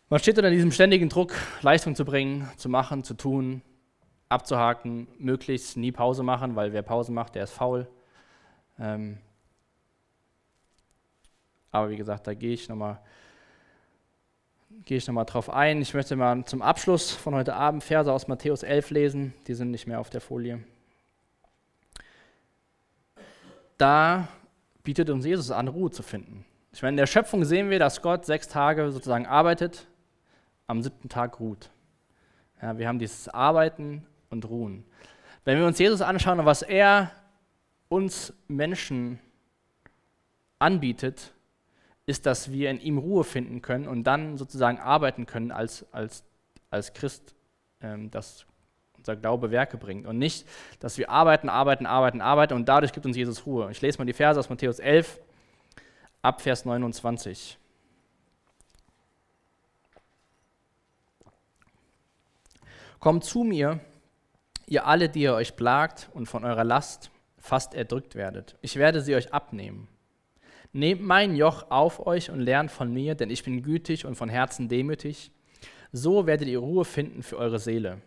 Man 0.08 0.20
steht 0.20 0.36
unter 0.36 0.50
diesem 0.50 0.72
ständigen 0.72 1.08
Druck, 1.08 1.34
Leistung 1.62 1.94
zu 1.94 2.04
bringen, 2.04 2.48
zu 2.56 2.68
machen, 2.68 3.04
zu 3.04 3.14
tun, 3.14 3.62
abzuhaken, 4.28 5.08
möglichst 5.18 5.76
nie 5.76 5.92
Pause 5.92 6.22
machen, 6.22 6.56
weil 6.56 6.72
wer 6.72 6.82
Pause 6.82 7.12
macht, 7.12 7.34
der 7.34 7.44
ist 7.44 7.52
faul. 7.52 7.86
Ähm 8.78 9.18
aber 11.70 11.90
wie 11.90 11.96
gesagt, 11.96 12.26
da 12.26 12.34
gehe 12.34 12.52
ich 12.52 12.68
nochmal 12.68 13.00
gehe 14.84 14.98
ich 14.98 15.06
nochmal 15.06 15.24
drauf 15.24 15.50
ein. 15.50 15.80
Ich 15.80 15.94
möchte 15.94 16.16
mal 16.16 16.44
zum 16.44 16.62
Abschluss 16.62 17.12
von 17.12 17.34
heute 17.34 17.54
Abend 17.54 17.82
Verse 17.82 18.12
aus 18.12 18.28
Matthäus 18.28 18.62
11 18.62 18.90
lesen. 18.90 19.34
Die 19.46 19.54
sind 19.54 19.70
nicht 19.70 19.86
mehr 19.86 20.00
auf 20.00 20.10
der 20.10 20.20
Folie. 20.20 20.60
Da 23.78 24.28
bietet 24.82 25.10
uns 25.10 25.24
Jesus 25.24 25.50
an, 25.50 25.68
Ruhe 25.68 25.90
zu 25.90 26.02
finden. 26.02 26.44
Ich 26.72 26.82
meine, 26.82 26.94
in 26.94 26.98
der 26.98 27.06
Schöpfung 27.06 27.44
sehen 27.44 27.70
wir, 27.70 27.78
dass 27.78 28.02
Gott 28.02 28.26
sechs 28.26 28.48
Tage 28.48 28.90
sozusagen 28.90 29.26
arbeitet, 29.26 29.86
am 30.66 30.82
siebten 30.82 31.08
Tag 31.08 31.40
ruht. 31.40 31.70
Ja, 32.60 32.78
wir 32.78 32.88
haben 32.88 32.98
dieses 32.98 33.28
Arbeiten 33.28 34.06
und 34.30 34.48
Ruhen. 34.48 34.84
Wenn 35.44 35.58
wir 35.58 35.66
uns 35.66 35.78
Jesus 35.78 36.00
anschauen 36.00 36.40
und 36.40 36.46
was 36.46 36.62
er 36.62 37.10
uns 37.88 38.32
Menschen 38.48 39.18
anbietet, 40.58 41.32
ist, 42.06 42.26
dass 42.26 42.52
wir 42.52 42.70
in 42.70 42.80
ihm 42.80 42.98
Ruhe 42.98 43.24
finden 43.24 43.62
können 43.62 43.88
und 43.88 44.04
dann 44.04 44.36
sozusagen 44.36 44.78
arbeiten 44.78 45.26
können 45.26 45.50
als, 45.50 45.86
als, 45.92 46.24
als 46.70 46.92
Christ, 46.92 47.34
ähm, 47.80 48.10
das 48.10 48.46
unser 48.98 49.16
Glaube 49.16 49.50
Werke 49.50 49.76
bringt. 49.76 50.06
Und 50.06 50.18
nicht, 50.18 50.46
dass 50.80 50.98
wir 50.98 51.10
arbeiten, 51.10 51.48
arbeiten, 51.48 51.86
arbeiten, 51.86 52.20
arbeiten 52.20 52.54
und 52.54 52.68
dadurch 52.68 52.92
gibt 52.92 53.06
uns 53.06 53.16
Jesus 53.16 53.46
Ruhe. 53.46 53.70
Ich 53.70 53.80
lese 53.80 53.98
mal 53.98 54.04
die 54.04 54.12
Verse 54.12 54.38
aus 54.38 54.48
Matthäus 54.48 54.78
11, 54.78 55.20
ab 56.22 56.40
Vers 56.40 56.64
29. 56.64 57.58
Kommt 62.98 63.24
zu 63.24 63.44
mir, 63.44 63.80
ihr 64.66 64.86
alle, 64.86 65.10
die 65.10 65.22
ihr 65.22 65.34
euch 65.34 65.56
plagt 65.56 66.08
und 66.14 66.26
von 66.26 66.44
eurer 66.44 66.64
Last 66.64 67.10
fast 67.38 67.74
erdrückt 67.74 68.14
werdet. 68.14 68.56
Ich 68.62 68.76
werde 68.76 69.02
sie 69.02 69.14
euch 69.14 69.34
abnehmen. 69.34 69.88
Nehmt 70.74 71.02
mein 71.02 71.36
Joch 71.36 71.70
auf 71.70 72.04
euch 72.04 72.30
und 72.30 72.40
lernt 72.40 72.68
von 72.68 72.92
mir, 72.92 73.14
denn 73.14 73.30
ich 73.30 73.44
bin 73.44 73.62
gütig 73.62 74.06
und 74.06 74.16
von 74.16 74.28
Herzen 74.28 74.68
demütig. 74.68 75.30
So 75.92 76.26
werdet 76.26 76.48
ihr 76.48 76.58
Ruhe 76.58 76.84
finden 76.84 77.22
für 77.22 77.38
eure 77.38 77.60
Seele. 77.60 78.02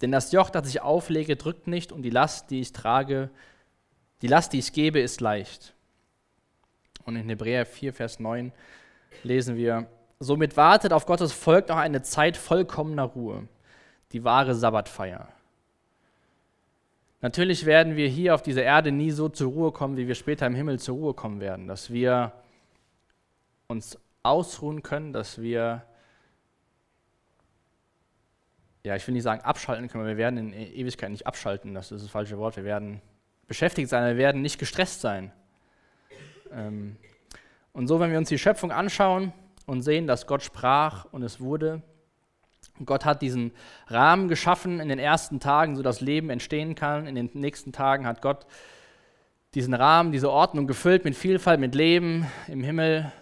Denn 0.00 0.10
das 0.10 0.32
Joch, 0.32 0.50
das 0.50 0.68
ich 0.68 0.82
auflege, 0.82 1.36
drückt 1.36 1.68
nicht 1.68 1.92
und 1.92 2.02
die 2.02 2.10
Last, 2.10 2.50
die 2.50 2.60
ich 2.60 2.72
trage, 2.72 3.30
die 4.20 4.26
Last, 4.26 4.52
die 4.52 4.58
ich 4.58 4.72
gebe, 4.72 4.98
ist 4.98 5.20
leicht. 5.20 5.74
Und 7.04 7.14
in 7.14 7.28
Hebräer 7.28 7.64
4, 7.64 7.92
Vers 7.92 8.18
9 8.18 8.50
lesen 9.22 9.56
wir, 9.56 9.86
somit 10.18 10.56
wartet 10.56 10.92
auf 10.92 11.06
Gottes 11.06 11.32
Volk 11.32 11.68
noch 11.68 11.76
eine 11.76 12.02
Zeit 12.02 12.36
vollkommener 12.36 13.04
Ruhe, 13.04 13.46
die 14.10 14.24
wahre 14.24 14.56
Sabbatfeier. 14.56 15.28
Natürlich 17.22 17.66
werden 17.66 17.94
wir 17.94 18.08
hier 18.08 18.34
auf 18.34 18.42
dieser 18.42 18.64
Erde 18.64 18.90
nie 18.90 19.12
so 19.12 19.28
zur 19.28 19.52
Ruhe 19.52 19.70
kommen, 19.70 19.96
wie 19.96 20.08
wir 20.08 20.16
später 20.16 20.44
im 20.44 20.56
Himmel 20.56 20.80
zur 20.80 20.96
Ruhe 20.96 21.14
kommen 21.14 21.38
werden, 21.38 21.68
dass 21.68 21.92
wir 21.92 22.32
uns 23.68 23.96
ausruhen 24.24 24.82
können, 24.82 25.12
dass 25.12 25.40
wir, 25.40 25.84
ja, 28.82 28.96
ich 28.96 29.06
will 29.06 29.14
nicht 29.14 29.22
sagen 29.22 29.40
abschalten 29.42 29.86
können, 29.86 30.04
wir 30.04 30.16
werden 30.16 30.36
in 30.36 30.52
Ewigkeit 30.52 31.10
nicht 31.10 31.24
abschalten, 31.24 31.74
das 31.74 31.92
ist 31.92 32.02
das 32.02 32.10
falsche 32.10 32.38
Wort, 32.38 32.56
wir 32.56 32.64
werden 32.64 33.00
beschäftigt 33.46 33.88
sein, 33.88 34.04
wir 34.04 34.18
werden 34.18 34.42
nicht 34.42 34.58
gestresst 34.58 35.00
sein. 35.00 35.30
Ähm, 36.52 36.96
und 37.72 37.86
so, 37.86 38.00
wenn 38.00 38.10
wir 38.10 38.18
uns 38.18 38.30
die 38.30 38.38
Schöpfung 38.38 38.72
anschauen 38.72 39.32
und 39.66 39.82
sehen, 39.82 40.08
dass 40.08 40.26
Gott 40.26 40.42
sprach 40.42 41.04
und 41.12 41.22
es 41.22 41.40
wurde, 41.40 41.82
Gott 42.86 43.04
hat 43.04 43.22
diesen 43.22 43.52
Rahmen 43.88 44.28
geschaffen 44.28 44.80
in 44.80 44.88
den 44.88 44.98
ersten 44.98 45.40
Tagen, 45.40 45.76
sodass 45.76 46.00
Leben 46.00 46.30
entstehen 46.30 46.74
kann. 46.74 47.06
In 47.06 47.14
den 47.14 47.30
nächsten 47.34 47.72
Tagen 47.72 48.06
hat 48.06 48.22
Gott 48.22 48.46
diesen 49.54 49.74
Rahmen, 49.74 50.12
diese 50.12 50.30
Ordnung 50.30 50.66
gefüllt 50.66 51.04
mit 51.04 51.14
Vielfalt, 51.14 51.60
mit 51.60 51.74
Leben 51.74 52.26
im 52.48 52.62
Himmel, 52.62 53.12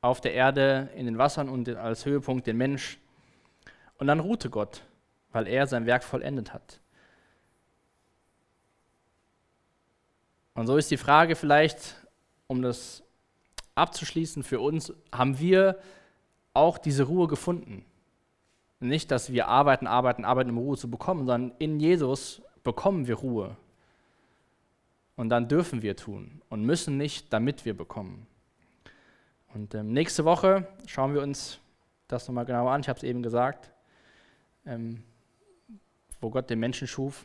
auf 0.00 0.20
der 0.20 0.34
Erde, 0.34 0.90
in 0.96 1.06
den 1.06 1.16
Wassern 1.16 1.48
und 1.48 1.68
als 1.68 2.04
Höhepunkt 2.04 2.46
den 2.46 2.58
Mensch. 2.58 2.98
Und 3.98 4.06
dann 4.06 4.20
ruhte 4.20 4.50
Gott, 4.50 4.82
weil 5.32 5.46
er 5.46 5.66
sein 5.66 5.86
Werk 5.86 6.04
vollendet 6.04 6.52
hat. 6.52 6.80
Und 10.52 10.66
so 10.66 10.76
ist 10.76 10.90
die 10.90 10.96
Frage 10.96 11.36
vielleicht, 11.36 11.96
um 12.46 12.60
das 12.60 13.02
abzuschließen 13.74 14.42
für 14.42 14.60
uns, 14.60 14.92
haben 15.10 15.38
wir 15.38 15.78
auch 16.52 16.78
diese 16.78 17.04
Ruhe 17.04 17.26
gefunden? 17.26 17.84
Nicht, 18.84 19.10
dass 19.10 19.32
wir 19.32 19.48
arbeiten, 19.48 19.86
arbeiten, 19.86 20.24
arbeiten, 20.24 20.50
um 20.50 20.58
Ruhe 20.58 20.76
zu 20.76 20.90
bekommen, 20.90 21.26
sondern 21.26 21.56
in 21.58 21.80
Jesus 21.80 22.42
bekommen 22.62 23.06
wir 23.06 23.16
Ruhe. 23.16 23.56
Und 25.16 25.30
dann 25.30 25.48
dürfen 25.48 25.82
wir 25.82 25.96
tun 25.96 26.42
und 26.50 26.64
müssen 26.64 26.96
nicht, 26.96 27.32
damit 27.32 27.64
wir 27.64 27.76
bekommen. 27.76 28.26
Und 29.54 29.74
ähm, 29.74 29.92
nächste 29.92 30.24
Woche 30.24 30.66
schauen 30.86 31.14
wir 31.14 31.22
uns 31.22 31.60
das 32.08 32.28
nochmal 32.28 32.44
genauer 32.44 32.72
an. 32.72 32.80
Ich 32.80 32.88
habe 32.88 32.98
es 32.98 33.04
eben 33.04 33.22
gesagt, 33.22 33.70
ähm, 34.66 35.02
wo 36.20 36.30
Gott 36.30 36.50
den 36.50 36.58
Menschen 36.58 36.86
schuf. 36.86 37.24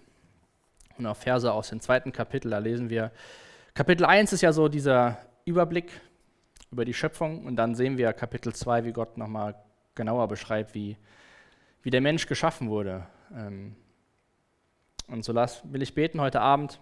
Und 0.98 1.06
auch 1.08 1.18
Verse 1.18 1.52
aus 1.52 1.70
dem 1.70 1.82
zweiten 1.82 2.12
Kapitel, 2.12 2.52
da 2.52 2.60
lesen 2.60 2.90
wir, 2.90 3.12
Kapitel 3.74 4.06
1 4.06 4.34
ist 4.34 4.42
ja 4.42 4.54
so 4.54 4.68
dieser 4.68 5.18
Überblick 5.46 6.00
über 6.72 6.86
die 6.86 6.94
Schöpfung 6.94 7.46
und 7.46 7.56
dann 7.56 7.76
sehen 7.76 7.98
wir 7.98 8.14
Kapitel 8.14 8.54
2, 8.54 8.86
wie 8.86 8.94
Gott 8.94 9.18
nochmal 9.18 9.56
genauer 9.96 10.28
beschreibt, 10.28 10.74
wie, 10.74 10.98
wie 11.84 11.90
der 11.90 12.02
Mensch 12.02 12.28
geschaffen 12.28 12.70
wurde. 12.70 13.06
Ähm, 13.34 13.76
und 15.08 15.24
so 15.24 15.34
will 15.34 15.82
ich 15.82 15.94
beten 15.94 16.22
heute 16.22 16.42
Abend, 16.42 16.80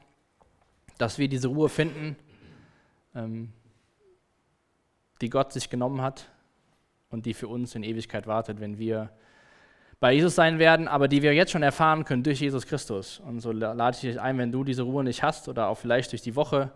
dass 0.98 1.18
wir 1.18 1.28
diese 1.28 1.48
Ruhe 1.48 1.70
finden, 1.70 2.16
ähm, 3.16 3.54
die 5.22 5.30
Gott 5.30 5.54
sich 5.54 5.70
genommen 5.70 6.02
hat 6.02 6.30
und 7.10 7.26
die 7.26 7.34
für 7.34 7.48
uns 7.48 7.76
in 7.76 7.84
Ewigkeit 7.84 8.28
wartet, 8.28 8.60
wenn 8.60 8.78
wir 8.78 9.12
bei 10.00 10.14
Jesus 10.14 10.36
sein 10.36 10.60
werden, 10.60 10.88
aber 10.88 11.08
die 11.08 11.24
wir 11.24 11.34
jetzt 11.34 11.52
schon 11.52 11.64
erfahren 11.64 12.06
können 12.06 12.22
durch 12.22 12.40
Jesus 12.40 12.68
Christus. 12.68 13.20
Und 13.20 13.40
so 13.40 13.52
lade 13.52 13.96
ich 13.96 14.02
dich 14.02 14.22
ein, 14.22 14.38
wenn 14.38 14.52
du 14.52 14.64
diese 14.64 14.84
Ruhe 14.84 15.04
nicht 15.04 15.24
hast 15.24 15.48
oder 15.48 15.68
auch 15.70 15.78
vielleicht 15.78 16.12
durch 16.12 16.22
die 16.22 16.36
Woche 16.36 16.72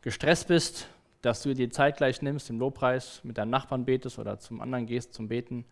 gestresst 0.00 0.48
bist, 0.48 0.88
dass 1.20 1.42
du 1.42 1.54
dir 1.54 1.70
Zeit 1.70 1.98
gleich 1.98 2.22
nimmst 2.22 2.48
im 2.48 2.58
Lobpreis, 2.58 3.20
mit 3.24 3.36
deinem 3.36 3.50
Nachbarn 3.50 3.84
betest 3.84 4.18
oder 4.18 4.38
zum 4.38 4.60
anderen 4.60 4.86
gehst 4.86 5.12
zum 5.12 5.28
Beten 5.28 5.66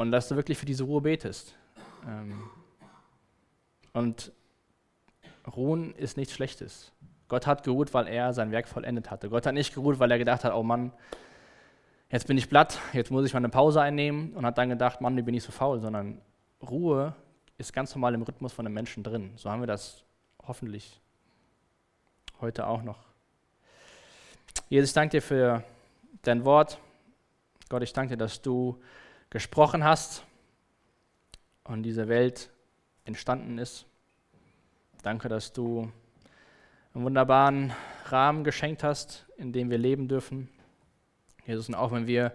und 0.00 0.12
dass 0.12 0.28
du 0.28 0.36
wirklich 0.36 0.56
für 0.56 0.64
diese 0.64 0.84
Ruhe 0.84 1.02
betest. 1.02 1.54
Ähm, 2.08 2.48
und 3.92 4.32
Ruhen 5.54 5.94
ist 5.94 6.16
nichts 6.16 6.32
Schlechtes. 6.32 6.90
Gott 7.28 7.46
hat 7.46 7.64
geruht, 7.64 7.92
weil 7.92 8.08
er 8.08 8.32
sein 8.32 8.50
Werk 8.50 8.66
vollendet 8.66 9.10
hatte. 9.10 9.28
Gott 9.28 9.44
hat 9.44 9.52
nicht 9.52 9.74
geruht, 9.74 9.98
weil 9.98 10.10
er 10.10 10.16
gedacht 10.16 10.42
hat, 10.42 10.54
oh 10.54 10.62
Mann, 10.62 10.90
jetzt 12.08 12.26
bin 12.26 12.38
ich 12.38 12.48
platt, 12.48 12.78
jetzt 12.94 13.10
muss 13.10 13.26
ich 13.26 13.34
mal 13.34 13.40
eine 13.40 13.50
Pause 13.50 13.82
einnehmen 13.82 14.32
und 14.32 14.46
hat 14.46 14.56
dann 14.56 14.70
gedacht, 14.70 15.02
Mann, 15.02 15.18
ich 15.18 15.24
bin 15.24 15.34
nicht 15.34 15.44
so 15.44 15.52
faul, 15.52 15.80
sondern 15.80 16.22
Ruhe 16.62 17.14
ist 17.58 17.74
ganz 17.74 17.94
normal 17.94 18.14
im 18.14 18.22
Rhythmus 18.22 18.54
von 18.54 18.64
einem 18.64 18.74
Menschen 18.74 19.02
drin. 19.02 19.32
So 19.36 19.50
haben 19.50 19.60
wir 19.60 19.66
das 19.66 20.02
hoffentlich 20.46 20.98
heute 22.40 22.66
auch 22.66 22.82
noch. 22.82 23.00
Jesus, 24.70 24.90
ich 24.90 24.94
danke 24.94 25.18
dir 25.18 25.22
für 25.22 25.62
dein 26.22 26.46
Wort. 26.46 26.78
Gott, 27.68 27.82
ich 27.82 27.92
danke 27.92 28.14
dir, 28.14 28.16
dass 28.16 28.40
du 28.40 28.80
gesprochen 29.30 29.84
hast 29.84 30.24
und 31.64 31.84
diese 31.84 32.08
Welt 32.08 32.50
entstanden 33.04 33.58
ist. 33.58 33.86
Danke, 35.02 35.28
dass 35.28 35.52
du 35.52 35.90
einen 36.94 37.04
wunderbaren 37.04 37.72
Rahmen 38.06 38.44
geschenkt 38.44 38.82
hast, 38.82 39.26
in 39.36 39.52
dem 39.52 39.70
wir 39.70 39.78
leben 39.78 40.08
dürfen. 40.08 40.48
Jesus, 41.46 41.68
und 41.68 41.74
auch 41.74 41.92
wenn 41.92 42.06
wir 42.06 42.32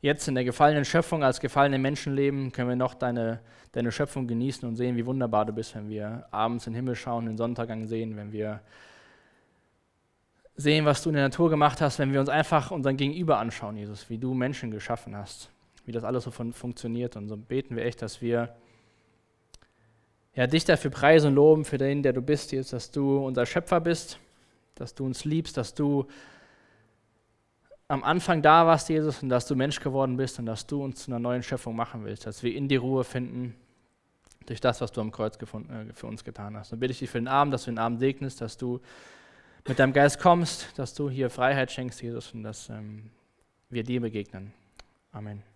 jetzt 0.00 0.28
in 0.28 0.34
der 0.34 0.44
gefallenen 0.44 0.84
Schöpfung 0.84 1.24
als 1.24 1.40
gefallene 1.40 1.78
Menschen 1.78 2.14
leben, 2.14 2.52
können 2.52 2.68
wir 2.68 2.76
noch 2.76 2.94
deine, 2.94 3.40
deine 3.72 3.92
Schöpfung 3.92 4.26
genießen 4.26 4.68
und 4.68 4.76
sehen, 4.76 4.96
wie 4.96 5.06
wunderbar 5.06 5.46
du 5.46 5.52
bist, 5.52 5.74
wenn 5.74 5.88
wir 5.88 6.26
abends 6.30 6.66
in 6.66 6.72
den 6.72 6.76
Himmel 6.76 6.96
schauen, 6.96 7.26
den 7.26 7.36
Sonntaggang 7.36 7.86
sehen, 7.86 8.16
wenn 8.16 8.32
wir 8.32 8.60
sehen, 10.56 10.84
was 10.84 11.02
du 11.02 11.10
in 11.10 11.14
der 11.14 11.24
Natur 11.24 11.50
gemacht 11.50 11.80
hast, 11.80 11.98
wenn 11.98 12.12
wir 12.12 12.20
uns 12.20 12.28
einfach 12.28 12.70
unseren 12.70 12.96
Gegenüber 12.96 13.38
anschauen, 13.38 13.76
Jesus, 13.76 14.10
wie 14.10 14.18
du 14.18 14.34
Menschen 14.34 14.70
geschaffen 14.70 15.16
hast, 15.16 15.50
wie 15.86 15.92
das 15.92 16.04
alles 16.04 16.24
so 16.24 16.30
fun 16.30 16.52
funktioniert. 16.52 17.16
Und 17.16 17.28
so 17.28 17.36
beten 17.36 17.76
wir 17.76 17.84
echt, 17.84 18.02
dass 18.02 18.20
wir 18.20 18.54
ja, 20.34 20.46
dich 20.46 20.64
dafür 20.64 20.90
preisen 20.90 21.28
und 21.28 21.34
loben, 21.34 21.64
für 21.64 21.78
den, 21.78 22.02
der 22.02 22.12
du 22.12 22.20
bist, 22.20 22.52
Jesus, 22.52 22.70
dass 22.70 22.90
du 22.90 23.24
unser 23.24 23.46
Schöpfer 23.46 23.80
bist, 23.80 24.18
dass 24.74 24.94
du 24.94 25.06
uns 25.06 25.24
liebst, 25.24 25.56
dass 25.56 25.74
du 25.74 26.06
am 27.88 28.04
Anfang 28.04 28.42
da 28.42 28.66
warst, 28.66 28.88
Jesus, 28.88 29.22
und 29.22 29.28
dass 29.28 29.46
du 29.46 29.54
Mensch 29.54 29.80
geworden 29.80 30.16
bist 30.16 30.38
und 30.38 30.46
dass 30.46 30.66
du 30.66 30.82
uns 30.82 31.04
zu 31.04 31.10
einer 31.10 31.20
neuen 31.20 31.42
Schöpfung 31.42 31.74
machen 31.76 32.04
willst, 32.04 32.26
dass 32.26 32.42
wir 32.42 32.54
in 32.54 32.68
die 32.68 32.76
Ruhe 32.76 33.04
finden 33.04 33.54
durch 34.46 34.60
das, 34.60 34.80
was 34.80 34.92
du 34.92 35.00
am 35.00 35.12
Kreuz 35.12 35.38
gefunden, 35.38 35.90
äh, 35.90 35.92
für 35.92 36.06
uns 36.06 36.24
getan 36.24 36.56
hast. 36.56 36.72
Und 36.72 36.80
bitte 36.80 36.92
ich 36.92 36.98
dich 36.98 37.10
für 37.10 37.18
den 37.18 37.28
Abend, 37.28 37.54
dass 37.54 37.64
du 37.64 37.70
den 37.70 37.78
Abend 37.78 38.00
segnest, 38.00 38.40
dass 38.40 38.56
du 38.56 38.80
mit 39.66 39.78
deinem 39.78 39.92
Geist 39.92 40.20
kommst, 40.20 40.78
dass 40.78 40.94
du 40.94 41.10
hier 41.10 41.30
Freiheit 41.30 41.72
schenkst, 41.72 42.02
Jesus, 42.02 42.32
und 42.32 42.42
dass 42.42 42.68
ähm, 42.68 43.10
wir 43.70 43.82
dir 43.82 44.00
begegnen. 44.00 44.52
Amen. 45.12 45.55